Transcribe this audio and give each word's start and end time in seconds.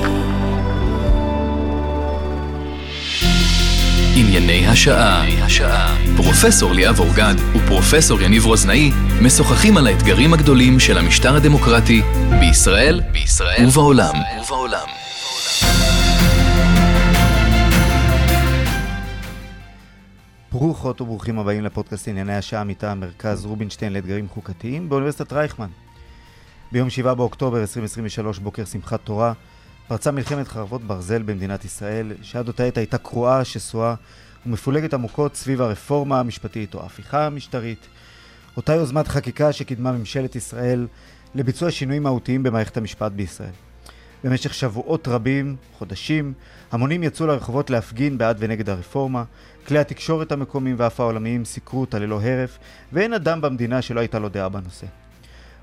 ענייני 4.15 4.67
השעה. 4.67 5.95
פרופסור 6.15 6.73
ליאב 6.73 6.99
אורגד 6.99 7.35
ופרופסור 7.55 8.21
יניב 8.21 8.45
רוזנאי 8.45 8.91
משוחחים 9.21 9.77
על 9.77 9.87
האתגרים 9.87 10.33
הגדולים 10.33 10.79
של 10.79 10.97
המשטר 10.97 11.35
הדמוקרטי 11.35 12.01
בישראל, 12.39 13.01
בישראל 13.11 13.65
ובעולם. 13.67 14.15
ובעולם. 14.41 15.06
ברוכות 20.59 21.01
וברוכים 21.01 21.39
הבאים 21.39 21.63
לפודקאסט 21.63 22.07
ענייני 22.07 22.35
השעה 22.35 22.63
מטעם 22.63 22.99
מרכז 22.99 23.45
רובינשטיין 23.45 23.93
לאתגרים 23.93 24.29
חוקתיים 24.29 24.89
באוניברסיטת 24.89 25.33
רייכמן. 25.33 25.67
ביום 26.71 26.89
7 26.89 27.13
באוקטובר 27.13 27.61
2023, 27.61 28.39
בוקר 28.39 28.65
שמחת 28.65 28.99
תורה, 29.03 29.33
פרצה 29.87 30.11
מלחמת 30.11 30.47
חרבות 30.47 30.83
ברזל 30.83 31.21
במדינת 31.21 31.65
ישראל, 31.65 32.11
שעד 32.21 32.47
אותה 32.47 32.63
עת 32.63 32.77
הייתה 32.77 32.97
קרועה, 32.97 33.45
שסועה 33.45 33.95
ומפולגת 34.45 34.93
עמוקות 34.93 35.35
סביב 35.35 35.61
הרפורמה 35.61 36.19
המשפטית 36.19 36.73
או 36.73 36.81
ההפיכה 36.81 37.25
המשטרית, 37.25 37.87
אותה 38.57 38.73
יוזמת 38.73 39.07
חקיקה 39.07 39.53
שקידמה 39.53 39.91
ממשלת 39.91 40.35
ישראל 40.35 40.87
לביצוע 41.35 41.71
שינויים 41.71 42.03
מהותיים 42.03 42.43
במערכת 42.43 42.77
המשפט 42.77 43.11
בישראל. 43.11 43.66
במשך 44.23 44.53
שבועות 44.53 45.07
רבים, 45.07 45.55
חודשים, 45.77 46.33
המונים 46.71 47.03
יצאו 47.03 47.27
לרחובות 47.27 47.69
להפגין 47.69 48.17
בעד 48.17 48.37
ונגד 48.39 48.69
הרפורמה, 48.69 49.23
כלי 49.67 49.79
התקשורת 49.79 50.31
המקומיים 50.31 50.75
ואף 50.79 50.99
העולמיים 50.99 51.45
סיקרו 51.45 51.81
אותה 51.81 51.99
ללא 51.99 52.21
הרף, 52.21 52.57
ואין 52.93 53.13
אדם 53.13 53.41
במדינה 53.41 53.81
שלא 53.81 53.99
הייתה 53.99 54.19
לו 54.19 54.29
דעה 54.29 54.49
בנושא. 54.49 54.87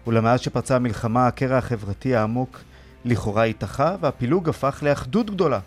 אולם 0.07 0.25
מאז 0.25 0.41
שפרצה 0.41 0.77
המלחמה, 0.77 1.27
הקרע 1.27 1.57
החברתי 1.57 2.15
העמוק 2.15 2.61
לכאורה 3.05 3.45
התאחה, 3.45 3.97
והפילוג 4.01 4.49
הפך 4.49 4.83
לאחדות 4.83 5.31
גדולה. 5.31 5.61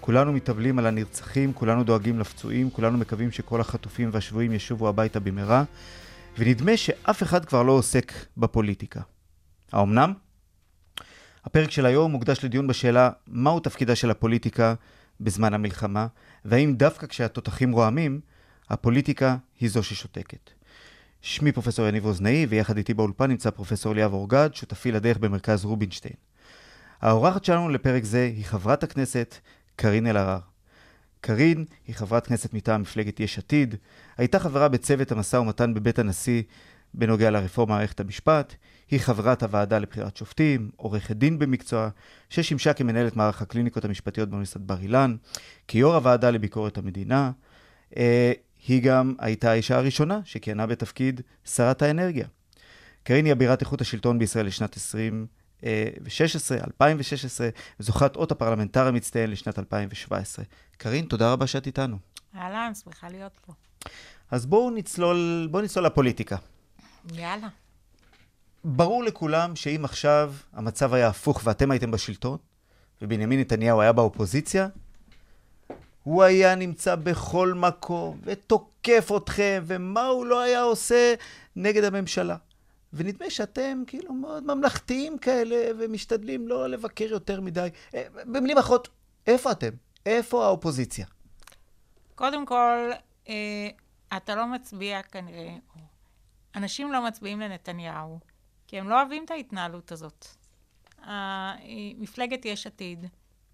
כולנו 0.00 0.32
מתאבלים 0.32 0.78
על 0.78 0.86
הנרצחים, 0.86 1.52
כולנו 1.52 1.84
דואגים 1.84 2.20
לפצועים, 2.20 2.70
כולנו 2.70 2.98
מקווים 2.98 3.30
שכל 3.30 3.60
החטופים 3.60 4.10
והשבויים 4.12 4.52
ישובו 4.52 4.88
הביתה 4.88 5.20
במהרה, 5.20 5.64
ונדמה 6.38 6.76
שאף 6.76 7.22
אחד 7.22 7.44
כבר 7.44 7.62
לא 7.62 7.72
עוסק 7.72 8.12
בפוליטיקה. 8.36 9.00
האמנם? 9.72 10.12
הפרק 11.44 11.70
של 11.70 11.86
היום 11.86 12.12
מוקדש 12.12 12.44
לדיון 12.44 12.66
בשאלה 12.66 13.10
מהו 13.26 13.60
תפקידה 13.60 13.96
של 13.96 14.10
הפוליטיקה 14.10 14.74
בזמן 15.20 15.54
המלחמה, 15.54 16.06
והאם 16.44 16.74
דווקא 16.76 17.06
כשהתותחים 17.06 17.72
רועמים, 17.72 18.20
הפוליטיקה 18.70 19.36
היא 19.60 19.70
זו 19.70 19.82
ששותקת. 19.82 20.50
שמי 21.20 21.52
פרופסור 21.52 21.86
יניב 21.86 22.04
רוזנאי, 22.04 22.46
ויחד 22.48 22.76
איתי 22.76 22.94
באולפן 22.94 23.30
נמצא 23.30 23.50
פרופסור 23.50 23.94
ליאב 23.94 24.12
אורגד, 24.12 24.50
שותפי 24.52 24.92
לדרך 24.92 25.18
במרכז 25.18 25.64
רובינשטיין. 25.64 26.14
האורחת 27.00 27.44
שלנו 27.44 27.68
לפרק 27.68 28.04
זה 28.04 28.30
היא 28.36 28.44
חברת 28.44 28.82
הכנסת 28.82 29.34
קארין 29.76 30.06
אלהרר. 30.06 30.38
קארין 31.20 31.64
היא 31.86 31.94
חברת 31.94 32.26
כנסת 32.26 32.54
מטעם 32.54 32.80
מפלגת 32.80 33.20
יש 33.20 33.38
עתיד, 33.38 33.74
הייתה 34.16 34.38
חברה 34.38 34.68
בצוות 34.68 35.12
המשא 35.12 35.36
ומתן 35.36 35.74
בבית 35.74 35.98
הנשיא 35.98 36.42
בנוגע 36.94 37.30
לרפורמה 37.30 37.74
מערכת 37.74 38.00
המשפט, 38.00 38.54
היא 38.90 39.00
חברת 39.00 39.42
הוועדה 39.42 39.78
לבחירת 39.78 40.16
שופטים, 40.16 40.70
עורכת 40.76 41.16
דין 41.16 41.38
במקצוע, 41.38 41.88
ששימשה 42.30 42.72
כמנהלת 42.72 43.16
מערך 43.16 43.42
הקליניקות 43.42 43.84
המשפטיות 43.84 44.28
באוניברסיטת 44.28 44.60
בר 44.60 44.80
אילן, 44.80 45.16
כיו"ר 45.68 45.94
הוועדה 45.94 46.30
לביקורת 46.30 46.78
המדינה. 46.78 47.30
אה, 47.96 48.32
היא 48.68 48.82
גם 48.82 49.14
הייתה 49.18 49.50
האישה 49.50 49.76
הראשונה 49.76 50.20
שכיהנה 50.24 50.66
בתפקיד 50.66 51.20
שרת 51.44 51.82
האנרגיה. 51.82 52.26
קארין 53.02 53.24
היא 53.24 53.32
אבירת 53.32 53.60
איכות 53.60 53.80
השלטון 53.80 54.18
בישראל 54.18 54.46
לשנת 54.46 54.76
2016, 54.76 56.58
2016, 56.66 57.48
וזוכת 57.80 58.16
אות 58.16 58.32
הפרלמנטר 58.32 58.86
המצטיין 58.86 59.30
לשנת 59.30 59.58
2017. 59.58 60.44
קארין, 60.76 61.04
תודה 61.04 61.32
רבה 61.32 61.46
שאת 61.46 61.66
איתנו. 61.66 61.96
אהלן, 62.36 62.72
שמחה 62.84 63.08
להיות 63.08 63.38
פה. 63.46 63.52
אז 64.30 64.46
בואו 64.46 64.70
נצלול, 64.70 65.48
בואו 65.50 65.62
נצלול 65.62 65.86
לפוליטיקה. 65.86 66.36
יאללה. 67.14 67.48
ברור 68.64 69.04
לכולם 69.04 69.56
שאם 69.56 69.84
עכשיו 69.84 70.32
המצב 70.52 70.94
היה 70.94 71.08
הפוך 71.08 71.40
ואתם 71.44 71.70
הייתם 71.70 71.90
בשלטון, 71.90 72.38
ובנימין 73.02 73.40
נתניהו 73.40 73.80
היה 73.80 73.92
באופוזיציה, 73.92 74.68
הוא 76.02 76.22
היה 76.22 76.54
נמצא 76.54 76.94
בכל 76.94 77.52
מקום 77.54 78.20
ותוקף 78.22 79.10
אתכם, 79.16 79.62
ומה 79.66 80.06
הוא 80.06 80.26
לא 80.26 80.40
היה 80.40 80.62
עושה 80.62 81.14
נגד 81.56 81.84
הממשלה. 81.84 82.36
ונדמה 82.92 83.30
שאתם 83.30 83.82
כאילו 83.86 84.14
מאוד 84.14 84.54
ממלכתיים 84.54 85.18
כאלה, 85.18 85.56
ומשתדלים 85.78 86.48
לא 86.48 86.70
לבקר 86.70 87.04
יותר 87.04 87.40
מדי. 87.40 87.68
אה, 87.94 88.04
במילים 88.24 88.58
אחרות, 88.58 88.88
איפה 89.26 89.52
אתם? 89.52 89.70
איפה 90.06 90.44
האופוזיציה? 90.44 91.06
קודם 92.14 92.46
כל, 92.46 92.90
אה, 93.28 93.68
אתה 94.16 94.34
לא 94.34 94.46
מצביע 94.46 95.02
כנראה, 95.02 95.54
אנשים 96.56 96.92
לא 96.92 97.06
מצביעים 97.06 97.40
לנתניהו, 97.40 98.18
כי 98.66 98.78
הם 98.78 98.88
לא 98.88 99.00
אוהבים 99.00 99.24
את 99.24 99.30
ההתנהלות 99.30 99.92
הזאת. 99.92 100.26
מפלגת 101.98 102.44
יש 102.44 102.66
עתיד 102.66 103.06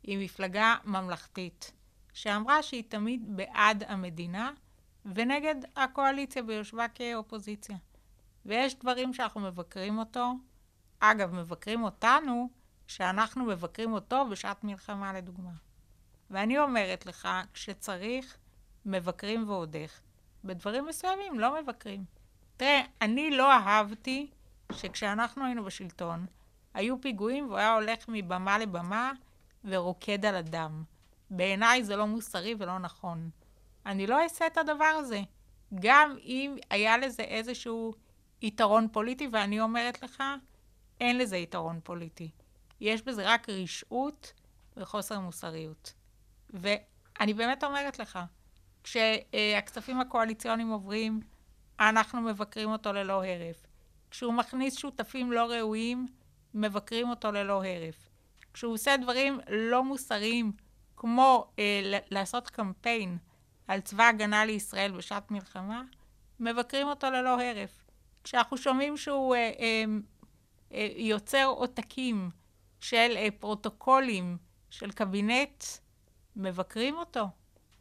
היא 0.03 0.19
מפלגה 0.25 0.77
ממלכתית, 0.85 1.73
שאמרה 2.13 2.63
שהיא 2.63 2.85
תמיד 2.89 3.37
בעד 3.37 3.85
המדינה 3.87 4.53
ונגד 5.05 5.55
הקואליציה 5.77 6.43
ביושבה 6.43 6.89
כאופוזיציה. 6.89 7.77
ויש 8.47 8.75
דברים 8.75 9.15
שאנחנו 9.15 9.41
מבקרים 9.41 9.99
אותו, 9.99 10.33
אגב, 11.01 11.35
מבקרים 11.35 11.85
אותנו, 11.85 12.51
שאנחנו 12.87 13.45
מבקרים 13.45 13.93
אותו 13.93 14.29
בשעת 14.31 14.65
מלחמה 14.65 15.13
לדוגמה. 15.13 15.53
ואני 16.31 16.59
אומרת 16.59 17.07
לך, 17.07 17.29
כשצריך, 17.55 18.37
מבקרים 18.87 19.49
ועוד 19.49 19.77
איך. 19.77 20.03
בדברים 20.45 20.87
מסוימים 20.87 21.41
לא 21.41 21.63
מבקרים. 21.63 22.05
תראה, 22.57 22.83
אני 23.03 23.31
לא 23.31 23.53
אהבתי 23.53 24.31
שכשאנחנו 24.73 25.45
היינו 25.45 25.65
בשלטון, 25.65 26.27
היו 26.75 27.01
פיגועים 27.01 27.47
והוא 27.47 27.59
היה 27.59 27.75
הולך 27.75 27.99
מבמה 28.09 28.59
לבמה 28.59 29.13
ורוקד 29.65 30.27
על 30.27 30.35
הדם. 30.35 30.85
בעיניי 31.31 31.85
זה 31.85 31.97
לא 31.97 32.07
מוסרי 32.07 32.55
ולא 32.59 32.79
נכון. 32.79 33.31
אני 33.87 34.07
לא 34.07 34.23
אעשה 34.23 34.47
את 34.47 34.59
הדבר 34.59 34.85
הזה. 34.85 35.23
גם 35.75 36.17
אם 36.25 36.57
היה 36.71 36.99
לזה 36.99 37.23
איזשהו 37.23 37.95
יתרון 38.43 38.89
פוליטי, 38.93 39.29
ואני 39.33 39.61
אומרת 39.61 40.03
לך, 40.03 40.23
אין 41.01 41.19
לזה 41.19 41.37
יתרון 41.37 41.81
פוליטי. 41.85 42.31
יש 42.81 43.03
בזה 43.03 43.23
רק 43.35 43.49
רשעות 43.49 44.33
וחוסר 44.77 45.21
מוסריות. 45.21 45.95
ואני 46.51 47.35
באמת 47.35 47.65
אומרת 47.65 47.99
לך, 47.99 48.19
כשהכספים 48.85 50.01
הקואליציוניים 50.01 50.69
עוברים, 50.69 51.21
אנחנו 51.81 52.21
מבקרים 52.21 52.71
אותו 52.71 52.93
ללא 52.93 53.25
הרף. 53.25 53.67
כשהוא 54.11 54.35
מכניס 54.35 54.79
שותפים 54.79 55.33
לא 55.33 55.45
ראויים, 55.45 56.07
מבקרים 56.55 57.11
אותו 57.11 57.33
ללא 57.33 57.65
הרף. 57.65 58.09
כשהוא 58.53 58.75
עושה 58.75 58.97
דברים 58.97 59.41
לא 59.49 59.85
מוסריים, 59.85 60.53
כמו 60.97 61.51
אה, 61.59 61.99
לעשות 62.11 62.51
קמפיין 62.51 63.19
על 63.69 63.81
צבא 63.81 64.09
הגנה 64.09 64.45
לישראל 64.45 64.93
בשעת 64.93 65.31
מלחמה, 65.31 65.83
מבקרים 66.41 66.87
אותו 66.87 67.11
ללא 67.11 67.41
הרף. 67.41 67.85
כשאנחנו 68.25 68.57
שומעים 68.57 68.97
שהוא 68.97 69.35
אה, 69.35 69.53
אה, 69.59 69.85
אה, 70.73 70.89
יוצר 70.97 71.45
עותקים 71.45 72.31
של 72.81 73.13
אה, 73.17 73.29
פרוטוקולים 73.41 74.37
של 74.71 74.91
קבינט, 74.91 75.65
מבקרים 76.37 76.97
אותו. 76.97 77.29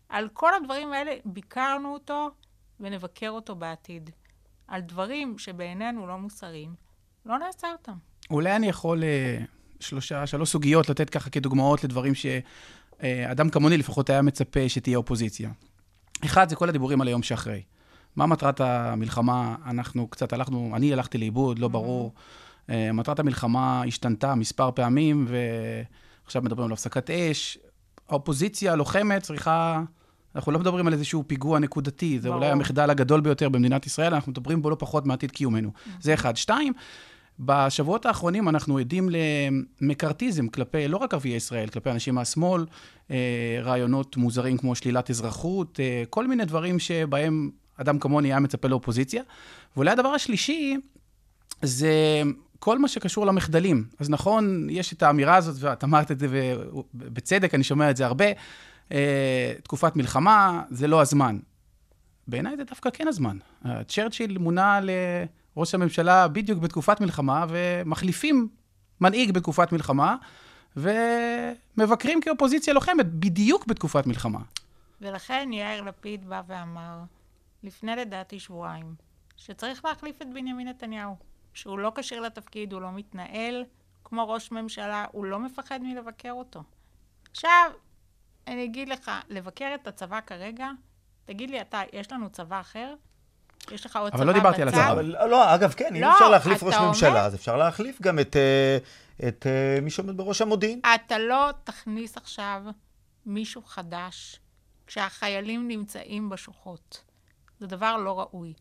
על 0.09 0.29
כל 0.33 0.53
הדברים 0.53 0.93
האלה 0.93 1.15
ביקרנו 1.25 1.93
אותו 1.93 2.29
ונבקר 2.79 3.29
אותו 3.29 3.55
בעתיד. 3.55 4.09
על 4.69 4.81
דברים 4.81 5.37
שבעינינו 5.37 6.07
לא 6.07 6.17
מוסריים, 6.17 6.75
לא 7.25 7.39
נעשה 7.39 7.71
אותם. 7.71 7.93
אולי 8.29 8.55
אני 8.55 8.67
יכול 8.67 9.03
אה, 9.03 9.37
שלושה, 9.79 10.27
שלוש 10.27 10.49
סוגיות 10.49 10.89
לתת 10.89 11.09
ככה 11.09 11.29
כדוגמאות 11.29 11.83
לדברים 11.83 12.13
שאדם 12.15 13.49
כמוני 13.49 13.77
לפחות 13.77 14.09
היה 14.09 14.21
מצפה 14.21 14.69
שתהיה 14.69 14.97
אופוזיציה. 14.97 15.49
אחד, 16.25 16.49
זה 16.49 16.55
כל 16.55 16.69
הדיבורים 16.69 17.01
על 17.01 17.07
היום 17.07 17.23
שאחרי. 17.23 17.61
מה 18.15 18.25
מטרת 18.25 18.61
המלחמה? 18.61 19.55
אנחנו 19.65 20.07
קצת 20.07 20.33
הלכנו, 20.33 20.71
אני 20.75 20.93
הלכתי 20.93 21.17
לאיבוד, 21.17 21.59
לא 21.59 21.65
mm-hmm. 21.65 21.69
ברור. 21.69 22.13
אה, 22.69 22.91
מטרת 22.91 23.19
המלחמה 23.19 23.83
השתנתה 23.87 24.35
מספר 24.35 24.71
פעמים, 24.71 25.27
ועכשיו 26.23 26.41
מדברים 26.41 26.65
על 26.65 26.73
הפסקת 26.73 27.09
אש. 27.09 27.57
האופוזיציה 28.09 28.73
הלוחמת 28.73 29.23
צריכה... 29.23 29.83
אנחנו 30.35 30.51
לא 30.51 30.59
מדברים 30.59 30.87
על 30.87 30.93
איזשהו 30.93 31.23
פיגוע 31.27 31.59
נקודתי, 31.59 32.19
זה 32.19 32.27
ברור. 32.27 32.39
אולי 32.39 32.51
המחדל 32.51 32.89
הגדול 32.89 33.21
ביותר 33.21 33.49
במדינת 33.49 33.85
ישראל, 33.85 34.13
אנחנו 34.13 34.31
מדברים 34.31 34.61
בו 34.61 34.69
לא 34.69 34.75
פחות 34.79 35.05
מעתיד 35.05 35.31
קיומנו. 35.31 35.69
Mm-hmm. 35.69 35.89
זה 36.01 36.13
אחד. 36.13 36.37
שתיים, 36.37 36.73
בשבועות 37.39 38.05
האחרונים 38.05 38.49
אנחנו 38.49 38.77
עדים 38.77 39.09
למקארתיזם 39.81 40.47
כלפי, 40.47 40.87
לא 40.87 40.97
רק 40.97 41.13
ערביי 41.13 41.31
ישראל, 41.31 41.67
כלפי 41.67 41.89
אנשים 41.89 42.15
מהשמאל, 42.15 42.65
אה, 43.11 43.59
רעיונות 43.63 44.17
מוזרים 44.17 44.57
כמו 44.57 44.75
שלילת 44.75 45.09
אזרחות, 45.09 45.79
אה, 45.79 46.03
כל 46.09 46.27
מיני 46.27 46.45
דברים 46.45 46.79
שבהם 46.79 47.49
אדם 47.77 47.99
כמוני 47.99 48.27
היה 48.27 48.39
מצפה 48.39 48.67
לאופוזיציה. 48.67 49.23
ואולי 49.75 49.91
הדבר 49.91 50.09
השלישי 50.09 50.77
זה 51.61 52.21
כל 52.59 52.79
מה 52.79 52.87
שקשור 52.87 53.25
למחדלים. 53.25 53.85
אז 53.99 54.09
נכון, 54.09 54.67
יש 54.69 54.93
את 54.93 55.03
האמירה 55.03 55.35
הזאת, 55.35 55.55
ואת 55.59 55.83
אמרת 55.83 56.11
את 56.11 56.19
זה 56.19 56.27
ובצדק, 56.93 57.55
אני 57.55 57.63
שומע 57.63 57.89
את 57.89 57.97
זה 57.97 58.05
הרבה, 58.05 58.25
תקופת 59.63 59.95
מלחמה, 59.95 60.63
זה 60.69 60.87
לא 60.87 61.01
הזמן. 61.01 61.39
בעיניי 62.27 62.57
זה 62.57 62.63
דווקא 62.63 62.89
כן 62.89 63.07
הזמן. 63.07 63.37
צ'רצ'יל 63.87 64.37
מונה 64.37 64.79
לראש 64.81 65.75
הממשלה 65.75 66.27
בדיוק 66.27 66.59
בתקופת 66.59 67.01
מלחמה, 67.01 67.45
ומחליפים 67.49 68.47
מנהיג 69.01 69.31
בתקופת 69.31 69.71
מלחמה, 69.71 70.15
ומבקרים 70.75 72.21
כאופוזיציה 72.21 72.73
לוחמת 72.73 73.05
בדיוק 73.05 73.67
בתקופת 73.67 74.07
מלחמה. 74.07 74.39
ולכן 75.01 75.49
יאיר 75.53 75.81
לפיד 75.81 76.29
בא 76.29 76.41
ואמר, 76.47 76.99
לפני 77.63 77.95
לדעתי 77.95 78.39
שבועיים, 78.39 78.95
שצריך 79.37 79.85
להחליף 79.85 80.21
את 80.21 80.27
בנימין 80.33 80.67
נתניהו. 80.67 81.15
שהוא 81.53 81.79
לא 81.79 81.91
כשיר 81.95 82.21
לתפקיד, 82.21 82.73
הוא 82.73 82.81
לא 82.81 82.91
מתנהל 82.91 83.63
כמו 84.03 84.29
ראש 84.29 84.51
ממשלה, 84.51 85.05
הוא 85.11 85.25
לא 85.25 85.39
מפחד 85.39 85.79
מלבקר 85.83 86.31
אותו. 86.31 86.63
עכשיו, 87.31 87.71
אני 88.47 88.63
אגיד 88.65 88.89
לך, 88.89 89.11
לבקר 89.29 89.71
את 89.81 89.87
הצבא 89.87 90.19
כרגע, 90.27 90.69
תגיד 91.25 91.49
לי 91.49 91.61
אתה, 91.61 91.81
יש 91.93 92.11
לנו 92.11 92.29
צבא 92.29 92.59
אחר? 92.59 92.93
יש 93.71 93.85
לך 93.85 93.95
עוד 93.95 94.11
צבא 94.11 94.17
בצד? 94.17 94.23
אבל 94.23 94.27
לא 94.27 94.33
דיברתי 94.33 94.61
על 94.61 94.67
הצבא. 94.67 94.91
אבל 94.91 95.05
לא, 95.29 95.55
אגב, 95.55 95.73
כן, 95.73 95.95
אם 95.95 96.01
לא, 96.01 96.13
אפשר 96.13 96.29
להחליף 96.29 96.63
ראש 96.63 96.75
אומר- 96.75 96.87
ממשלה, 96.87 97.25
אז 97.25 97.35
אפשר 97.35 97.57
להחליף 97.57 98.01
גם 98.01 98.19
את, 98.19 98.35
אה, 98.35 98.77
את 99.27 99.47
אה, 99.47 99.81
מי 99.81 99.89
שעומד 99.89 100.17
בראש 100.17 100.41
המודיעין. 100.41 100.81
אתה 100.95 101.17
לא 101.19 101.49
תכניס 101.63 102.17
עכשיו 102.17 102.63
מישהו 103.25 103.61
חדש 103.63 104.39
כשהחיילים 104.87 105.67
נמצאים 105.67 106.29
בשוחות. 106.29 107.03
זה 107.59 107.67
דבר 107.67 107.97
לא 107.97 108.19
ראוי. 108.19 108.53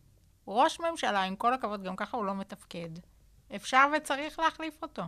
ראש 0.47 0.79
ממשלה, 0.79 1.23
עם 1.23 1.35
כל 1.35 1.53
הכבוד, 1.53 1.83
גם 1.83 1.95
ככה 1.95 2.17
הוא 2.17 2.25
לא 2.25 2.35
מתפקד. 2.35 2.89
אפשר 3.55 3.85
וצריך 3.97 4.39
להחליף 4.39 4.81
אותו. 4.81 5.03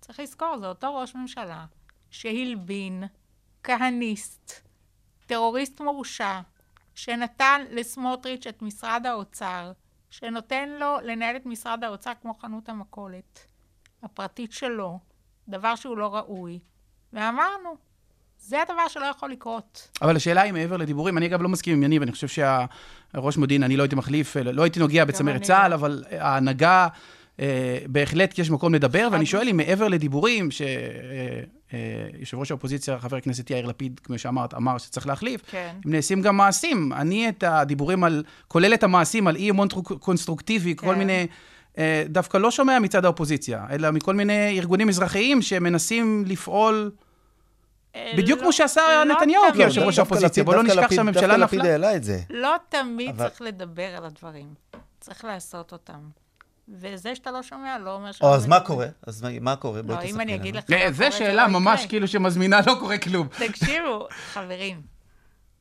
צריך 0.00 0.20
לזכור, 0.20 0.58
זה 0.60 0.66
אותו 0.66 0.94
ראש 0.96 1.14
ממשלה 1.14 1.64
שהלבין, 2.10 3.04
כהניסט, 3.62 4.52
טרוריסט 5.26 5.80
מורשע, 5.80 6.40
שנתן 6.94 7.62
לסמוטריץ' 7.70 8.46
את 8.46 8.62
משרד 8.62 9.06
האוצר, 9.06 9.72
שנותן 10.10 10.68
לו 10.68 10.96
לנהל 11.04 11.36
את 11.36 11.46
משרד 11.46 11.84
האוצר 11.84 12.12
כמו 12.22 12.34
חנות 12.34 12.68
המכולת 12.68 13.46
הפרטית 14.02 14.52
שלו, 14.52 14.98
דבר 15.48 15.76
שהוא 15.76 15.98
לא 15.98 16.14
ראוי, 16.16 16.58
ואמרנו, 17.12 17.76
זה 18.38 18.62
הדבר 18.62 18.88
שלא 18.88 19.04
יכול 19.04 19.30
לקרות. 19.30 19.88
אבל 20.02 20.16
השאלה 20.16 20.42
היא 20.42 20.52
מעבר 20.52 20.76
לדיבורים, 20.76 21.18
אני 21.18 21.26
אגב 21.26 21.42
לא 21.42 21.48
מסכים 21.48 21.76
עם 21.76 21.82
יניב, 21.82 22.02
אני 22.02 22.12
חושב 22.12 22.28
שהראש 22.28 23.36
מודיעין, 23.36 23.62
אני 23.62 23.76
לא 23.76 23.82
הייתי 23.82 23.96
מחליף, 23.96 24.36
לא 24.36 24.62
הייתי 24.62 24.80
נוגע 24.80 25.04
בצמרת 25.04 25.42
צה"ל. 25.42 25.72
אבל 25.72 26.04
ההנהגה, 26.18 26.88
בהחלט 27.86 28.38
יש 28.38 28.50
מקום 28.50 28.74
לדבר, 28.74 29.08
ואני 29.12 29.26
שואל 29.26 29.48
אם 29.48 29.56
מעבר 29.56 29.88
לדיבורים, 29.88 30.48
שיושב 30.50 32.38
ראש 32.38 32.50
האופוזיציה, 32.50 32.98
חבר 32.98 33.16
הכנסת 33.16 33.50
יאיר 33.50 33.66
לפיד, 33.66 34.00
כמו 34.04 34.18
שאמרת, 34.18 34.54
אמר 34.54 34.78
שצריך 34.78 35.06
להחליף, 35.06 35.40
כן. 35.50 35.74
אם 35.86 35.92
נעשים 35.92 36.22
גם 36.22 36.36
מעשים. 36.36 36.92
אני 36.92 37.28
את 37.28 37.44
הדיבורים 37.46 38.04
על, 38.04 38.24
כולל 38.48 38.74
את 38.74 38.82
המעשים 38.82 39.26
על 39.26 39.36
אי 39.36 39.50
אמון 39.50 39.68
טרוק- 39.68 39.92
קונסטרוקטיבי, 40.00 40.74
כל 40.76 40.86
כן. 40.86 40.98
מיני, 40.98 41.26
אה, 41.78 42.04
דווקא 42.08 42.36
לא 42.38 42.50
שומע 42.50 42.78
מצד 42.78 43.04
האופוזיציה, 43.04 43.66
אלא 43.70 43.90
מכל 43.90 44.14
מיני 44.14 44.58
ארגונים 44.58 44.88
אזרחיים 44.88 45.42
שמנסים 45.42 46.24
לפעול... 46.26 46.90
בדיוק 48.16 48.38
לא- 48.38 48.42
כמו 48.44 48.52
שעשה 48.52 48.80
לא 49.06 49.14
נתניהו. 49.14 49.42
כיושב 49.56 49.80
ראש 49.82 49.98
האופוזיציה. 49.98 50.44
בוא 50.44 50.54
לא 50.54 50.62
נשכח 50.62 50.90
שהממשלה 50.94 51.26
דווקא 51.26 51.36
לפיד 51.44 51.58
נפלה. 51.58 51.70
העלה 51.72 51.96
את 51.96 52.04
זה. 52.04 52.20
לא 52.30 52.54
תמיד 52.68 53.16
צריך 53.18 53.42
לדבר 53.42 53.96
על 53.96 54.04
הדברים. 54.04 54.46
צריך 55.00 55.24
לעשות 55.24 55.72
אותם. 55.72 56.21
וזה 56.72 57.14
שאתה 57.14 57.30
לא 57.30 57.42
שומע 57.42 57.78
לא 57.78 57.94
אומר 57.94 58.10
או, 58.20 58.34
אז. 58.34 58.46
מה 58.46 58.60
קורה? 58.60 58.86
אז 59.06 59.26
מה- 59.40 59.56
קורה? 59.56 59.82
בואי 59.82 59.96
לא, 59.96 60.02
אם 60.02 60.20
אני. 60.20 60.34
אגיד 60.34 60.56
לך... 60.56 60.64
אה, 60.72 60.76
מה 60.90 60.96
קורה, 60.96 61.10
זו 61.10 61.16
שאלה 61.16 61.46
לא 61.48 61.60
ממש. 61.60 61.86
כאילו 61.86 62.08
שמזמינה, 62.08 62.60
לא 62.66 62.74
קורה 62.80 62.98
כלום. 62.98 63.28
תקשיבו, 63.48 64.08
חברים, 64.32 64.82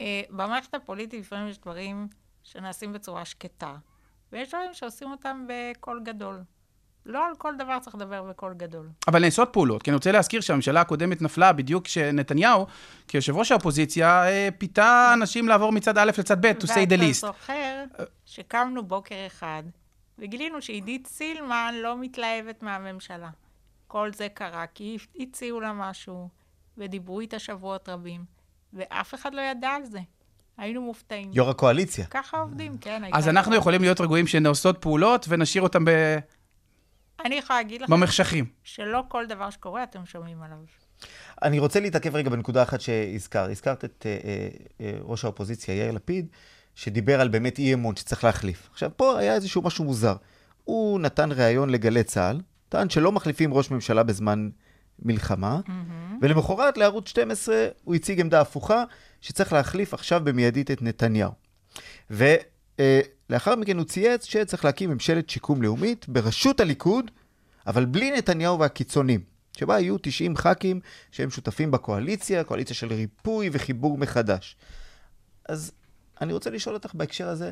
אה, 0.02 0.22
במערכת 0.30 0.74
הפוליטית 0.74 1.20
לפעמים 1.20 1.48
יש 1.48 1.58
דברים 1.58 2.08
שנעשים 2.44 2.94
בצורה 2.94 3.26
שקטה, 3.26 3.74
ויש 4.32 4.50
דברים 4.50 4.70
שעושים 4.74 5.12
אותם 5.12 5.46
בקול 5.48 6.02
גדול. 6.04 6.44
לא 7.06 7.26
על 7.28 7.34
כל 7.38 7.54
דבר 7.60 7.78
צריך 7.82 7.96
לדבר 7.96 8.24
בקול 8.24 8.54
גדול. 8.54 8.90
אבל 9.08 9.22
נעשות 9.22 9.50
פעולות, 9.54 9.84
כי 9.84 9.90
אני 9.92 9.96
רוצה 9.96 10.12
להזכיר 10.12 10.42
שהממשלה 10.42 10.82
הקודמת 10.82 11.22
נפלה 11.22 11.54
בדיוק 11.54 11.86
כשנתניהו, 11.86 12.66
כיושב 13.08 13.36
ראש 13.36 13.52
האופוזיציה, 13.52 14.28
אה, 14.28 14.50
פיתה 14.58 15.12
אנשים 15.14 15.48
לעבור 15.48 15.72
מצד 15.72 15.98
א' 15.98 16.12
לצד 16.18 16.46
ב', 16.46 16.52
to 16.52 16.64
say 16.64 16.68
the 16.68 16.78
ואתה 16.92 16.96
least. 16.96 17.12
זוכר 17.14 17.84
שקמנו 18.26 18.84
בוקר 18.84 19.16
אחד 19.28 19.64
וגילינו 20.22 20.62
שעידית 20.62 21.08
סילמן 21.08 21.76
לא 21.84 21.98
מתלהבת 21.98 22.64
מהממשלה. 22.64 23.30
כל 23.88 24.14
זה 24.14 24.28
קרה 24.34 24.66
כי 24.68 24.98
הציעו 25.20 25.60
לה 25.60 25.74
משהו 25.74 26.30
ודיברו 26.78 27.20
איתה 27.20 27.40
שבועות 27.40 27.90
רבים, 27.90 28.26
ואף 28.74 29.14
אחד 29.14 29.34
לא 29.34 29.42
ידע 29.42 29.70
על 29.70 29.86
זה. 29.86 30.00
היינו 30.58 30.82
מופתעים. 30.82 31.32
יו"ר 31.34 31.50
הקואליציה. 31.50 32.06
ככה 32.06 32.38
עובדים, 32.38 32.78
כן. 32.78 33.02
אז 33.14 33.28
אנחנו 33.28 33.56
יכולים 33.56 33.82
להיות 33.82 34.02
רגועים 34.02 34.28
שנעשות 34.28 34.78
פעולות 34.82 35.26
ונשאיר 35.30 35.64
אותם 35.64 35.86
ב- 35.86 36.18
אני 37.26 37.36
יכולה 37.36 37.60
להגיד 37.60 37.82
לך 37.82 37.90
במחשכים. 37.90 38.46
שלא 38.64 39.04
כל 39.08 39.26
דבר 39.26 39.50
שקורה 39.50 39.84
אתם 39.84 40.06
שומעים 40.06 40.42
עליו. 40.44 40.58
אני 41.44 41.60
רוצה 41.60 41.80
להתעכב 41.80 42.16
רגע 42.16 42.30
בנקודה 42.30 42.64
אחת 42.64 42.82
שהזכרת. 42.82 43.50
הזכרת 43.50 43.86
את 43.86 44.06
אה, 44.06 44.18
אה, 44.24 44.48
אה, 44.82 44.98
ראש 45.02 45.24
האופוזיציה, 45.24 45.76
יאיר 45.76 45.92
לפיד, 45.92 46.28
שדיבר 46.76 47.22
על 47.22 47.28
באמת 47.28 47.60
אי 47.60 47.74
אמון 47.74 47.96
שצריך 47.96 48.24
להחליף. 48.24 48.70
עכשיו, 48.72 48.92
פה 48.96 49.20
היה 49.20 49.36
איזשהו 49.36 49.62
משהו 49.62 49.86
מוזר. 49.86 50.16
הוא 50.64 51.00
נתן 51.00 51.32
ראיון 51.32 51.70
לגלי 51.70 52.04
צה"ל, 52.04 52.42
טען 52.70 52.90
שלא 52.90 53.12
מחליפים 53.12 53.54
ראש 53.54 53.72
ממשלה 53.72 54.04
בזמן 54.04 54.50
מלחמה, 55.00 55.60
ולמחרת 56.22 56.78
לערוץ 56.78 57.10
12 57.10 57.68
הוא 57.84 57.96
הציג 57.96 58.20
עמדה 58.20 58.42
הפוכה, 58.42 58.84
שצריך 59.22 59.54
להחליף 59.54 59.94
עכשיו 59.94 60.22
במיידית 60.24 60.72
את 60.72 60.82
נתניהו. 60.82 61.32
ולאחר 62.10 63.56
מכן 63.56 63.78
הוא 63.78 63.86
צייץ 63.86 64.26
שצריך 64.26 64.66
להקים 64.66 64.90
ממשלת 64.90 65.30
שיקום 65.30 65.62
לאומית 65.62 66.10
בראשות 66.10 66.60
הליכוד, 66.60 67.12
אבל 67.68 67.86
בלי 67.86 68.12
נתניהו 68.12 68.60
והקיצונים, 68.60 69.22
שבה 69.58 69.80
יהיו 69.80 69.98
90 70.02 70.38
ח"כים 70.38 70.80
שהם 71.12 71.30
שותפים 71.30 71.72
בקואליציה, 71.72 72.44
קואליציה 72.44 72.76
של 72.76 72.94
ריפוי 72.94 73.50
וחיבור 73.52 73.98
מחדש. 73.98 74.56
אז 75.50 75.72
אני 76.22 76.34
רוצה 76.34 76.50
לשאול 76.50 76.76
אותך 76.76 76.94
בהקשר 76.94 77.28
הזה, 77.28 77.52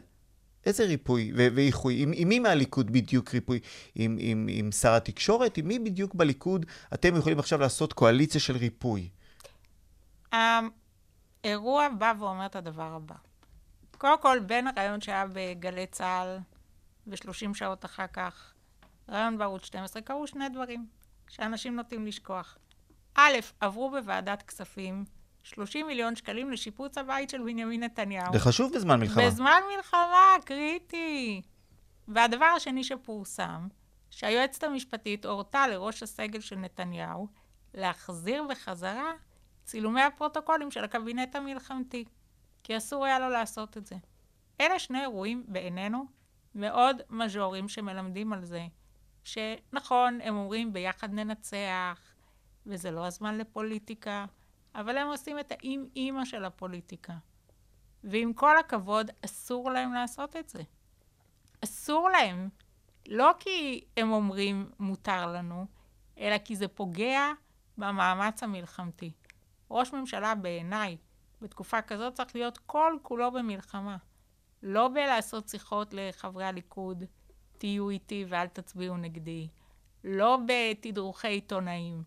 איזה 0.65 0.85
ריפוי 0.85 1.31
ואיחוי? 1.35 2.03
עם, 2.03 2.11
עם 2.15 2.29
מי 2.29 2.39
מהליכוד 2.39 2.91
בדיוק 2.91 3.33
ריפוי? 3.33 3.59
עם, 3.95 4.17
עם, 4.19 4.47
עם 4.49 4.71
שר 4.71 4.93
התקשורת? 4.93 5.57
עם 5.57 5.67
מי 5.67 5.79
בדיוק 5.79 6.15
בליכוד 6.15 6.65
אתם 6.93 7.15
יכולים 7.15 7.39
עכשיו 7.39 7.59
לעשות 7.59 7.93
קואליציה 7.93 8.41
של 8.41 8.57
ריפוי? 8.57 9.09
האירוע 10.31 11.89
בא 11.97 12.13
ואומר 12.19 12.45
את 12.45 12.55
הדבר 12.55 12.93
הבא. 12.93 13.15
קודם 13.97 14.21
כל, 14.21 14.39
בין 14.45 14.67
הרעיון 14.67 15.01
שהיה 15.01 15.25
בגלי 15.33 15.87
צה"ל 15.87 16.37
ו-30 17.07 17.53
שעות 17.53 17.85
אחר 17.85 18.07
כך, 18.13 18.53
רעיון 19.09 19.37
בערוץ 19.37 19.65
12, 19.65 20.01
קרו 20.01 20.27
שני 20.27 20.49
דברים 20.49 20.87
שאנשים 21.27 21.75
נוטים 21.75 22.05
לשכוח. 22.05 22.57
א', 23.15 23.33
עברו 23.59 23.91
בוועדת 23.91 24.41
כספים 24.41 25.05
30 25.49 25.87
מיליון 25.87 26.15
שקלים 26.15 26.51
לשיפוץ 26.51 26.97
הבית 26.97 27.29
של 27.29 27.43
בנימין 27.43 27.83
נתניהו. 27.83 28.33
זה 28.33 28.39
חשוב 28.39 28.73
בזמן 28.75 28.99
מלחמה. 28.99 29.25
בזמן 29.25 29.61
מלחמה, 29.75 30.35
קריטי. 30.45 31.41
והדבר 32.07 32.45
השני 32.45 32.83
שפורסם, 32.83 33.67
שהיועצת 34.09 34.63
המשפטית 34.63 35.25
הורתה 35.25 35.67
לראש 35.67 36.03
הסגל 36.03 36.39
של 36.39 36.55
נתניהו 36.55 37.27
להחזיר 37.73 38.43
בחזרה 38.49 39.11
צילומי 39.63 40.01
הפרוטוקולים 40.01 40.71
של 40.71 40.83
הקבינט 40.83 41.35
המלחמתי, 41.35 42.05
כי 42.63 42.77
אסור 42.77 43.05
היה 43.05 43.19
לו 43.19 43.29
לעשות 43.29 43.77
את 43.77 43.85
זה. 43.85 43.95
אלה 44.61 44.79
שני 44.79 45.01
אירועים 45.01 45.43
בעינינו 45.47 46.05
מאוד 46.55 47.01
מז'וריים 47.09 47.69
שמלמדים 47.69 48.33
על 48.33 48.45
זה, 48.45 48.67
שנכון, 49.23 50.19
הם 50.23 50.35
אומרים 50.35 50.73
ביחד 50.73 51.13
ננצח, 51.13 51.99
וזה 52.65 52.91
לא 52.91 53.05
הזמן 53.05 53.37
לפוליטיקה, 53.37 54.25
אבל 54.75 54.97
הם 54.97 55.07
עושים 55.07 55.39
את 55.39 55.51
האם-אימא 55.51 56.25
של 56.25 56.45
הפוליטיקה. 56.45 57.13
ועם 58.03 58.33
כל 58.33 58.57
הכבוד, 58.57 59.11
אסור 59.25 59.71
להם 59.71 59.93
לעשות 59.93 60.35
את 60.35 60.49
זה. 60.49 60.61
אסור 61.63 62.09
להם. 62.09 62.49
לא 63.07 63.31
כי 63.39 63.85
הם 63.97 64.11
אומרים 64.11 64.71
מותר 64.79 65.31
לנו, 65.33 65.65
אלא 66.17 66.37
כי 66.37 66.55
זה 66.55 66.67
פוגע 66.67 67.31
במאמץ 67.77 68.43
המלחמתי. 68.43 69.11
ראש 69.71 69.93
ממשלה 69.93 70.35
בעיניי, 70.35 70.97
בתקופה 71.41 71.81
כזאת 71.81 72.13
צריך 72.13 72.35
להיות 72.35 72.57
כל 72.57 72.97
כולו 73.01 73.31
במלחמה. 73.31 73.97
לא 74.63 74.87
בלעשות 74.87 75.49
שיחות 75.49 75.93
לחברי 75.93 76.45
הליכוד, 76.45 77.03
תהיו 77.57 77.89
איתי 77.89 78.25
ואל 78.29 78.47
תצביעו 78.47 78.97
נגדי. 78.97 79.47
לא 80.03 80.37
בתדרוכי 80.45 81.27
עיתונאים. 81.27 82.03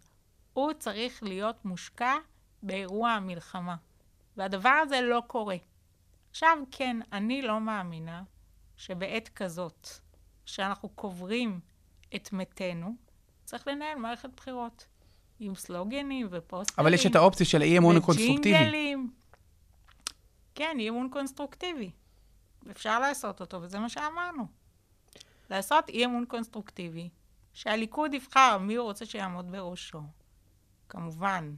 הוא 0.53 0.73
צריך 0.73 1.23
להיות 1.23 1.65
מושקע 1.65 2.15
באירוע 2.63 3.11
המלחמה. 3.11 3.77
והדבר 4.37 4.69
הזה 4.83 5.01
לא 5.01 5.23
קורה. 5.27 5.57
עכשיו, 6.31 6.59
כן, 6.71 6.97
אני 7.13 7.43
לא 7.43 7.61
מאמינה 7.61 8.23
שבעת 8.77 9.29
כזאת, 9.29 9.89
שאנחנו 10.45 10.89
קוברים 10.89 11.61
את 12.15 12.33
מתינו, 12.33 12.95
צריך 13.45 13.69
לנהל 13.69 13.99
מערכת 13.99 14.31
בחירות. 14.37 14.87
עם 15.45 15.55
סלוגנים 15.55 16.27
ופוסטרים. 16.31 16.87
אבל 16.87 16.95
יש 16.95 17.07
את 17.07 17.17
האופציה 17.17 17.47
של 17.47 17.63
אי 17.63 17.79
אמון 17.79 18.01
קונסטרוקטיבי. 18.01 18.55
וג'ינגלים. 18.57 19.13
כן, 20.55 20.77
אי 20.79 20.89
אמון 20.89 21.09
קונסטרוקטיבי. 21.13 21.91
אפשר 22.71 22.99
לעשות 22.99 23.41
אותו, 23.41 23.63
וזה 23.63 23.79
מה 23.79 23.89
שאמרנו. 23.89 24.47
לעשות 25.51 25.89
אי 25.89 26.05
אמון 26.05 26.25
קונסטרוקטיבי, 26.25 27.09
שהליכוד 27.53 28.15
יבחר 28.15 28.59
מי 28.59 28.75
הוא 28.75 28.85
רוצה 28.85 29.07
שיעמוד 29.07 29.53
בראשו. 29.53 30.01
כמובן, 30.89 31.55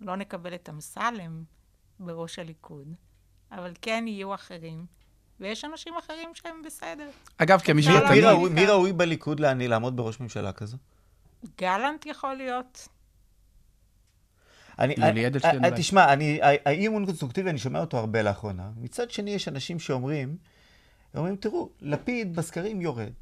לא 0.00 0.16
נקבל 0.16 0.54
את 0.54 0.68
אמסלם 0.68 1.42
בראש 2.00 2.38
הליכוד, 2.38 2.94
אבל 3.52 3.72
כן 3.82 4.04
יהיו 4.06 4.34
אחרים, 4.34 4.86
ויש 5.40 5.64
אנשים 5.64 5.94
אחרים 5.98 6.30
שהם 6.34 6.62
בסדר. 6.66 7.08
אגב, 7.38 7.54
אפשר 7.60 7.72
כמשפטני... 7.72 8.00
להגיד- 8.00 8.24
מי 8.24 8.30
ראוי- 8.30 8.50
מי 8.50 8.66
ראוי 8.66 8.92
בליכוד 8.92 9.40
לעני- 9.40 9.68
לעמוד 9.68 9.96
בראש 9.96 10.20
ממשלה 10.20 10.52
כזו? 10.52 10.76
גלנט 11.60 12.06
יכול 12.06 12.34
להיות. 12.34 12.88
אני, 14.78 14.94
אני- 14.96 15.26
אדלשטיין 15.26 15.56
אני- 15.56 15.68
אולי. 15.68 15.80
תשמע, 15.80 16.12
אני- 16.12 16.42
ה- 16.42 16.46
האי 16.68 16.86
אמון 16.86 17.06
קונסטרוקטיבי, 17.06 17.50
אני 17.50 17.58
שומע 17.58 17.80
אותו 17.80 17.96
הרבה 17.98 18.22
לאחרונה. 18.22 18.70
מצד 18.76 19.10
שני, 19.10 19.30
יש 19.30 19.48
אנשים 19.48 19.78
שאומרים, 19.78 20.36
אומרים, 21.14 21.36
תראו, 21.36 21.70
לפיד 21.80 22.36
בסקרים 22.36 22.80
יורד, 22.80 23.12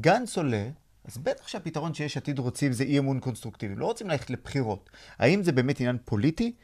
גנץ 0.00 0.36
עולה, 0.38 0.68
אז 1.04 1.18
בטח 1.18 1.48
שהפתרון 1.48 1.94
שיש 1.94 2.16
עתיד 2.16 2.38
רוצים 2.38 2.72
זה 2.72 2.84
אי 2.84 2.98
אמון 2.98 3.20
קונסטרוקטיבי. 3.20 3.74
לא 3.74 3.86
רוצים 3.86 4.08
ללכת 4.08 4.30
לבחירות. 4.30 4.90
האם 5.18 5.42
זה 5.42 5.52
באמת 5.52 5.80
עניין 5.80 5.98
פוליטי? 6.04 6.54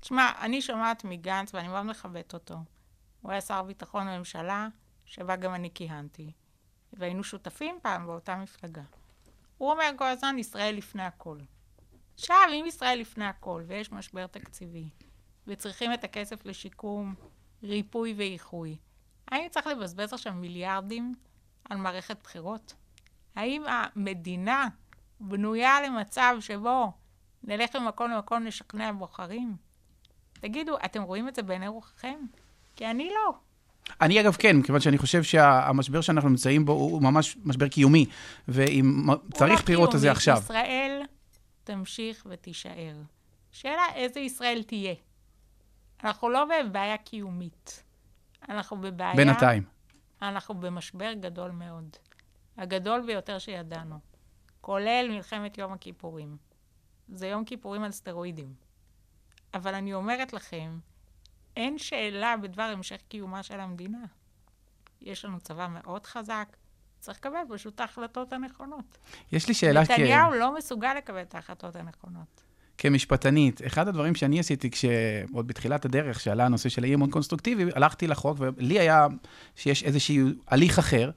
תשמע, 0.00 0.32
אני 0.40 0.62
שומעת 0.62 1.04
מגנץ, 1.04 1.54
ואני 1.54 1.68
מאוד 1.68 1.82
מכבדת 1.82 2.34
אותו. 2.34 2.54
הוא 3.20 3.32
היה 3.32 3.40
שר 3.40 3.62
ביטחון 3.62 4.06
בממשלה, 4.06 4.68
שבה 5.04 5.36
גם 5.36 5.54
אני 5.54 5.70
כיהנתי. 5.74 6.32
והיינו 6.92 7.24
שותפים 7.24 7.78
פעם 7.82 8.06
באותה 8.06 8.36
מפלגה. 8.36 8.82
הוא 9.58 9.70
אומר 9.70 9.90
כל 9.96 10.04
הזמן, 10.04 10.36
ישראל 10.38 10.74
לפני 10.74 11.02
הכל. 11.02 11.38
עכשיו, 12.14 12.36
אם 12.52 12.64
ישראל 12.68 12.98
לפני 12.98 13.24
הכל, 13.24 13.62
ויש 13.66 13.92
משבר 13.92 14.26
תקציבי, 14.26 14.88
וצריכים 15.46 15.92
את 15.92 16.04
הכסף 16.04 16.46
לשיקום, 16.46 17.14
ריפוי 17.62 18.14
ואיחוי, 18.16 18.76
האם 19.28 19.48
צריך 19.50 19.66
לבזבז 19.66 20.12
עכשיו 20.12 20.32
מיליארדים 20.32 21.14
על 21.64 21.78
מערכת 21.78 22.16
בחירות? 22.22 22.74
האם 23.36 23.62
המדינה 23.66 24.68
בנויה 25.20 25.82
למצב 25.86 26.36
שבו 26.40 26.92
נלך 27.44 27.76
ממקום 27.76 28.10
למקום 28.10 28.44
לשכנע 28.44 28.92
בוחרים? 28.92 29.56
תגידו, 30.32 30.76
אתם 30.84 31.02
רואים 31.02 31.28
את 31.28 31.34
זה 31.34 31.42
בעיני 31.42 31.68
רוחכם? 31.68 32.18
כי 32.76 32.86
אני 32.86 33.10
לא. 33.10 33.34
אני 34.00 34.20
אגב 34.20 34.36
כן, 34.38 34.56
מכיוון 34.56 34.80
שאני 34.80 34.98
חושב 34.98 35.22
שהמשבר 35.22 36.00
שאנחנו 36.00 36.28
נמצאים 36.28 36.64
בו 36.64 36.72
הוא 36.72 37.02
ממש 37.02 37.36
משבר 37.44 37.68
קיומי, 37.68 38.06
ואם 38.48 39.06
צריך 39.34 39.58
לא 39.58 39.62
בחירות 39.62 39.94
אז 39.94 40.00
זה. 40.00 40.10
עכשיו. 40.10 40.38
ישראל 40.42 41.02
תמשיך 41.64 42.26
ותישאר. 42.30 42.94
שאלה 43.52 43.82
איזה 43.94 44.20
ישראל 44.20 44.62
תהיה. 44.62 44.94
אנחנו 46.04 46.30
לא 46.30 46.44
בבעיה 46.44 46.96
קיומית. 46.96 47.82
אנחנו 48.48 48.76
בבעיה... 48.76 49.14
בינתיים. 49.16 49.62
אנחנו 50.22 50.54
במשבר 50.54 51.12
גדול 51.12 51.50
מאוד. 51.50 51.96
הגדול 52.56 53.02
ביותר 53.06 53.38
שידענו. 53.38 53.98
כולל 54.60 55.06
מלחמת 55.10 55.58
יום 55.58 55.72
הכיפורים. 55.72 56.36
זה 57.08 57.26
יום 57.26 57.44
כיפורים 57.44 57.82
על 57.82 57.92
סטרואידים. 57.92 58.54
אבל 59.54 59.74
אני 59.74 59.94
אומרת 59.94 60.32
לכם, 60.32 60.78
אין 61.56 61.78
שאלה 61.78 62.34
בדבר 62.42 62.62
המשך 62.62 63.00
קיומה 63.08 63.42
של 63.42 63.60
המדינה. 63.60 64.04
יש 65.00 65.24
לנו 65.24 65.40
צבא 65.40 65.68
מאוד 65.70 66.06
חזק, 66.06 66.56
צריך 67.00 67.18
לקבל 67.18 67.38
פשוט 67.48 67.74
את 67.74 67.80
ההחלטות 67.80 68.32
הנכונות. 68.32 68.98
יש 69.32 69.48
לי 69.48 69.54
שאלה 69.54 69.86
כ... 69.86 69.90
נתניהו 69.90 70.34
לא 70.34 70.54
מסוגל 70.54 70.94
לקבל 70.94 71.22
את 71.22 71.34
ההחלטות 71.34 71.76
הנכונות. 71.76 72.42
כמשפטנית, 72.78 73.66
אחד 73.66 73.88
הדברים 73.88 74.14
שאני 74.14 74.40
עשיתי 74.40 74.70
כשעוד 74.70 75.46
בתחילת 75.46 75.84
הדרך, 75.84 76.20
שעלה 76.20 76.46
הנושא 76.46 76.68
של 76.68 76.84
אי-אמון 76.84 77.10
קונסטרוקטיבי, 77.10 77.64
הלכתי 77.74 78.06
לחוק, 78.06 78.36
ולי 78.40 78.80
היה 78.80 79.06
שיש 79.54 79.82
איזשהו 79.82 80.28
הליך 80.46 80.78
אחר, 80.78 81.10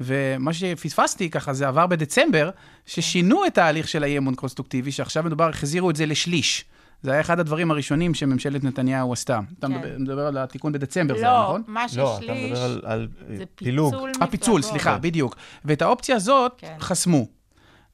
ומה 0.00 0.52
שפספסתי 0.52 1.30
ככה, 1.30 1.52
זה 1.52 1.68
עבר 1.68 1.86
בדצמבר, 1.86 2.50
ששינו 2.86 3.46
את 3.46 3.58
ההליך 3.58 3.88
של 3.88 4.02
האי-אמון 4.02 4.34
קונסטרוקטיבי, 4.34 4.92
שעכשיו 4.92 5.22
מדובר, 5.22 5.48
החזירו 5.48 5.90
את 5.90 5.96
זה 5.96 6.06
לשליש. 6.06 6.64
זה 7.02 7.12
היה 7.12 7.20
אחד 7.20 7.40
הדברים 7.40 7.70
הראשונים 7.70 8.14
שממשלת 8.14 8.64
נתניהו 8.64 9.12
עשתה. 9.12 9.40
אתה 9.58 9.66
כן. 9.66 9.72
מדבר, 9.72 9.98
מדבר 9.98 10.26
על 10.26 10.38
התיקון 10.38 10.72
בדצמבר, 10.72 11.18
זה 11.18 11.24
היה 11.24 11.32
לא, 11.32 11.42
נכון? 11.42 11.62
מה 11.66 11.84
לא, 11.96 12.16
אתה 12.16 12.22
ששליש 12.24 12.50
מדבר 12.50 12.64
על, 12.64 12.80
על 12.84 13.08
אה, 13.30 13.36
זה 13.36 13.44
פילוג. 13.54 13.94
פיצול 13.94 14.10
אה, 14.22 14.26
פיצול, 14.26 14.58
מפלגות. 14.58 14.70
סליחה, 14.70 14.98
בדיוק. 14.98 15.36
ואת 15.64 15.82
האופציה 15.82 16.16
הזאת 16.16 16.52
כן. 16.58 16.76
חסמו. 16.80 17.26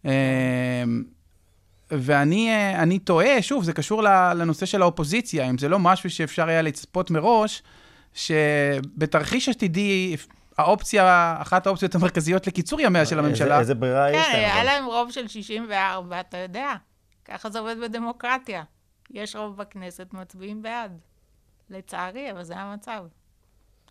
אמ, 0.05 0.11
ואני 1.91 2.51
אה, 2.51 2.83
אני 2.83 2.99
תוהה, 2.99 3.43
שוב, 3.43 3.65
זה 3.65 3.73
קשור 3.73 4.03
לנושא 4.03 4.67
של 4.67 4.83
האופוזיציה, 4.83 5.51
אם 5.51 5.59
זה 5.59 5.69
לא 5.69 5.79
משהו 5.79 6.11
שאפשר 6.11 6.49
היה 6.49 6.63
לצפות 6.63 7.11
מראש, 7.11 7.63
שבתרחיש 8.15 9.49
עתידי, 9.49 10.17
האופציה, 10.59 11.37
אחת 11.39 11.67
האופציות 11.67 11.95
המרכזיות 11.95 12.47
לקיצור 12.47 12.81
ימיה 12.81 13.07
של 13.07 13.19
הממשלה, 13.19 13.59
איזה 13.59 13.75
ברירה 13.75 14.11
יש 14.11 14.27
כן, 14.27 14.33
להם? 14.33 14.41
היה 14.41 14.57
אבל? 14.57 14.65
להם 14.65 14.85
רוב 14.85 15.11
של 15.11 15.29
64, 15.29 16.21
אתה 16.21 16.37
יודע. 16.37 16.75
ככה 17.25 17.51
זה 17.51 17.59
עובד 17.59 17.77
בדמוקרטיה. 17.83 18.63
יש 19.11 19.37
רוב 19.37 19.57
בכנסת, 19.57 20.07
מצביעים 20.13 20.63
בעד. 20.63 20.99
לצערי, 21.71 22.31
אבל 22.31 22.43
זה 22.43 22.57
המצב. 22.57 23.05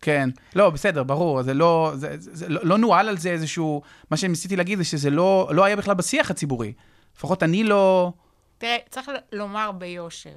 כן. 0.00 0.28
לא, 0.56 0.70
בסדר, 0.70 1.02
ברור, 1.02 1.42
זה 1.42 1.54
לא, 1.54 1.92
זה, 1.94 2.18
זה, 2.18 2.36
זה 2.36 2.48
לא, 2.48 2.60
לא 2.64 2.78
נוהל 2.78 3.08
על 3.08 3.18
זה 3.18 3.30
איזשהו, 3.30 3.82
מה 4.10 4.16
שניסיתי 4.16 4.56
להגיד 4.56 4.78
זה 4.78 4.84
שזה 4.84 5.10
לא, 5.10 5.50
לא 5.52 5.64
היה 5.64 5.76
בכלל 5.76 5.94
בשיח 5.94 6.30
הציבורי. 6.30 6.72
לפחות 7.16 7.42
אני 7.42 7.64
לא... 7.64 8.12
תראה, 8.58 8.76
צריך 8.90 9.10
לומר 9.32 9.72
ביושר, 9.72 10.36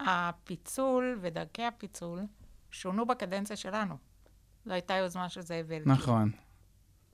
הפיצול 0.00 1.18
ודרכי 1.20 1.64
הפיצול 1.64 2.20
שונו 2.70 3.06
בקדנציה 3.06 3.56
שלנו. 3.56 4.13
זו 4.66 4.72
הייתה 4.72 4.94
יוזמה 4.94 5.28
של 5.28 5.40
זאב 5.40 5.72
אלקין. 5.72 5.92
נכון. 5.92 6.30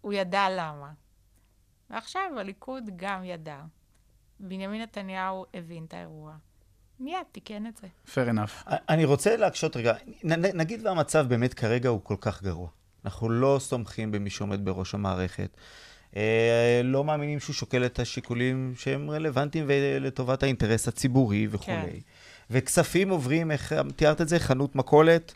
הוא 0.00 0.12
ידע 0.12 0.46
למה. 0.50 0.90
ועכשיו 1.90 2.22
הליכוד 2.38 2.84
גם 2.96 3.24
ידע. 3.24 3.58
בנימין 4.40 4.82
נתניהו 4.82 5.44
הבין 5.54 5.84
את 5.84 5.94
האירוע. 5.94 6.34
מיד 7.00 7.16
תיקן 7.32 7.66
את 7.66 7.76
זה. 7.76 7.86
fair 8.06 8.28
enough. 8.34 8.70
אני 8.88 9.04
רוצה 9.04 9.36
להקשות 9.36 9.76
רגע, 9.76 9.94
נ- 10.24 10.32
נ- 10.46 10.56
נגיד 10.56 10.86
והמצב 10.86 11.26
באמת 11.28 11.54
כרגע 11.54 11.88
הוא 11.88 12.00
כל 12.04 12.16
כך 12.20 12.42
גרוע. 12.42 12.68
אנחנו 13.04 13.28
לא 13.30 13.56
סומכים 13.60 14.12
במי 14.12 14.30
שעומד 14.30 14.64
בראש 14.64 14.94
המערכת. 14.94 15.56
אה, 16.16 16.80
לא 16.84 17.04
מאמינים 17.04 17.40
שהוא 17.40 17.54
שוקל 17.54 17.86
את 17.86 17.98
השיקולים 17.98 18.72
שהם 18.76 19.10
רלוונטיים 19.10 19.66
לטובת 20.00 20.42
האינטרס 20.42 20.88
הציבורי 20.88 21.46
וכולי. 21.50 21.76
כן. 21.90 21.98
וכספים 22.50 23.10
עוברים, 23.10 23.50
איך 23.50 23.72
תיארת 23.96 24.20
את 24.20 24.28
זה? 24.28 24.38
חנות 24.38 24.76
מכולת? 24.76 25.34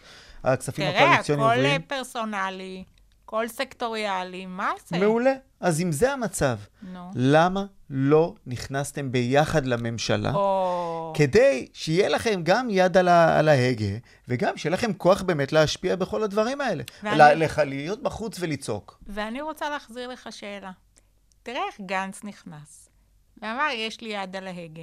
הכספים 0.53 0.91
תראה, 0.91 1.03
הקואליציוניים 1.05 1.47
הכל 1.51 1.57
עוברים? 1.59 1.83
פרסונלי, 1.83 2.85
הכל 3.25 3.49
סקטוריאלי, 3.49 4.47
מה 4.47 4.71
זה? 4.87 4.99
מעולה. 4.99 5.33
אז 5.61 5.81
אם 5.81 5.93
זה 5.93 6.13
המצב, 6.13 6.59
נו. 6.83 7.11
למה 7.15 7.65
לא 7.91 8.35
נכנסתם 8.47 9.13
ביחד 9.13 9.67
לממשלה? 9.67 10.35
או... 10.35 11.13
כדי 11.17 11.69
שיהיה 11.73 12.09
לכם 12.09 12.41
גם 12.43 12.69
יד 12.71 12.97
על, 12.97 13.09
ה, 13.09 13.39
על 13.39 13.49
ההגה, 13.49 13.87
וגם 14.29 14.57
שיהיה 14.57 14.73
לכם 14.75 14.93
כוח 14.93 15.23
באמת 15.23 15.53
להשפיע 15.53 15.97
בכל 15.97 16.23
הדברים 16.23 16.61
האלה. 16.61 16.83
ואני- 17.03 17.41
לך, 17.41 17.63
להיות 17.67 18.03
בחוץ 18.03 18.37
ולצעוק. 18.41 19.01
ואני 19.07 19.41
רוצה 19.43 19.71
להחזיר 19.71 20.09
לך 20.09 20.29
שאלה. 20.31 20.71
תראה 21.43 21.61
איך 21.69 21.81
גנץ 21.87 22.25
נכנס, 22.25 22.89
ואמר, 23.43 23.69
יש 23.75 24.01
לי 24.01 24.09
יד 24.09 24.37
על 24.37 24.47
ההגה. 24.47 24.83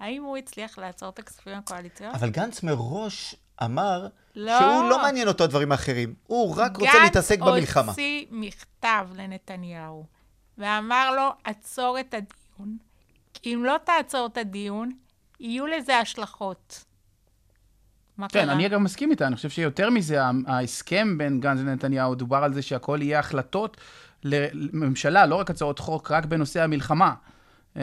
האם 0.00 0.22
הוא 0.22 0.36
הצליח 0.36 0.78
לעצור 0.78 1.08
את 1.08 1.18
הכספים 1.18 1.52
הקואליציוניים? 1.54 2.16
אבל 2.16 2.30
גנץ 2.30 2.62
מראש 2.62 3.34
אמר 3.64 4.06
לא. 4.36 4.58
שהוא 4.58 4.90
לא 4.90 5.02
מעניין 5.02 5.28
אותו 5.28 5.44
הדברים 5.44 5.72
האחרים. 5.72 6.14
הוא 6.26 6.56
רק 6.56 6.76
רוצה 6.76 6.98
להתעסק 7.02 7.40
במלחמה. 7.40 7.82
גנץ 7.82 7.88
הוציא 7.88 8.24
מכתב 8.30 9.08
לנתניהו, 9.16 10.04
ואמר 10.58 11.10
לו, 11.16 11.30
עצור 11.44 11.96
את 12.00 12.14
הדיון, 12.14 12.76
כי 13.34 13.54
אם 13.54 13.64
לא 13.64 13.76
תעצור 13.84 14.28
את 14.32 14.36
הדיון, 14.36 14.90
יהיו 15.40 15.66
לזה 15.66 15.98
השלכות. 15.98 16.84
מה 18.18 18.28
כן, 18.28 18.44
קרה? 18.44 18.52
אני 18.52 18.68
גם 18.68 18.84
מסכים 18.84 19.10
איתה, 19.10 19.26
אני 19.26 19.36
חושב 19.36 19.50
שיותר 19.50 19.90
מזה, 19.90 20.20
ההסכם 20.46 21.18
בין 21.18 21.40
גנץ 21.40 21.58
לנתניהו, 21.60 22.14
דובר 22.14 22.36
על 22.36 22.52
זה 22.54 22.62
שהכל 22.62 22.98
יהיה 23.02 23.18
החלטות 23.18 23.76
לממשלה, 24.24 25.26
לא 25.26 25.34
רק 25.34 25.50
הצעות 25.50 25.78
חוק, 25.78 26.10
רק 26.10 26.24
בנושא 26.24 26.62
המלחמה. 26.62 27.14
אה, 27.76 27.82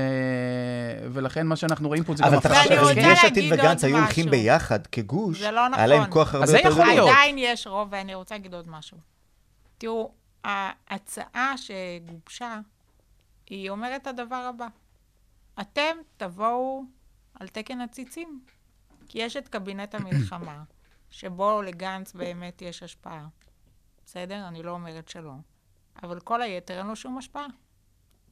ולכן 1.13 1.47
מה 1.47 1.55
שאנחנו 1.55 1.87
רואים 1.87 2.03
פה 2.03 2.15
זה 2.15 2.23
גם 2.23 2.29
אבל 2.29 2.37
הפרעה 2.37 2.57
ההסכם. 2.59 3.01
יש 3.01 3.25
עתיד 3.25 3.53
וגנץ 3.53 3.83
היו 3.83 3.97
הולכים. 3.97 4.29
ביחד 4.29 4.87
כגוש, 4.87 5.39
זה 5.39 5.51
לא 5.51 5.61
היה 5.75 5.87
להם 5.87 5.99
נכון. 5.99 6.11
כוח 6.13 6.33
הרבה 6.33 6.45
יותר 6.45 6.59
יכול 6.59 6.71
גדול. 6.71 6.85
להיות. 6.85 7.09
עדיין 7.09 7.35
יש 7.37 7.67
רוב, 7.67 7.87
ואני 7.91 8.15
רוצה 8.15 8.35
להגיד 8.35 8.53
עוד 8.53 8.69
משהו. 8.69 8.97
תראו, 9.77 10.11
ההצעה 10.43 11.55
שגובשה 11.57 12.59
היא 13.47 13.69
אומרת 13.69 14.01
את 14.01 14.07
הדבר 14.07 14.35
הבא: 14.35 14.67
אתם 15.61 15.97
תבואו 16.17 16.83
על 17.39 17.47
תקן 17.47 17.81
עציצים, 17.81 18.41
כי 19.07 19.19
יש 19.19 19.37
את 19.37 19.47
קבינט 19.47 19.95
המלחמה, 19.95 20.63
שבו 21.09 21.61
לגנץ 21.61 22.13
באמת 22.13 22.61
יש 22.61 22.83
השפעה. 22.83 23.27
בסדר? 24.05 24.47
אני 24.47 24.63
לא 24.63 24.71
אומרת 24.71 25.09
שלא. 25.09 25.33
אבל 26.03 26.19
כל 26.19 26.41
היתר 26.41 26.79
אין 26.79 26.87
לו 26.87 26.95
שום 26.95 27.17
השפעה. 27.17 27.45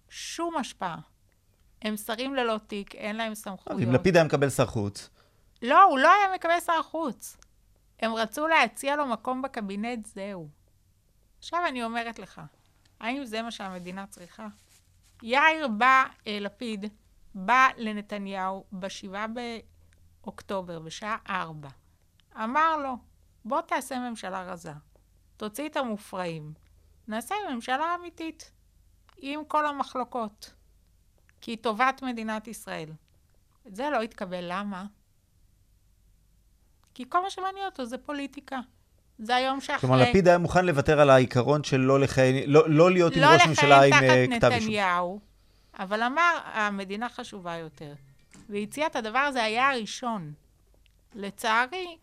שום 0.10 0.58
השפעה. 0.58 0.98
הם 1.82 1.98
שרים 1.98 2.36
ללא 2.36 2.60
תיק, 2.68 2.96
אין 2.96 3.16
להם 3.16 3.36
סמכויות. 3.36 3.82
אם 3.82 3.92
לפיד 3.92 4.16
היה 4.16 4.26
מקבל 4.26 4.50
שר 4.50 4.66
חוץ, 4.66 5.10
לא, 5.62 5.84
הוא 5.84 6.00
לא 6.00 6.12
היה 6.14 6.36
מקבל 6.36 6.60
שר 6.60 6.82
חוץ. 6.84 7.38
הם 8.00 8.14
רצו 8.14 8.48
להציע 8.48 8.96
לו 8.96 9.08
מקום 9.08 9.42
בקבינט, 9.42 10.06
זהו. 10.06 10.50
עכשיו 11.40 11.60
אני 11.68 11.84
אומרת 11.84 12.20
לך, 12.20 12.42
האם 13.00 13.26
זה 13.26 13.42
מה 13.42 13.52
שהמדינה 13.52 14.08
צריכה? 14.08 14.48
יאיר 15.24 15.68
בא, 15.68 16.04
אה, 16.28 16.38
לפיד, 16.42 16.86
בא 17.36 17.68
לנתניהו 17.78 18.66
בשבעה 18.74 19.26
באוקטובר, 20.24 20.80
בשעה 20.80 21.18
ארבע. 21.30 21.70
אמר 22.36 22.78
לו, 22.78 22.98
בוא 23.46 23.62
תעשה 23.62 24.10
ממשלה 24.10 24.44
רזה. 24.44 24.74
תוציא 25.38 25.70
את 25.70 25.78
המופרעים. 25.78 26.54
נעשה 27.08 27.36
ממשלה 27.54 27.96
אמיתית, 27.96 28.52
עם 29.18 29.46
כל 29.48 29.66
המחלוקות. 29.66 30.54
כי 31.41 31.51
היא 31.51 31.57
טובת 31.57 32.01
מדינת 32.03 32.48
ישראל. 32.48 32.89
זה 33.65 33.89
לא 33.89 34.01
התקבל, 34.01 34.45
למה? 34.50 34.86
כי 36.93 37.05
כל 37.10 37.21
מה 37.21 37.29
שמעניין 37.29 37.65
אותו 37.65 37.86
זה 37.86 37.98
פוליטיקה. 37.98 38.60
זה 39.19 39.36
היום 39.36 39.62
שאחרי... 39.62 39.79
כלומר, 39.79 40.10
לפיד 40.10 40.27
היה 40.27 40.38
מוכן 40.38 40.65
לוותר 40.65 41.00
על 41.00 41.10
העיקרון 41.10 41.63
של 41.63 41.77
לא 41.77 42.00
לכהן, 42.00 42.36
לא, 42.48 42.69
לא 42.69 42.91
להיות 42.91 43.15
עם 43.15 43.21
לא 43.21 43.27
ראש 43.27 43.48
ממשלה 43.48 43.83
עם 43.83 43.93
לכהן 43.93 44.03
אה, 44.03 44.27
תחת 44.27 44.38
כתב 44.38 44.51
אישום. 44.51 44.69
נתניהו, 44.69 45.19
אבל 45.79 46.03
אמר, 46.03 46.38
המדינה 46.53 47.10
חשובה 47.10 47.55
יותר. 47.55 47.93
והציע 48.50 48.88
את 48.88 48.95
הדבר 48.95 49.19
הזה, 49.19 49.43
היה 49.43 49.69
הראשון. 49.69 50.33
לצערי, 51.15 51.98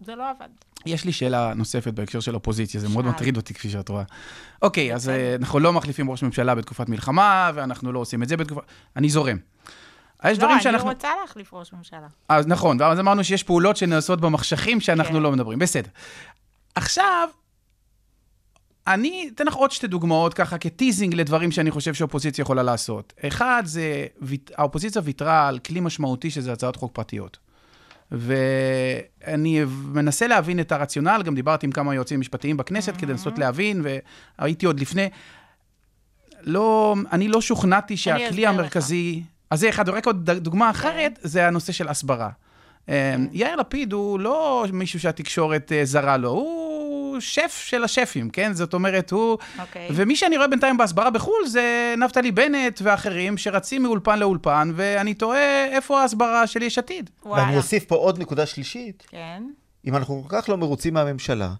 זה 0.00 0.14
לא 0.14 0.30
עבד. 0.30 0.48
יש 0.86 1.04
לי 1.04 1.12
שאלה 1.12 1.54
נוספת 1.54 1.94
בהקשר 1.94 2.20
של 2.20 2.34
אופוזיציה, 2.34 2.80
זה 2.80 2.88
מאוד. 2.88 3.04
מטריד 3.06 3.36
אותי, 3.36 3.54
כפי 3.54 3.70
שאת 3.70 3.88
רואה. 3.88 4.02
אוקיי, 4.62 4.94
אז. 4.94 5.08
אה, 5.08 5.34
אנחנו 5.34 5.58
לא 5.58 5.72
מחליפים 5.72 6.10
ראש 6.10 6.22
ממשלה 6.22 6.54
בתקופת 6.54 6.88
מלחמה, 6.88 7.50
ואנחנו 7.54 7.92
לא 7.92 7.98
עושים 7.98 8.22
את 8.22 8.28
זה 8.28 8.36
בתקופה... 8.36 8.60
אני 8.96 9.08
זורם. 9.08 9.36
יש 10.24 10.38
לא, 10.38 10.56
אני. 10.70 10.78
רוצה 10.78 11.08
להחליף 11.22 11.54
ראש 11.54 11.72
ממשלה. 11.72 12.06
אז 12.28 12.46
נכון, 12.46 12.80
ואז 12.80 13.00
אמרנו 13.00 13.24
שיש 13.24 13.42
פעולות 13.42 13.76
שנעשות 13.76 14.20
במחשכים 14.20 14.80
שאנחנו 14.80 15.14
כן. 15.14 15.22
לא 15.22 15.32
מדברים. 15.32 15.58
בסדר. 15.58 15.88
עכשיו, 16.74 17.28
אני 18.86 19.30
אתן 19.34 19.46
לך 19.46 19.54
עוד 19.54 19.70
שתי 19.70 19.86
דוגמאות 19.86 20.34
ככה 20.34 20.58
כטיזינג 20.58 21.14
לדברים 21.14 21.50
שאני 21.50 21.70
חושב 21.70 21.94
שאופוזיציה 21.94 22.42
יכולה 22.42 22.62
לעשות. 22.62 23.12
אחד 23.26 23.62
זה, 23.66 24.06
האופוזיציה 24.56 25.02
ויתרה 25.04 25.48
על 25.48 25.58
כלי 25.58 25.80
משמעותי 25.80 26.30
שזה 26.30 26.52
הצעות 26.52 26.76
חוק 26.76 26.92
פרטיות. 26.94 27.38
ואני 28.12 29.64
מנסה 29.84 30.26
להבין 30.26 30.60
את 30.60 30.72
הרציונל, 30.72 31.22
גם 31.24 31.34
דיברתי 31.34 31.66
עם 31.66 31.72
כמה 31.72 31.94
יועצים 31.94 32.20
משפטיים 32.20 32.56
בכנסת 32.56 32.96
כדי 32.96 33.12
לנסות 33.12 33.38
להבין, 33.38 33.82
והייתי 34.38 34.66
עוד 34.66 34.80
לפני. 34.80 35.08
לא, 36.42 36.94
אני 37.12 37.28
לא 37.28 37.40
שוכנעתי 37.40 37.96
שהכלי 37.96 38.28
אסביר 38.28 38.50
לך. 38.50 38.58
המרכזי... 38.58 39.22
אז 39.50 39.60
זה 39.60 39.68
אחד, 39.68 39.88
ורק 39.88 40.06
עוד 40.06 40.30
דוגמה 40.30 40.70
אחרת, 40.70 41.18
זה 41.22 41.46
הנושא 41.46 41.72
של 41.72 41.88
הסברה. 41.88 42.30
אה, 42.88 43.16
יאיר 43.32 43.56
לפיד 43.56 43.92
הוא 43.92 44.20
לא 44.20 44.64
מישהו 44.72 45.00
שהתקשורת 45.00 45.72
אה, 45.72 45.84
זרה 45.84 46.16
לו, 46.16 46.28
הוא 46.28 46.65
שף 47.20 47.62
של 47.66 47.84
השפים, 47.84 48.30
כן? 48.30 48.52
זאת 48.52 48.74
אומרת, 48.74 49.10
הוא... 49.10 49.38
אוקיי. 49.60 49.88
ומי 49.94 50.16
שאני 50.16 50.36
רואה 50.36 50.48
בינתיים 50.48 50.76
בהסברה 50.76 51.10
בחו"ל 51.10 51.46
זה 51.46 51.94
נפתלי 51.98 52.32
בנט 52.32 52.80
ואחרים 52.82 53.38
שרצים 53.38 53.82
מאולפן 53.82 54.18
לאולפן, 54.18 54.72
ואני 54.74 55.14
תוהה 55.14 55.64
איפה 55.66 56.00
ההסברה 56.02 56.46
של 56.46 56.62
יש 56.62 56.78
עתיד. 56.78 57.10
ואני 57.24 57.56
אוסיף 57.56 57.84
פה 57.84 57.94
עוד 57.94 58.18
נקודה 58.18 58.46
שלישית. 58.46 59.04
כן. 59.08 59.42
אם 59.86 59.96
אנחנו 59.96 60.24
כל 60.28 60.40
כך 60.40 60.48
לא 60.48 60.56
מרוצים 60.56 60.94
מהממשלה, 60.94 61.54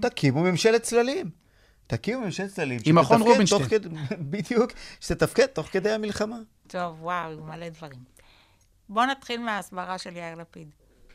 תקימו 0.00 0.42
ממשלת 0.42 0.82
צללים. 0.82 1.30
תקימו 1.86 2.20
ממשלת 2.20 2.50
צללים. 2.50 2.80
עם 2.84 2.94
מכון 2.98 3.22
רובינשטיין. 3.22 3.64
כדי- 3.68 3.88
בדיוק, 4.30 4.72
שתתפקד 5.00 5.46
תוך 5.46 5.66
כדי 5.66 5.90
המלחמה. 5.90 6.36
טוב, 6.66 7.02
וואו, 7.02 7.40
מלא 7.44 7.68
דברים. 7.68 7.98
בואו 8.88 9.06
נתחיל 9.06 9.40
מההסברה 9.40 9.98
של 9.98 10.16
יאיר 10.16 10.34
לפיד. 10.34 10.68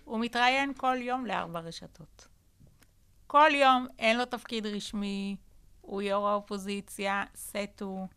הוא 0.03 0.19
מתראיין 0.19 0.71
כל 0.77 0.95
יום 0.99 1.25
לארבע 1.25 1.59
רשתות. 1.59 2.27
כל 3.35 3.51
יום 3.55 3.87
אין 3.99 4.17
לו 4.17 4.25
תפקיד 4.25 4.65
רשמי, 4.65 5.35
הוא 5.81 6.01
יו"ר 6.01 6.27
האופוזיציה, 6.27 7.23
סטו. 7.35 8.07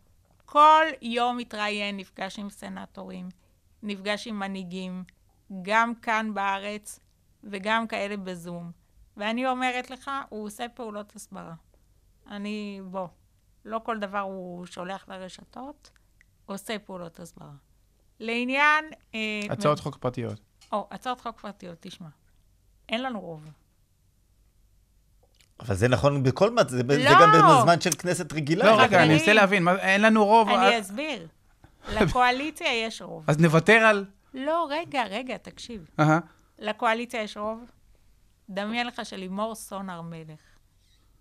כל 0.45 0.85
יום 1.01 1.37
מתראיין, 1.37 1.97
נפגש 1.97 2.39
עם 2.39 2.49
סנטורים, 2.49 3.29
נפגש 3.83 4.27
עם 4.27 4.39
מנהיגים, 4.39 5.03
גם 5.61 5.95
כאן 5.95 6.33
בארץ 6.33 6.99
וגם 7.43 7.87
כאלה 7.87 8.17
בזום. 8.17 8.71
ואני 9.17 9.47
אומרת 9.47 9.89
לך, 9.89 10.11
הוא 10.29 10.45
עושה 10.45 10.69
פעולות 10.69 11.15
הסברה. 11.15 11.53
אני, 12.27 12.81
בוא, 12.91 13.07
לא 13.65 13.81
כל 13.83 13.99
דבר 13.99 14.19
הוא 14.19 14.65
שולח 14.65 15.09
לרשתות, 15.09 15.91
עושה 16.45 16.79
פעולות 16.79 17.19
הסברה. 17.19 17.53
לעניין... 18.19 18.85
אה, 19.15 19.41
הצעות 19.49 19.79
חוק 19.79 19.97
פרטיות. 19.97 20.39
או, 20.71 20.87
הצעות 20.91 21.21
חוק 21.21 21.39
פרטיות, 21.39 21.77
תשמע. 21.79 22.09
אין 22.89 23.03
לנו 23.03 23.19
רוב. 23.19 23.51
אבל 25.59 25.75
זה 25.75 25.87
נכון 25.87 26.23
בכל 26.23 26.51
מצב, 26.51 26.69
זה, 26.69 26.81
זה 26.87 27.03
לא. 27.03 27.11
גם 27.21 27.31
בזמן 27.59 27.81
של 27.81 27.89
כנסת 27.91 28.33
רגילה. 28.33 28.65
לא. 28.65 28.81
רגע, 28.81 29.03
אני 29.03 29.13
אנסה 29.13 29.33
להבין, 29.33 29.63
מה- 29.63 29.75
אין 29.79 30.01
לנו 30.01 30.25
רוב, 30.25 30.49
אה, 30.49 30.67
אני 30.67 30.79
אסביר. 30.79 31.27
לקואליציה 31.93 32.73
יש 32.73 33.01
רוב. 33.01 33.23
אז 33.27 33.37
נוותר 33.37 33.73
על... 33.73 34.05
לא, 34.33 34.67
רגע, 34.69 35.03
רגע, 35.03 35.37
תקשיב. 35.37 35.89
אהה. 35.99 36.19
לקואליציה 36.59 37.21
יש 37.23 37.37
רוב? 37.37 37.71
דמיין 38.49 38.87
לך 38.87 39.01
שלימור 39.05 39.55
סון 39.55 39.89
הר 39.89 40.01
מלך 40.01 40.39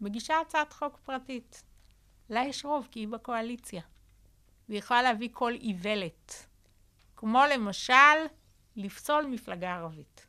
מגישה 0.00 0.34
הצעת 0.46 0.72
חוק 0.72 0.98
פרטית. 1.04 1.62
לה 2.30 2.44
יש 2.44 2.64
רוב, 2.64 2.88
כי 2.90 3.00
היא 3.00 3.08
בקואליציה. 3.08 3.82
והיא 4.68 4.78
יכולה 4.78 5.02
להביא 5.02 5.28
כל 5.32 5.52
איוולת. 5.60 6.46
כמו 7.16 7.42
למשל, 7.54 7.92
לפסול 8.76 9.26
מפלגה 9.26 9.74
ערבית. 9.74 10.26